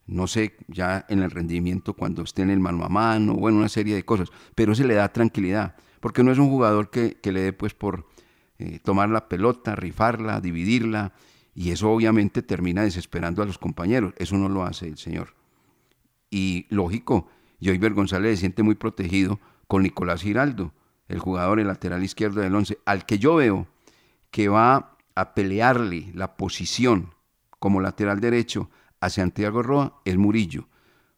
No 0.08 0.28
sé, 0.28 0.56
ya 0.68 1.06
en 1.10 1.20
el 1.20 1.32
rendimiento 1.32 1.94
cuando 1.94 2.24
esté 2.24 2.42
en 2.42 2.50
el 2.50 2.60
mano 2.60 2.84
a 2.84 2.90
mano, 2.90 3.34
bueno, 3.34 3.60
una 3.60 3.70
serie 3.70 3.96
de 3.96 4.04
cosas, 4.04 4.30
pero 4.56 4.74
se 4.76 4.86
le 4.86 4.96
da 4.96 5.12
tranquilidad, 5.14 5.76
porque 6.00 6.24
no 6.24 6.32
es 6.32 6.38
un 6.38 6.50
jugador 6.50 6.90
que, 6.90 7.18
le 7.24 7.42
dé 7.42 7.54
pues 7.54 7.74
por 7.74 8.08
eh, 8.60 8.80
tomar 8.80 9.10
la 9.10 9.30
pelota, 9.30 9.76
rifarla, 9.76 10.42
dividirla, 10.42 11.14
y 11.54 11.72
eso 11.72 11.92
obviamente 11.92 12.42
termina 12.42 12.84
desesperando 12.84 13.44
a 13.44 13.46
los 13.46 13.58
compañeros. 13.58 14.14
Eso 14.18 14.38
no 14.38 14.50
lo 14.50 14.64
hace 14.64 14.88
el 14.88 14.98
señor. 14.98 15.36
Y 16.30 16.66
lógico, 16.70 17.28
Joyver 17.62 17.94
González 17.94 18.38
se 18.38 18.42
siente 18.42 18.64
muy 18.64 18.76
protegido 18.76 19.40
con 19.72 19.84
Nicolás 19.84 20.22
Giraldo, 20.22 20.74
el 21.08 21.20
jugador, 21.20 21.62
el 21.62 21.68
lateral 21.68 22.04
izquierdo 22.04 22.42
del 22.42 22.54
11, 22.54 22.80
al 22.84 23.06
que 23.06 23.20
yo 23.20 23.36
veo 23.36 23.68
que 24.30 24.50
va 24.50 24.98
a 25.16 25.34
pelearle 25.34 26.12
la 26.14 26.36
posición 26.36 27.14
como 27.58 27.80
lateral 27.80 28.20
derecho 28.20 28.70
a 29.00 29.10
Santiago 29.10 29.64
Roa, 29.64 30.02
es 30.04 30.18
Murillo, 30.18 30.68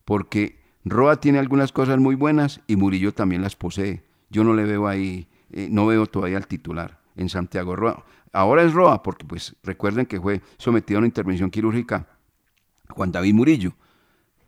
porque 0.05 0.59
Roa 0.85 1.19
tiene 1.19 1.39
algunas 1.39 1.71
cosas 1.71 1.97
muy 1.97 2.13
buenas 2.13 2.61
y 2.67 2.75
Murillo 2.75 3.11
también 3.11 3.41
las 3.41 3.55
posee. 3.55 4.03
Yo 4.29 4.43
no 4.43 4.53
le 4.53 4.65
veo 4.65 4.87
ahí, 4.87 5.27
eh, 5.49 5.67
no 5.71 5.87
veo 5.87 6.05
todavía 6.05 6.37
al 6.37 6.45
titular 6.45 6.99
en 7.15 7.29
Santiago 7.29 7.75
Roa. 7.75 8.05
Ahora 8.33 8.61
es 8.61 8.71
Roa, 8.71 9.01
porque 9.01 9.25
pues 9.25 9.55
recuerden 9.63 10.05
que 10.05 10.21
fue 10.21 10.43
sometido 10.59 10.99
a 10.99 10.99
una 10.99 11.07
intervención 11.07 11.49
quirúrgica 11.49 12.05
Juan 12.89 13.11
David 13.11 13.33
Murillo. 13.33 13.73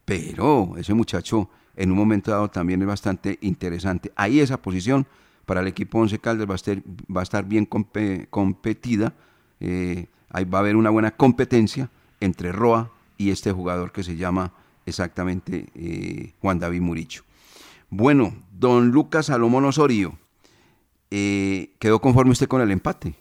Pero 0.05 0.75
ese 0.77 0.93
muchacho 0.93 1.49
en 1.75 1.91
un 1.91 1.97
momento 1.97 2.31
dado 2.31 2.49
también 2.49 2.81
es 2.81 2.87
bastante 2.87 3.37
interesante. 3.41 4.11
Ahí 4.15 4.39
esa 4.39 4.61
posición 4.61 5.05
para 5.45 5.61
el 5.61 5.67
equipo 5.67 5.99
Once 5.99 6.17
Caldas 6.19 6.47
va 6.47 7.19
a 7.19 7.23
estar, 7.23 7.45
bien 7.45 7.65
competida. 7.65 9.13
Eh, 9.59 10.07
ahí 10.29 10.45
va 10.45 10.59
a 10.59 10.61
haber 10.61 10.75
una 10.75 10.89
buena 10.89 11.11
competencia 11.11 11.89
entre 12.19 12.51
Roa 12.51 12.91
y 13.17 13.31
este 13.31 13.51
jugador 13.51 13.91
que 13.91 14.03
se 14.03 14.15
llama 14.15 14.53
exactamente 14.85 15.67
eh, 15.75 16.33
Juan 16.41 16.59
David 16.59 16.81
Murillo. 16.81 17.21
Bueno, 17.89 18.33
don 18.51 18.89
Lucas 18.89 19.27
Salomón 19.27 19.65
Osorio 19.65 20.17
eh, 21.11 21.71
¿Quedó 21.79 22.01
conforme 22.01 22.31
usted 22.31 22.47
con 22.47 22.61
el 22.61 22.71
empate? 22.71 23.15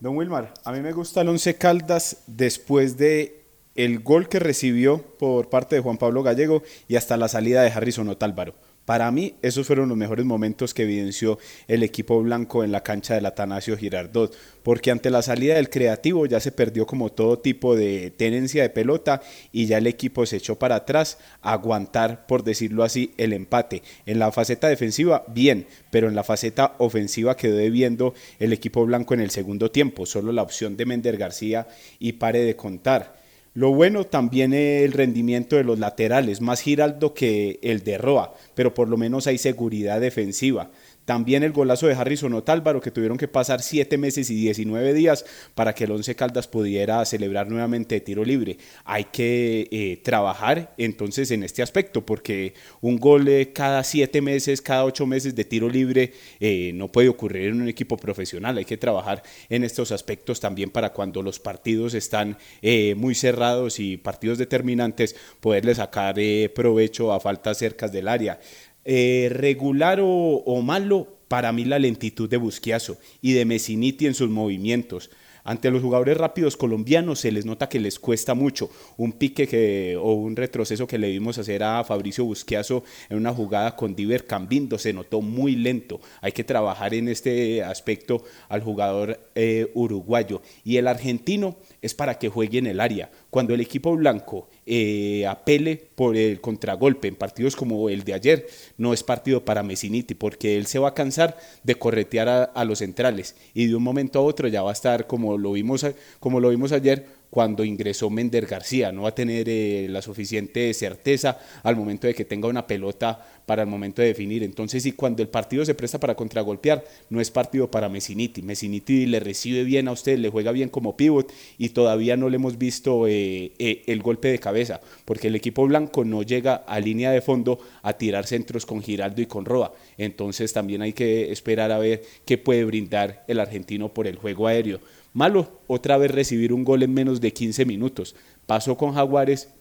Don 0.00 0.16
Wilmar, 0.16 0.54
a 0.64 0.72
mí 0.72 0.80
me 0.80 0.92
gusta 0.92 1.20
el 1.20 1.28
Once 1.28 1.56
Caldas 1.56 2.24
después 2.26 2.96
de 2.96 3.39
el 3.74 4.00
gol 4.00 4.28
que 4.28 4.38
recibió 4.38 5.02
por 5.18 5.48
parte 5.48 5.76
de 5.76 5.82
Juan 5.82 5.98
Pablo 5.98 6.22
Gallego 6.22 6.62
y 6.88 6.96
hasta 6.96 7.16
la 7.16 7.28
salida 7.28 7.62
de 7.62 7.70
Harrison 7.70 8.08
Otálvaro. 8.08 8.54
Para 8.90 9.12
mí, 9.12 9.34
esos 9.42 9.68
fueron 9.68 9.88
los 9.88 9.96
mejores 9.96 10.24
momentos 10.24 10.74
que 10.74 10.82
evidenció 10.82 11.38
el 11.68 11.84
equipo 11.84 12.20
blanco 12.22 12.64
en 12.64 12.72
la 12.72 12.82
cancha 12.82 13.14
del 13.14 13.26
Atanasio 13.26 13.76
Girardot, 13.76 14.34
porque 14.64 14.90
ante 14.90 15.10
la 15.10 15.22
salida 15.22 15.54
del 15.54 15.70
creativo 15.70 16.26
ya 16.26 16.40
se 16.40 16.50
perdió 16.50 16.86
como 16.86 17.12
todo 17.12 17.38
tipo 17.38 17.76
de 17.76 18.10
tenencia 18.10 18.62
de 18.62 18.70
pelota 18.70 19.22
y 19.52 19.66
ya 19.66 19.78
el 19.78 19.86
equipo 19.86 20.26
se 20.26 20.38
echó 20.38 20.58
para 20.58 20.74
atrás 20.74 21.18
a 21.40 21.52
aguantar, 21.52 22.26
por 22.26 22.42
decirlo 22.42 22.82
así, 22.82 23.14
el 23.16 23.32
empate. 23.32 23.84
En 24.06 24.18
la 24.18 24.32
faceta 24.32 24.66
defensiva, 24.66 25.24
bien, 25.28 25.68
pero 25.92 26.08
en 26.08 26.16
la 26.16 26.24
faceta 26.24 26.74
ofensiva 26.78 27.36
quedó 27.36 27.58
debiendo 27.58 28.14
el 28.40 28.52
equipo 28.52 28.84
blanco 28.84 29.14
en 29.14 29.20
el 29.20 29.30
segundo 29.30 29.70
tiempo, 29.70 30.04
solo 30.04 30.32
la 30.32 30.42
opción 30.42 30.76
de 30.76 30.86
Mender 30.86 31.16
García 31.16 31.68
y 32.00 32.14
pare 32.14 32.40
de 32.40 32.56
contar. 32.56 33.19
Lo 33.52 33.74
bueno 33.74 34.04
también 34.04 34.52
es 34.52 34.84
el 34.84 34.92
rendimiento 34.92 35.56
de 35.56 35.64
los 35.64 35.78
laterales, 35.78 36.40
más 36.40 36.60
Giraldo 36.60 37.14
que 37.14 37.58
el 37.62 37.82
de 37.82 37.98
Roa, 37.98 38.34
pero 38.54 38.74
por 38.74 38.88
lo 38.88 38.96
menos 38.96 39.26
hay 39.26 39.38
seguridad 39.38 40.00
defensiva. 40.00 40.70
También 41.10 41.42
el 41.42 41.50
golazo 41.50 41.88
de 41.88 41.94
Harrison 41.94 42.32
Otálvaro, 42.34 42.80
que 42.80 42.92
tuvieron 42.92 43.18
que 43.18 43.26
pasar 43.26 43.62
7 43.62 43.98
meses 43.98 44.30
y 44.30 44.36
19 44.36 44.94
días 44.94 45.26
para 45.56 45.74
que 45.74 45.82
el 45.82 45.90
Once 45.90 46.14
Caldas 46.14 46.46
pudiera 46.46 47.04
celebrar 47.04 47.48
nuevamente 47.48 48.00
tiro 48.00 48.24
libre. 48.24 48.58
Hay 48.84 49.06
que 49.06 49.66
eh, 49.72 50.00
trabajar 50.04 50.72
entonces 50.78 51.32
en 51.32 51.42
este 51.42 51.62
aspecto, 51.62 52.06
porque 52.06 52.54
un 52.80 52.96
gol 52.96 53.28
cada 53.52 53.82
7 53.82 54.22
meses, 54.22 54.62
cada 54.62 54.84
8 54.84 55.04
meses 55.04 55.34
de 55.34 55.44
tiro 55.44 55.68
libre 55.68 56.12
eh, 56.38 56.70
no 56.74 56.86
puede 56.92 57.08
ocurrir 57.08 57.48
en 57.48 57.60
un 57.60 57.68
equipo 57.68 57.96
profesional. 57.96 58.56
Hay 58.58 58.64
que 58.64 58.76
trabajar 58.76 59.24
en 59.48 59.64
estos 59.64 59.90
aspectos 59.90 60.38
también 60.38 60.70
para 60.70 60.92
cuando 60.92 61.22
los 61.22 61.40
partidos 61.40 61.94
están 61.94 62.38
eh, 62.62 62.94
muy 62.94 63.16
cerrados 63.16 63.80
y 63.80 63.96
partidos 63.96 64.38
determinantes, 64.38 65.16
poderle 65.40 65.74
sacar 65.74 66.14
provecho 66.54 67.12
a 67.12 67.18
faltas 67.18 67.58
cercas 67.58 67.90
del 67.90 68.06
área. 68.06 68.38
Eh, 68.84 69.28
regular 69.30 70.00
o, 70.02 70.62
malo, 70.62 71.18
para 71.28 71.52
mí 71.52 71.64
la 71.64 71.78
lentitud 71.78 72.28
de 72.28 72.38
Busquiazo 72.38 72.96
y 73.20 73.32
de 73.32 73.44
Messiniti 73.44 74.06
en 74.06 74.14
sus 74.14 74.30
movimientos. 74.30 75.10
Ante 75.44 75.70
los 75.70 75.82
jugadores 75.82 76.16
rápidos 76.16 76.56
colombianos 76.56 77.20
se 77.20 77.32
les 77.32 77.46
nota 77.46 77.68
que 77.68 77.80
les 77.80 77.98
cuesta 77.98 78.34
mucho. 78.34 78.70
Un 78.96 79.12
pique 79.12 79.46
que, 79.46 79.96
o 80.00 80.12
un 80.12 80.36
retroceso 80.36 80.86
que 80.86 80.98
le 80.98 81.08
vimos 81.08 81.38
hacer 81.38 81.62
a 81.62 81.82
Fabricio 81.84 82.24
Busquiazo 82.24 82.84
en 83.08 83.16
una 83.16 83.32
jugada 83.32 83.74
con 83.74 83.94
Diver 83.94 84.26
Cambindo 84.26 84.78
se 84.78 84.92
notó 84.92 85.22
muy 85.22 85.56
lento. 85.56 86.00
Hay 86.20 86.32
que 86.32 86.44
trabajar 86.44 86.94
en 86.94 87.08
este 87.08 87.62
aspecto 87.62 88.22
al 88.48 88.62
jugador 88.62 89.20
eh, 89.34 89.70
uruguayo. 89.74 90.42
Y 90.64 90.76
el 90.76 90.86
argentino 90.86 91.56
es 91.82 91.94
para 91.94 92.18
que 92.18 92.28
juegue 92.28 92.58
en 92.58 92.66
el 92.66 92.80
área. 92.80 93.10
Cuando 93.30 93.54
el 93.54 93.60
equipo 93.60 93.96
blanco 93.96 94.48
eh, 94.66 95.26
apele 95.26 95.76
por 95.94 96.16
el 96.16 96.40
contragolpe 96.40 97.08
en 97.08 97.16
partidos 97.16 97.56
como 97.56 97.88
el 97.88 98.04
de 98.04 98.14
ayer, 98.14 98.46
no 98.76 98.92
es 98.92 99.02
partido 99.02 99.44
para 99.44 99.62
Messiniti, 99.62 100.14
porque 100.14 100.56
él 100.56 100.66
se 100.66 100.78
va 100.78 100.88
a 100.88 100.94
cansar 100.94 101.36
de 101.62 101.74
corretear 101.74 102.50
a, 102.54 102.64
los 102.64 102.80
centrales 102.80 103.36
y 103.54 103.66
de 103.66 103.74
un 103.74 103.82
momento 103.82 104.18
a 104.18 104.22
otro 104.22 104.48
ya 104.48 104.62
va 104.62 104.70
a 104.70 104.74
estar 104.74 105.06
como 105.06 105.38
lo 105.38 105.52
vimos, 105.52 105.86
como 106.20 106.40
lo 106.40 106.50
vimos 106.50 106.72
ayer 106.72 107.19
cuando 107.30 107.64
ingresó 107.64 108.10
Mender 108.10 108.46
García. 108.46 108.92
No 108.92 109.02
va 109.02 109.10
a 109.10 109.14
tener 109.14 109.48
eh, 109.48 109.86
la 109.88 110.02
suficiente 110.02 110.74
certeza 110.74 111.38
al 111.62 111.76
momento 111.76 112.06
de 112.06 112.14
que 112.14 112.24
tenga 112.24 112.48
una 112.48 112.66
pelota 112.66 113.24
para 113.46 113.62
el 113.62 113.68
momento 113.68 114.02
de 114.02 114.08
definir. 114.08 114.42
Entonces, 114.42 114.84
y 114.86 114.92
cuando 114.92 115.22
el 115.22 115.28
partido 115.28 115.64
se 115.64 115.74
presta 115.74 115.98
para 115.98 116.14
contragolpear, 116.14 116.84
no 117.08 117.20
es 117.20 117.30
partido 117.30 117.70
para 117.70 117.88
Messiniti. 117.88 118.42
Messiniti 118.42 119.06
le 119.06 119.20
recibe 119.20 119.64
bien 119.64 119.88
a 119.88 119.92
usted, 119.92 120.18
le 120.18 120.28
juega 120.28 120.52
bien 120.52 120.68
como 120.68 120.96
pivot 120.96 121.32
y 121.58 121.70
todavía 121.70 122.16
no 122.16 122.28
le 122.28 122.36
hemos 122.36 122.58
visto 122.58 123.06
eh, 123.06 123.52
eh, 123.58 123.82
el 123.86 124.02
golpe 124.02 124.28
de 124.28 124.38
cabeza, 124.38 124.80
porque 125.04 125.28
el 125.28 125.34
equipo 125.34 125.66
blanco 125.66 126.04
no 126.04 126.22
llega 126.22 126.56
a 126.56 126.78
línea 126.78 127.10
de 127.10 127.20
fondo 127.20 127.58
a 127.82 127.94
tirar 127.94 128.26
centros 128.26 128.66
con 128.66 128.82
Giraldo 128.82 129.20
y 129.20 129.26
con 129.26 129.44
Roa. 129.44 129.72
Entonces, 129.98 130.52
también 130.52 130.82
hay 130.82 130.92
que 130.92 131.32
esperar 131.32 131.72
a 131.72 131.78
ver 131.78 132.02
qué 132.24 132.38
puede 132.38 132.64
brindar 132.64 133.24
el 133.26 133.40
argentino 133.40 133.92
por 133.92 134.06
el 134.06 134.16
juego 134.16 134.46
aéreo. 134.46 134.80
Malo, 135.12 135.60
otra 135.66 135.98
vez 135.98 136.10
recibir 136.10 136.52
un 136.52 136.64
gol 136.64 136.82
en 136.82 136.94
menos 136.94 137.20
de 137.20 137.32
15 137.32 137.64
minutos. 137.64 138.14
Pasó 138.46 138.76
con 138.76 138.94
Jaguares 138.94 139.52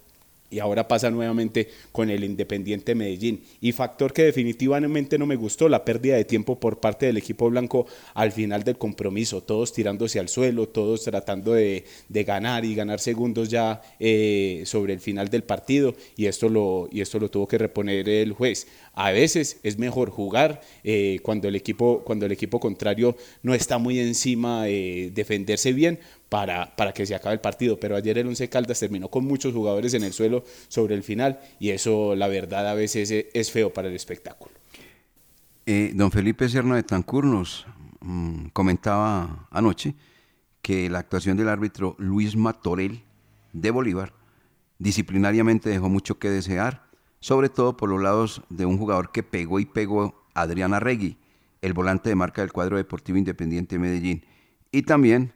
y 0.49 0.59
ahora 0.59 0.87
pasa 0.87 1.11
nuevamente 1.11 1.69
con 1.91 2.09
el 2.09 2.23
Independiente 2.23 2.95
Medellín. 2.95 3.43
Y 3.61 3.71
factor 3.71 4.13
que 4.13 4.23
definitivamente 4.23 5.17
no 5.17 5.25
me 5.25 5.35
gustó, 5.35 5.69
la 5.69 5.85
pérdida 5.85 6.15
de 6.15 6.25
tiempo 6.25 6.59
por 6.59 6.79
parte 6.79 7.05
del 7.05 7.17
equipo 7.17 7.49
blanco 7.49 7.85
al 8.13 8.31
final 8.31 8.63
del 8.63 8.77
compromiso, 8.77 9.41
todos 9.41 9.73
tirándose 9.73 10.19
al 10.19 10.29
suelo, 10.29 10.67
todos 10.67 11.03
tratando 11.03 11.53
de, 11.53 11.85
ganar 12.09 12.65
y 12.65 12.75
ganar 12.75 12.99
segundos 12.99 13.49
ya 13.49 13.81
eh, 13.99 14.63
sobre 14.65 14.93
el 14.93 14.99
final 14.99 15.29
del 15.29 15.43
partido 15.43 15.95
y 16.17 16.25
esto, 16.25 16.49
lo, 16.49 16.89
y 16.91 17.01
esto 17.01 17.19
lo 17.19 17.29
tuvo 17.29 17.47
que 17.47 17.57
reponer 17.57 18.09
el 18.09 18.33
juez. 18.33 18.67
A 18.93 19.11
veces 19.11 19.59
es 19.63 19.77
mejor 19.77 20.09
jugar 20.09 20.61
eh, 20.83 21.19
cuando, 21.23 21.47
el 21.47 21.55
equipo, 21.55 22.03
cuando 22.03 22.25
el 22.25 22.31
equipo 22.31 22.59
contrario 22.59 23.15
no 23.43 23.53
está 23.53 23.77
muy 23.77 23.99
encima, 23.99 24.67
eh, 24.67 25.11
defenderse 25.13 25.73
bien 25.73 25.99
para, 26.29 26.75
para 26.75 26.93
que 26.93 27.05
se 27.05 27.15
acabe 27.15 27.33
el 27.33 27.41
partido. 27.41 27.79
Pero 27.79 27.95
ayer 27.95 28.17
el 28.17 28.27
Once 28.27 28.47
Caldas 28.49 28.79
terminó 28.79 29.09
con 29.09 29.25
muchos 29.25 29.53
jugadores 29.53 29.93
en 29.95 30.03
el 30.03 30.13
suelo 30.13 30.43
sobre 30.67 30.95
el 30.95 31.03
final 31.03 31.39
y 31.59 31.71
eso 31.71 32.15
la 32.15 32.27
verdad 32.27 32.67
a 32.69 32.75
veces 32.75 33.11
es, 33.11 33.51
feo 33.51 33.73
para 33.73 33.89
el 33.89 33.95
espectáculo. 33.95 34.51
Eh, 35.65 35.91
don 35.93 36.11
Felipe 36.11 36.47
Serna 36.47 36.75
de 36.75 36.83
Tancur 36.83 37.25
nos 37.25 37.65
mm, 37.99 38.47
comentaba 38.53 39.47
anoche 39.51 39.95
que 40.61 40.89
la 40.89 40.99
actuación 40.99 41.37
del 41.37 41.49
árbitro 41.49 41.95
Luis 41.97 42.35
Matorel 42.35 43.01
de 43.53 43.71
Bolívar 43.71 44.13
disciplinariamente 44.77 45.69
dejó 45.69 45.89
mucho 45.89 46.19
que 46.19 46.29
desear, 46.29 46.83
sobre 47.19 47.49
todo 47.49 47.75
por 47.75 47.89
los 47.89 48.01
lados 48.01 48.41
de 48.49 48.65
un 48.65 48.77
jugador 48.77 49.11
que 49.11 49.23
pegó 49.23 49.59
y 49.59 49.65
pegó 49.65 50.25
Adriana 50.33 50.79
Regui, 50.79 51.17
el 51.61 51.73
volante 51.73 52.09
de 52.09 52.15
marca 52.15 52.41
del 52.41 52.53
cuadro 52.53 52.77
deportivo 52.77 53.17
independiente 53.17 53.75
de 53.75 53.79
Medellín, 53.79 54.25
y 54.71 54.83
también 54.83 55.33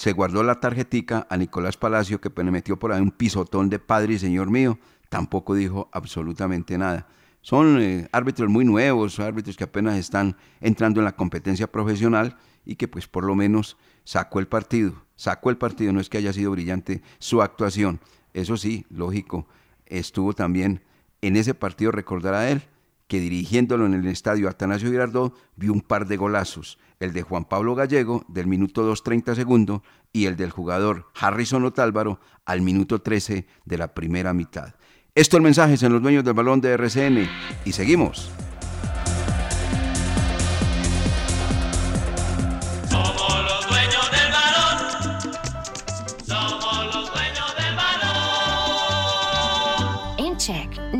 se 0.00 0.12
guardó 0.12 0.42
la 0.42 0.60
tarjetica 0.60 1.26
a 1.28 1.36
Nicolás 1.36 1.76
Palacio, 1.76 2.22
que 2.22 2.30
pues, 2.30 2.50
metió 2.50 2.78
por 2.78 2.90
ahí 2.90 3.02
un 3.02 3.10
pisotón 3.10 3.68
de 3.68 3.78
padre 3.78 4.14
y 4.14 4.18
señor 4.18 4.48
mío, 4.48 4.78
tampoco 5.10 5.54
dijo 5.54 5.90
absolutamente 5.92 6.78
nada. 6.78 7.06
Son 7.42 7.78
eh, 7.82 8.08
árbitros 8.10 8.48
muy 8.48 8.64
nuevos, 8.64 9.20
árbitros 9.20 9.58
que 9.58 9.64
apenas 9.64 9.98
están 9.98 10.38
entrando 10.62 11.02
en 11.02 11.04
la 11.04 11.16
competencia 11.16 11.70
profesional 11.70 12.38
y 12.64 12.76
que 12.76 12.88
pues 12.88 13.08
por 13.08 13.24
lo 13.24 13.34
menos 13.34 13.76
sacó 14.04 14.40
el 14.40 14.48
partido, 14.48 15.04
sacó 15.16 15.50
el 15.50 15.58
partido, 15.58 15.92
no 15.92 16.00
es 16.00 16.08
que 16.08 16.16
haya 16.16 16.32
sido 16.32 16.52
brillante 16.52 17.02
su 17.18 17.42
actuación. 17.42 18.00
Eso 18.32 18.56
sí, 18.56 18.86
lógico, 18.88 19.46
estuvo 19.84 20.32
también 20.32 20.82
en 21.20 21.36
ese 21.36 21.52
partido, 21.52 21.92
recordar 21.92 22.32
a 22.32 22.50
él, 22.50 22.62
que 23.10 23.18
dirigiéndolo 23.18 23.86
en 23.86 23.94
el 23.94 24.06
estadio 24.06 24.48
Atanasio 24.48 24.88
Girardot 24.88 25.34
vio 25.56 25.72
un 25.72 25.80
par 25.80 26.06
de 26.06 26.16
golazos, 26.16 26.78
el 27.00 27.12
de 27.12 27.22
Juan 27.22 27.44
Pablo 27.44 27.74
Gallego 27.74 28.24
del 28.28 28.46
minuto 28.46 28.88
2.30 28.88 29.34
segundo 29.34 29.82
y 30.12 30.26
el 30.26 30.36
del 30.36 30.52
jugador 30.52 31.06
Harrison 31.20 31.64
Otálvaro 31.64 32.20
al 32.44 32.60
minuto 32.60 33.02
13 33.02 33.48
de 33.64 33.78
la 33.78 33.94
primera 33.94 34.32
mitad. 34.32 34.76
Esto 35.16 35.36
el 35.36 35.42
mensaje 35.42 35.84
en 35.84 35.92
los 35.92 36.00
dueños 36.00 36.22
del 36.22 36.34
balón 36.34 36.60
de 36.60 36.70
RCN 36.70 37.28
y 37.64 37.72
seguimos. 37.72 38.30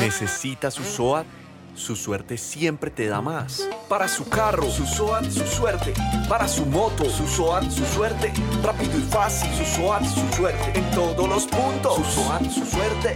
¿Necesita 0.00 0.70
su 0.70 0.84
SOAT? 0.84 1.26
Su 1.74 1.96
suerte 1.96 2.38
siempre 2.38 2.90
te 2.90 3.08
da 3.08 3.20
más. 3.20 3.68
Para 3.88 4.06
su 4.06 4.28
carro, 4.28 4.70
su 4.70 4.86
SOAT, 4.86 5.28
su 5.30 5.44
suerte. 5.46 5.92
Para 6.28 6.46
su 6.46 6.64
moto, 6.66 7.10
su 7.10 7.26
SOAT, 7.26 7.68
su 7.70 7.84
suerte. 7.84 8.32
Rápido 8.62 8.98
y 8.98 9.02
fácil, 9.02 9.52
su 9.54 9.64
SOAT, 9.64 10.04
su 10.04 10.36
suerte. 10.36 10.78
En 10.78 10.90
todos 10.92 11.28
los 11.28 11.46
puntos, 11.46 11.96
su 11.96 12.04
SOAT, 12.04 12.50
su 12.50 12.66
suerte. 12.66 13.14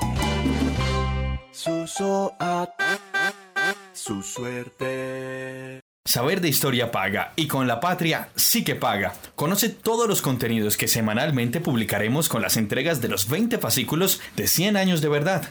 Su 1.53 1.87
SOAT, 1.87 2.71
su 3.93 4.23
suerte. 4.23 5.81
Saber 6.09 6.41
de 6.41 6.49
historia 6.49 6.91
paga 6.91 7.35
y 7.37 7.49
con 7.49 7.69
la 7.69 7.81
patria 7.81 8.31
sí 8.35 8.65
que 8.65 8.75
paga. 8.75 9.13
Conoce 9.35 9.69
todos 9.69 10.09
los 10.09 10.23
contenidos 10.23 10.79
que 10.79 10.89
semanalmente 10.89 11.61
publicaremos 11.61 12.31
con 12.31 12.41
las 12.41 12.57
entregas 12.57 13.03
de 13.03 13.09
los 13.09 13.29
20 13.29 13.59
fascículos 13.59 14.23
de 14.35 14.47
100 14.47 14.79
años 14.79 15.03
de 15.03 15.09
verdad 15.11 15.51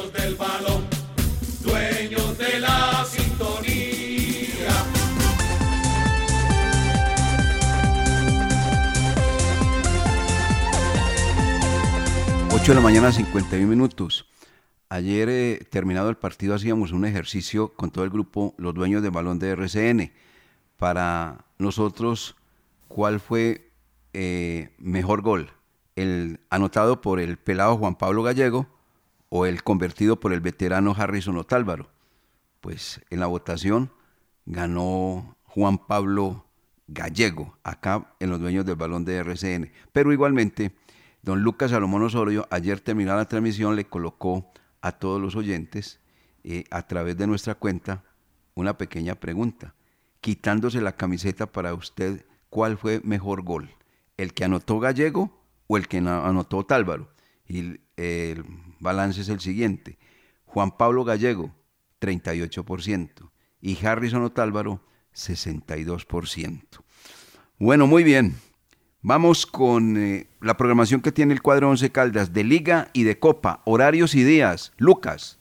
8 12.61 12.73
de 12.73 12.75
la 12.75 12.81
mañana, 12.81 13.11
51 13.11 13.67
minutos. 13.67 14.27
Ayer, 14.87 15.29
eh, 15.29 15.67
terminado 15.71 16.11
el 16.11 16.17
partido, 16.17 16.53
hacíamos 16.53 16.91
un 16.91 17.05
ejercicio 17.05 17.73
con 17.73 17.89
todo 17.89 18.03
el 18.03 18.11
grupo, 18.11 18.53
los 18.59 18.75
dueños 18.75 19.01
del 19.01 19.09
balón 19.09 19.39
de 19.39 19.49
RCN, 19.49 20.11
para 20.77 21.45
nosotros, 21.57 22.35
¿cuál 22.87 23.19
fue 23.19 23.71
eh, 24.13 24.75
mejor 24.77 25.23
gol? 25.23 25.49
¿El 25.95 26.39
anotado 26.51 27.01
por 27.01 27.19
el 27.19 27.37
pelado 27.37 27.77
Juan 27.77 27.95
Pablo 27.95 28.21
Gallego 28.21 28.67
o 29.29 29.47
el 29.47 29.63
convertido 29.63 30.19
por 30.19 30.31
el 30.31 30.41
veterano 30.41 30.93
Harrison 30.95 31.37
Otálvaro? 31.37 31.89
Pues 32.59 33.01
en 33.09 33.21
la 33.21 33.25
votación 33.25 33.91
ganó 34.45 35.35
Juan 35.45 35.79
Pablo 35.79 36.45
Gallego, 36.87 37.57
acá 37.63 38.13
en 38.19 38.29
los 38.29 38.39
dueños 38.39 38.67
del 38.67 38.75
balón 38.75 39.03
de 39.03 39.15
RCN. 39.15 39.71
Pero 39.91 40.13
igualmente, 40.13 40.75
don 41.21 41.41
Lucas 41.41 41.71
Salomón 41.71 42.03
Osorio, 42.03 42.47
ayer 42.51 42.79
terminada 42.79 43.19
la 43.19 43.27
transmisión, 43.27 43.75
le 43.75 43.85
colocó 43.85 44.51
a 44.81 44.93
todos 44.93 45.21
los 45.21 45.35
oyentes, 45.35 45.99
eh, 46.43 46.63
a 46.71 46.87
través 46.87 47.17
de 47.17 47.27
nuestra 47.27 47.55
cuenta, 47.55 48.03
una 48.55 48.77
pequeña 48.77 49.15
pregunta. 49.15 49.75
Quitándose 50.19 50.81
la 50.81 50.95
camiseta 50.95 51.51
para 51.51 51.73
usted, 51.73 52.25
¿cuál 52.49 52.77
fue 52.77 53.01
mejor 53.03 53.43
gol? 53.43 53.69
¿El 54.17 54.33
que 54.33 54.43
anotó 54.43 54.79
Gallego 54.79 55.45
o 55.67 55.77
el 55.77 55.87
que 55.87 55.97
anotó 55.97 56.65
Tálvaro? 56.65 57.09
Y 57.47 57.79
el 57.97 58.45
balance 58.79 59.21
es 59.21 59.29
el 59.29 59.39
siguiente. 59.39 59.97
Juan 60.45 60.77
Pablo 60.77 61.03
Gallego, 61.03 61.55
38%. 61.99 63.31
Y 63.61 63.85
Harrison 63.85 64.23
Otálvaro, 64.23 64.83
62%. 65.13 66.83
Bueno, 67.59 67.85
muy 67.87 68.03
bien. 68.03 68.35
Vamos 69.03 69.47
con 69.47 69.97
eh, 69.97 70.27
la 70.41 70.57
programación 70.57 71.01
que 71.01 71.11
tiene 71.11 71.33
el 71.33 71.41
cuadro 71.41 71.71
11 71.71 71.91
Caldas 71.91 72.33
de 72.33 72.43
Liga 72.43 72.91
y 72.93 73.03
de 73.03 73.17
Copa, 73.17 73.61
horarios 73.65 74.13
y 74.13 74.23
días. 74.23 74.73
Lucas. 74.77 75.39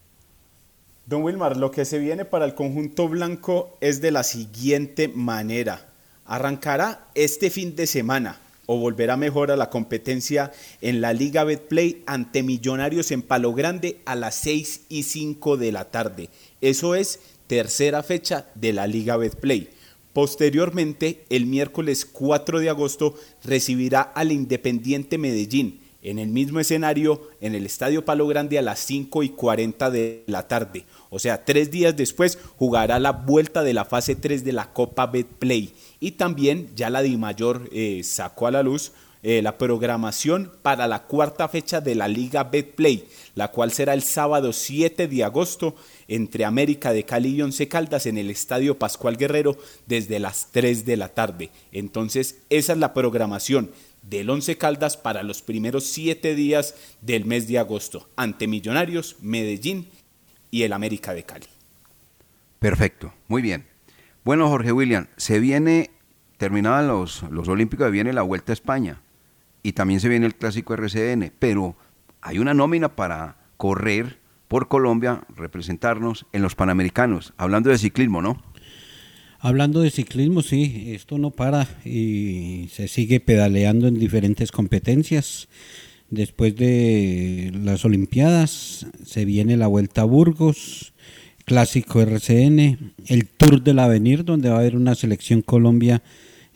Don 1.04 1.22
Wilmar, 1.22 1.58
lo 1.58 1.70
que 1.70 1.84
se 1.84 1.98
viene 1.98 2.24
para 2.24 2.46
el 2.46 2.54
conjunto 2.54 3.06
blanco 3.06 3.76
es 3.82 4.00
de 4.00 4.12
la 4.12 4.22
siguiente 4.22 5.08
manera. 5.08 5.90
Arrancará 6.24 7.08
este 7.14 7.50
fin 7.50 7.76
de 7.76 7.86
semana 7.86 8.40
o 8.64 8.78
volverá 8.78 9.18
mejor 9.18 9.50
a 9.50 9.56
la 9.56 9.68
competencia 9.68 10.52
en 10.80 11.02
la 11.02 11.12
Liga 11.12 11.44
Betplay 11.44 12.02
ante 12.06 12.42
Millonarios 12.42 13.10
en 13.10 13.20
Palo 13.20 13.52
Grande 13.52 14.00
a 14.06 14.14
las 14.14 14.36
6 14.36 14.86
y 14.88 15.02
5 15.02 15.58
de 15.58 15.72
la 15.72 15.90
tarde. 15.90 16.30
Eso 16.62 16.94
es 16.94 17.20
tercera 17.46 18.02
fecha 18.02 18.46
de 18.54 18.72
la 18.72 18.86
Liga 18.86 19.18
Betplay. 19.18 19.68
Posteriormente, 20.12 21.24
el 21.30 21.46
miércoles 21.46 22.04
4 22.04 22.60
de 22.60 22.70
agosto 22.70 23.14
recibirá 23.44 24.00
al 24.00 24.32
Independiente 24.32 25.18
Medellín 25.18 25.80
en 26.02 26.18
el 26.18 26.28
mismo 26.28 26.60
escenario 26.60 27.28
en 27.40 27.54
el 27.54 27.66
Estadio 27.66 28.04
Palo 28.04 28.26
Grande 28.26 28.58
a 28.58 28.62
las 28.62 28.80
5 28.80 29.22
y 29.22 29.30
40 29.30 29.90
de 29.90 30.24
la 30.26 30.48
tarde. 30.48 30.84
O 31.10 31.18
sea, 31.18 31.44
tres 31.44 31.70
días 31.70 31.96
después 31.96 32.38
jugará 32.56 32.98
la 32.98 33.12
vuelta 33.12 33.62
de 33.62 33.74
la 33.74 33.84
fase 33.84 34.16
3 34.16 34.44
de 34.44 34.52
la 34.52 34.72
Copa 34.72 35.06
Betplay. 35.06 35.72
Y 35.98 36.12
también 36.12 36.70
ya 36.74 36.90
la 36.90 37.02
Dimayor 37.02 37.68
eh, 37.72 38.02
sacó 38.02 38.46
a 38.46 38.50
la 38.50 38.62
luz 38.62 38.92
eh, 39.22 39.42
la 39.42 39.58
programación 39.58 40.50
para 40.62 40.88
la 40.88 41.02
cuarta 41.02 41.46
fecha 41.46 41.82
de 41.82 41.94
la 41.94 42.08
Liga 42.08 42.44
Betplay, 42.44 43.04
la 43.34 43.48
cual 43.48 43.70
será 43.70 43.92
el 43.92 44.02
sábado 44.02 44.54
7 44.54 45.08
de 45.08 45.24
agosto 45.24 45.76
entre 46.08 46.46
América 46.46 46.94
de 46.94 47.04
Cali 47.04 47.36
y 47.36 47.42
Once 47.42 47.68
Caldas 47.68 48.06
en 48.06 48.16
el 48.16 48.30
Estadio 48.30 48.78
Pascual 48.78 49.18
Guerrero 49.18 49.58
desde 49.86 50.20
las 50.20 50.48
3 50.52 50.86
de 50.86 50.96
la 50.96 51.08
tarde. 51.08 51.50
Entonces, 51.70 52.38
esa 52.48 52.72
es 52.72 52.78
la 52.78 52.94
programación 52.94 53.70
del 54.02 54.30
Once 54.30 54.56
Caldas 54.56 54.96
para 54.96 55.22
los 55.22 55.42
primeros 55.42 55.84
siete 55.84 56.34
días 56.34 56.74
del 57.02 57.26
mes 57.26 57.46
de 57.46 57.58
agosto 57.58 58.08
ante 58.16 58.46
Millonarios, 58.46 59.16
Medellín 59.20 59.86
y 60.50 60.62
el 60.62 60.72
América 60.72 61.12
de 61.12 61.24
Cali. 61.24 61.46
Perfecto, 62.58 63.12
muy 63.28 63.42
bien. 63.42 63.66
Bueno, 64.24 64.48
Jorge 64.48 64.72
William, 64.72 65.08
se 65.18 65.40
viene, 65.40 65.90
terminaban 66.38 66.88
los, 66.88 67.22
los 67.24 67.48
Olímpicos, 67.48 67.90
viene 67.92 68.14
la 68.14 68.22
Vuelta 68.22 68.52
a 68.52 68.54
España 68.54 69.02
y 69.62 69.72
también 69.72 70.00
se 70.00 70.08
viene 70.08 70.26
el 70.26 70.34
Clásico 70.34 70.74
RCN, 70.74 71.32
pero 71.38 71.76
hay 72.20 72.38
una 72.38 72.54
nómina 72.54 72.96
para 72.96 73.36
correr 73.56 74.18
por 74.48 74.68
Colombia, 74.68 75.22
representarnos 75.36 76.26
en 76.32 76.42
los 76.42 76.54
Panamericanos, 76.54 77.34
hablando 77.36 77.70
de 77.70 77.78
ciclismo, 77.78 78.20
¿no? 78.20 78.42
Hablando 79.38 79.80
de 79.80 79.90
ciclismo, 79.90 80.42
sí, 80.42 80.92
esto 80.94 81.16
no 81.16 81.30
para 81.30 81.66
y 81.84 82.68
se 82.72 82.88
sigue 82.88 83.20
pedaleando 83.20 83.88
en 83.88 83.98
diferentes 83.98 84.52
competencias. 84.52 85.48
Después 86.10 86.56
de 86.56 87.52
las 87.54 87.84
Olimpiadas 87.84 88.86
se 89.04 89.24
viene 89.24 89.56
la 89.56 89.68
Vuelta 89.68 90.02
a 90.02 90.04
Burgos, 90.04 90.92
Clásico 91.44 92.02
RCN, 92.02 92.92
el 93.06 93.26
Tour 93.28 93.62
del 93.62 93.78
Avenir, 93.78 94.24
donde 94.24 94.50
va 94.50 94.56
a 94.56 94.58
haber 94.58 94.76
una 94.76 94.94
selección 94.94 95.42
Colombia 95.42 96.02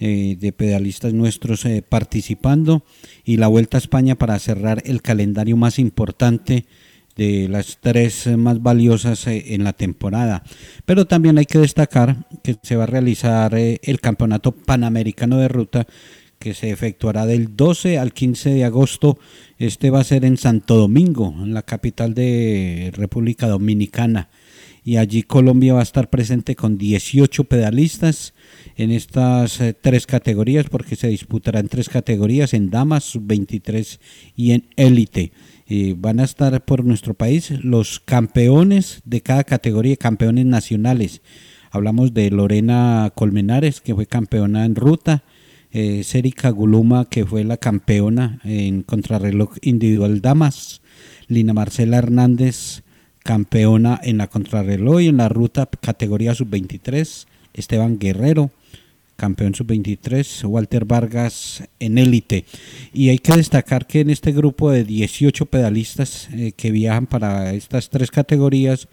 eh, 0.07 0.37
de 0.39 0.53
pedalistas 0.53 1.15
nuestros 1.15 1.65
eh, 1.65 1.83
participando, 1.83 2.85
y 3.25 3.39
la 3.39 3.49
Vuelta 3.49 3.79
a 3.79 3.81
España 3.81 4.17
para 4.17 4.39
cerrar 4.39 4.83
el 4.85 5.01
calendario 5.01 5.57
más 5.57 5.79
importante 5.79 6.67
de 7.17 7.49
las 7.49 7.79
tres 7.81 8.27
más 8.37 8.61
valiosas 8.63 9.27
eh, 9.27 9.55
en 9.55 9.65
la 9.65 9.73
temporada. 9.73 10.43
Pero 10.85 11.07
también 11.07 11.39
hay 11.39 11.47
que 11.47 11.59
destacar 11.59 12.27
que 12.43 12.55
se 12.63 12.77
va 12.77 12.83
a 12.83 12.87
realizar 12.87 13.55
el 13.55 14.01
Campeonato 14.03 14.53
Panamericano 14.53 15.39
de 15.39 15.49
Ruta 15.49 15.87
que 16.39 16.53
se 16.53 16.71
efectuará 16.71 17.25
del 17.25 17.57
12 17.57 17.97
al 17.97 18.13
15 18.13 18.51
de 18.51 18.65
agosto. 18.65 19.19
Este 19.59 19.89
va 19.89 20.01
a 20.01 20.05
ser 20.05 20.27
en 20.27 20.37
Santo 20.37 20.77
Domingo, 20.77 21.35
en 21.39 21.55
la 21.55 21.63
capital 21.63 22.13
de 22.13 22.93
República 22.95 23.49
Dominicana. 23.49 24.29
Y 24.85 24.99
allí 24.99 25.23
Colombia 25.23 25.73
va 25.73 25.81
a 25.81 25.85
estar 25.85 26.11
presente 26.11 26.55
con 26.55 26.77
18 26.77 27.45
pedalistas 27.45 28.35
en 28.77 28.91
estas 28.91 29.61
eh, 29.61 29.75
tres 29.75 30.07
categorías, 30.07 30.67
porque 30.69 30.97
se 30.97 31.09
disputará 31.09 31.61
en 31.61 31.69
tres 31.69 31.89
categorías, 31.89 32.55
en 32.55 32.71
damas, 32.71 33.05
sub-23 33.05 33.99
y 34.37 34.53
en 34.53 34.65
élite. 34.77 35.33
Eh, 35.67 35.95
van 35.97 36.21
a 36.21 36.25
estar 36.25 36.65
por 36.65 36.85
nuestro 36.85 37.15
país 37.15 37.51
los 37.63 38.01
campeones 38.01 39.01
de 39.05 39.23
cada 39.23 39.45
categoría, 39.45 39.97
campeones 39.97 40.47
nacionales. 40.47 41.23
Hablamos 41.71 42.13
de 42.15 42.31
Lorena 42.31 43.11
Colmenares, 43.15 43.81
que 43.81 43.95
fue 43.95 44.07
campeona 44.07 44.65
en 44.65 44.75
ruta, 44.75 45.25
eh, 45.73 46.05
Cérica 46.05 46.51
Guluma, 46.51 47.09
que 47.09 47.27
fue 47.27 47.43
la 47.43 47.57
campeona 47.57 48.41
en 48.45 48.83
contrarreloj 48.83 49.57
individual 49.63 50.21
damas, 50.21 50.83
Lina 51.27 51.53
Marcela 51.53 51.97
Hernández, 51.97 52.83
campeona 53.25 53.99
en 54.03 54.19
la 54.19 54.29
contrarreloj 54.29 55.01
y 55.01 55.09
en 55.09 55.17
la 55.17 55.29
ruta 55.29 55.69
categoría 55.81 56.35
sub-23, 56.35 57.27
Esteban 57.55 57.99
Guerrero, 57.99 58.51
campeón 59.17 59.55
sub-23, 59.55 60.45
Walter 60.45 60.85
Vargas 60.85 61.65
en 61.79 61.99
élite. 61.99 62.45
Y 62.93 63.09
hay 63.09 63.19
que 63.19 63.37
destacar 63.37 63.87
que 63.87 64.01
en 64.01 64.11
este 64.11 64.33
grupo 64.33 64.71
de 64.71 64.85
18 64.85 65.47
pedalistas 65.47 66.29
eh, 66.33 66.53
que 66.57 66.71
viajan 66.71 67.07
para 67.07 67.53
estas 67.55 67.91
tres 67.91 68.11
categorías, 68.11 68.89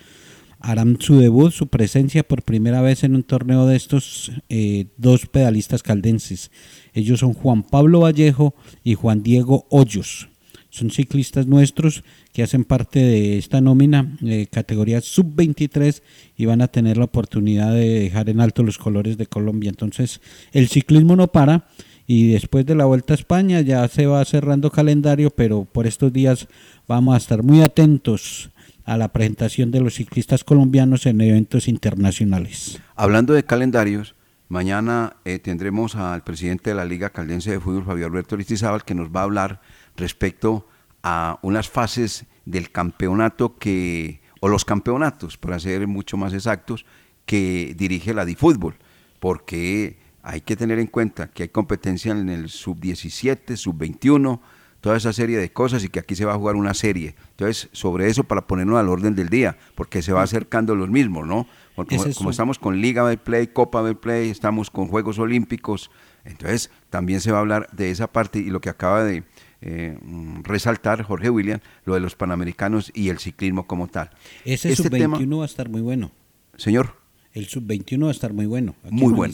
harán 0.61 0.97
su 0.99 1.19
debut, 1.19 1.51
su 1.51 1.67
presencia 1.67 2.23
por 2.23 2.43
primera 2.43 2.81
vez 2.81 3.03
en 3.03 3.15
un 3.15 3.23
torneo 3.23 3.65
de 3.65 3.75
estos 3.75 4.31
eh, 4.49 4.85
dos 4.97 5.25
pedalistas 5.25 5.81
caldenses. 5.81 6.51
Ellos 6.93 7.19
son 7.19 7.33
Juan 7.33 7.63
Pablo 7.63 8.01
Vallejo 8.01 8.53
y 8.83 8.93
Juan 8.93 9.23
Diego 9.23 9.65
Hoyos. 9.69 10.29
Son 10.69 10.91
ciclistas 10.91 11.47
nuestros 11.47 12.03
que 12.33 12.43
hacen 12.43 12.63
parte 12.63 12.99
de 12.99 13.37
esta 13.37 13.61
nómina, 13.61 14.17
eh, 14.23 14.47
categoría 14.49 15.01
sub-23, 15.01 16.01
y 16.37 16.45
van 16.45 16.61
a 16.61 16.67
tener 16.67 16.97
la 16.97 17.05
oportunidad 17.05 17.73
de 17.73 17.99
dejar 17.99 18.29
en 18.29 18.39
alto 18.39 18.63
los 18.63 18.77
colores 18.77 19.17
de 19.17 19.25
Colombia. 19.25 19.69
Entonces, 19.69 20.21
el 20.51 20.67
ciclismo 20.69 21.15
no 21.15 21.27
para 21.27 21.67
y 22.07 22.31
después 22.31 22.65
de 22.65 22.75
la 22.75 22.85
Vuelta 22.85 23.13
a 23.13 23.15
España 23.15 23.61
ya 23.61 23.87
se 23.87 24.05
va 24.05 24.23
cerrando 24.25 24.71
calendario, 24.71 25.29
pero 25.29 25.65
por 25.65 25.87
estos 25.87 26.11
días 26.11 26.47
vamos 26.87 27.13
a 27.13 27.17
estar 27.17 27.43
muy 27.43 27.61
atentos 27.61 28.49
a 28.83 28.97
la 28.97 29.09
presentación 29.09 29.71
de 29.71 29.79
los 29.79 29.95
ciclistas 29.95 30.43
colombianos 30.43 31.05
en 31.05 31.21
eventos 31.21 31.67
internacionales. 31.67 32.81
Hablando 32.95 33.33
de 33.33 33.43
calendarios, 33.43 34.15
mañana 34.49 35.17
eh, 35.23 35.39
tendremos 35.39 35.95
al 35.95 36.23
presidente 36.23 36.71
de 36.71 36.75
la 36.75 36.85
Liga 36.85 37.11
Caldense 37.11 37.51
de 37.51 37.59
Fútbol, 37.59 37.85
Fabio 37.85 38.07
Alberto 38.07 38.35
Aristizábal, 38.35 38.83
que 38.83 38.95
nos 38.95 39.09
va 39.09 39.21
a 39.21 39.23
hablar 39.23 39.61
respecto 39.95 40.67
a 41.03 41.39
unas 41.41 41.69
fases 41.69 42.25
del 42.45 42.71
campeonato 42.71 43.57
que, 43.57 44.21
o 44.39 44.49
los 44.49 44.65
campeonatos, 44.65 45.37
para 45.37 45.59
ser 45.59 45.87
mucho 45.87 46.17
más 46.17 46.33
exactos, 46.33 46.85
que 47.25 47.75
dirige 47.77 48.13
la 48.13 48.25
DiFútbol, 48.25 48.75
porque 49.19 49.97
hay 50.23 50.41
que 50.41 50.55
tener 50.55 50.79
en 50.79 50.87
cuenta 50.87 51.29
que 51.29 51.43
hay 51.43 51.49
competencia 51.49 52.11
en 52.11 52.29
el 52.29 52.49
sub-17, 52.49 53.55
sub-21, 53.55 54.39
toda 54.81 54.97
esa 54.97 55.13
serie 55.13 55.37
de 55.37 55.53
cosas 55.53 55.83
y 55.83 55.89
que 55.89 55.99
aquí 55.99 56.15
se 56.15 56.25
va 56.25 56.33
a 56.33 56.37
jugar 56.37 56.55
una 56.55 56.73
serie. 56.73 57.15
Entonces, 57.31 57.69
sobre 57.71 58.07
eso 58.07 58.23
para 58.23 58.47
ponernos 58.47 58.79
al 58.79 58.89
orden 58.89 59.15
del 59.15 59.29
día, 59.29 59.57
porque 59.75 60.01
se 60.01 60.11
va 60.11 60.23
acercando 60.23 60.75
los 60.75 60.89
mismos, 60.89 61.27
¿no? 61.27 61.47
Porque 61.75 61.97
como, 61.97 62.13
como 62.13 62.29
estamos 62.31 62.59
con 62.59 62.81
Liga 62.81 63.07
de 63.07 63.17
Play, 63.17 63.47
Copa 63.47 63.83
de 63.83 63.95
Play, 63.95 64.29
estamos 64.29 64.71
con 64.71 64.87
Juegos 64.87 65.19
Olímpicos, 65.19 65.91
entonces 66.25 66.71
también 66.89 67.21
se 67.21 67.31
va 67.31 67.37
a 67.37 67.41
hablar 67.41 67.67
de 67.71 67.91
esa 67.91 68.07
parte 68.07 68.39
y 68.39 68.49
lo 68.49 68.59
que 68.59 68.69
acaba 68.69 69.03
de 69.03 69.23
eh, 69.61 69.97
mm, 70.01 70.41
resaltar 70.43 71.03
Jorge 71.03 71.29
William, 71.29 71.59
lo 71.85 71.93
de 71.93 71.99
los 71.99 72.15
Panamericanos 72.15 72.91
y 72.95 73.09
el 73.09 73.19
ciclismo 73.19 73.67
como 73.67 73.87
tal. 73.87 74.09
Ese 74.45 74.71
Este 74.71 74.83
sub-21 74.89 75.37
va 75.39 75.43
a 75.43 75.45
estar 75.45 75.69
muy 75.69 75.81
bueno. 75.81 76.11
Señor. 76.57 76.95
El 77.33 77.47
sub-21 77.47 78.03
va 78.03 78.07
a 78.09 78.11
estar 78.11 78.33
muy 78.33 78.45
bueno. 78.45 78.75
aquí 78.83 78.93
Muy 78.93 79.11
en 79.11 79.15
bueno. 79.15 79.33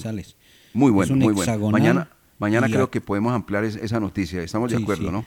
Muy 0.73 0.91
bueno, 0.91 1.15
muy 1.15 1.33
bueno. 1.33 1.69
Mañana, 1.71 2.09
mañana 2.39 2.67
creo 2.67 2.83
a- 2.85 2.91
que 2.91 3.01
podemos 3.01 3.33
ampliar 3.33 3.63
es- 3.63 3.75
esa 3.77 3.99
noticia. 3.99 4.41
Estamos 4.43 4.69
de 4.71 4.77
Sí, 4.77 4.83
acuerdo, 4.83 5.05
sí. 5.07 5.11
¿no? 5.11 5.25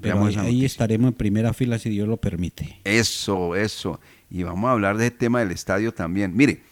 Pero 0.00 0.24
ahí, 0.24 0.36
ahí 0.36 0.64
estaremos 0.64 1.08
en 1.08 1.14
primera 1.14 1.52
fila 1.52 1.78
si 1.78 1.88
Dios 1.90 2.06
lo 2.06 2.16
permite. 2.18 2.78
Eso, 2.84 3.56
eso. 3.56 4.00
Y 4.30 4.42
vamos 4.42 4.68
a 4.68 4.72
hablar 4.72 4.96
del 4.98 5.12
tema 5.12 5.40
del 5.40 5.50
estadio 5.50 5.92
también. 5.92 6.36
Mire, 6.36 6.62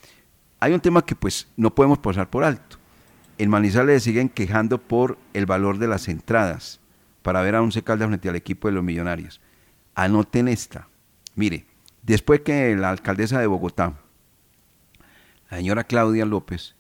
hay 0.60 0.72
un 0.72 0.80
tema 0.80 1.04
que 1.04 1.14
pues 1.14 1.48
no 1.56 1.74
podemos 1.74 1.98
pasar 1.98 2.28
por 2.30 2.44
alto. 2.44 2.76
En 3.38 3.50
Manizales 3.50 4.02
siguen 4.02 4.28
quejando 4.28 4.78
por 4.78 5.18
el 5.34 5.46
valor 5.46 5.78
de 5.78 5.88
las 5.88 6.08
entradas 6.08 6.80
para 7.26 7.42
ver 7.42 7.56
a 7.56 7.60
Once 7.60 7.82
Caldas 7.82 8.06
frente 8.06 8.28
al 8.28 8.36
equipo 8.36 8.68
de 8.68 8.74
los 8.74 8.84
Millonarios. 8.84 9.40
Anoten 9.96 10.46
esta. 10.46 10.86
Mire, 11.34 11.66
después 12.02 12.42
que 12.42 12.76
la 12.76 12.88
alcaldesa 12.88 13.40
de 13.40 13.48
Bogotá, 13.48 13.94
la 15.50 15.56
señora 15.56 15.82
Claudia 15.82 16.24
López, 16.24 16.76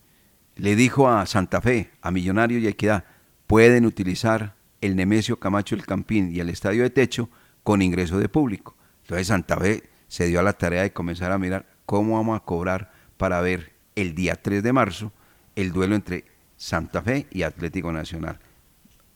le 0.54 0.76
dijo 0.76 1.08
a 1.08 1.26
Santa 1.26 1.60
Fe, 1.60 1.90
a 2.00 2.12
Millonarios 2.12 2.62
y 2.62 2.68
Equidad, 2.68 3.06
pueden 3.48 3.86
utilizar 3.86 4.54
el 4.80 4.94
Nemesio 4.94 5.40
Camacho 5.40 5.74
el 5.74 5.84
Campín 5.84 6.30
y 6.32 6.38
el 6.38 6.48
estadio 6.48 6.84
de 6.84 6.90
techo 6.90 7.28
con 7.64 7.82
ingreso 7.82 8.20
de 8.20 8.28
público. 8.28 8.76
Entonces 9.02 9.26
Santa 9.26 9.56
Fe 9.56 9.82
se 10.06 10.28
dio 10.28 10.38
a 10.38 10.44
la 10.44 10.52
tarea 10.52 10.82
de 10.82 10.92
comenzar 10.92 11.32
a 11.32 11.38
mirar 11.38 11.66
cómo 11.86 12.18
vamos 12.18 12.36
a 12.36 12.44
cobrar 12.44 12.92
para 13.16 13.40
ver 13.40 13.72
el 13.96 14.14
día 14.14 14.36
3 14.36 14.62
de 14.62 14.72
marzo 14.72 15.12
el 15.56 15.72
duelo 15.72 15.96
entre 15.96 16.24
Santa 16.56 17.02
Fe 17.02 17.26
y 17.32 17.42
Atlético 17.42 17.90
Nacional. 17.90 18.38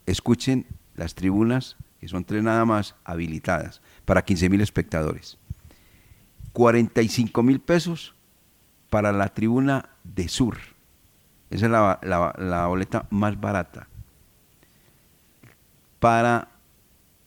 Escuchen 0.07 0.67
las 1.01 1.15
tribunas, 1.15 1.77
que 1.99 2.09
son 2.09 2.25
tres 2.25 2.43
nada 2.43 2.65
más, 2.65 2.95
habilitadas 3.05 3.81
para 4.05 4.23
15 4.23 4.49
mil 4.49 4.61
espectadores. 4.61 5.39
45 6.53 7.43
mil 7.43 7.61
pesos 7.61 8.15
para 8.91 9.13
la 9.13 9.29
tribuna 9.29 9.89
de 10.05 10.29
sur. 10.29 10.59
Esa 11.51 11.67
es 11.67 11.73
la, 11.73 11.99
la- 12.39 12.67
boleta 12.67 13.07
más 13.11 13.41
barata. 13.41 13.89
Para 15.99 16.49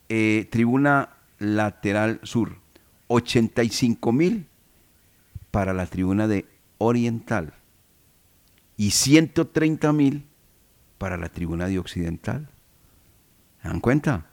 eh, 0.09 0.47
tribuna 0.51 1.09
lateral 1.39 2.19
sur, 2.23 2.57
85 3.07 4.11
mil 4.11 4.47
para 5.51 5.73
la 5.73 5.85
tribuna 5.85 6.27
de 6.27 6.45
oriental 6.79 7.53
y 8.77 8.91
130 8.91 9.93
mil 9.93 10.25
para 10.97 11.17
la 11.17 11.29
tribuna 11.29 11.67
de 11.67 11.79
occidental. 11.79 12.49
¿Se 13.63 13.69
dan 13.69 13.79
cuenta? 13.79 14.25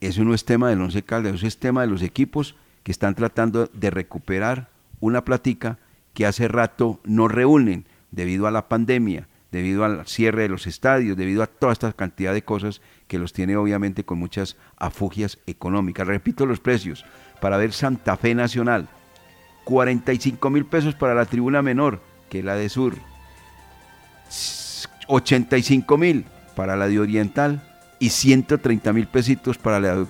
Eso 0.00 0.24
no 0.24 0.32
es 0.32 0.44
tema 0.44 0.70
del 0.70 0.80
Once 0.80 1.02
Caldas, 1.02 1.34
eso 1.34 1.46
es 1.46 1.58
tema 1.58 1.80
de 1.80 1.88
los 1.88 2.02
equipos 2.02 2.54
que 2.84 2.92
están 2.92 3.16
tratando 3.16 3.66
de 3.66 3.90
recuperar 3.90 4.70
una 5.00 5.24
platica 5.24 5.78
que 6.14 6.24
hace 6.24 6.46
rato 6.46 7.00
no 7.04 7.26
reúnen 7.26 7.84
debido 8.12 8.46
a 8.46 8.52
la 8.52 8.68
pandemia, 8.68 9.26
debido 9.50 9.84
al 9.84 10.06
cierre 10.06 10.42
de 10.42 10.48
los 10.48 10.68
estadios, 10.68 11.16
debido 11.16 11.42
a 11.42 11.48
toda 11.48 11.72
esta 11.72 11.92
cantidad 11.92 12.32
de 12.32 12.44
cosas 12.44 12.80
que 13.08 13.18
los 13.18 13.32
tiene 13.32 13.56
obviamente 13.56 14.04
con 14.04 14.18
muchas 14.18 14.56
afugias 14.76 15.38
económicas. 15.48 16.06
Repito 16.06 16.46
los 16.46 16.60
precios, 16.60 17.04
para 17.40 17.56
ver 17.56 17.72
Santa 17.72 18.16
Fe 18.16 18.36
Nacional, 18.36 18.88
45 19.64 20.48
mil 20.48 20.64
pesos 20.64 20.94
para 20.94 21.14
la 21.14 21.26
tribuna 21.26 21.60
menor, 21.60 22.00
que 22.30 22.38
es 22.38 22.44
la 22.44 22.54
de 22.54 22.68
sur, 22.68 22.94
85 25.08 25.98
mil 25.98 26.24
para 26.54 26.76
la 26.76 26.86
de 26.86 27.00
oriental 27.00 27.66
y 28.00 28.08
130 28.08 28.92
mil 28.92 29.06
pesitos 29.06 29.58
para 29.58 29.78
la 29.78 30.04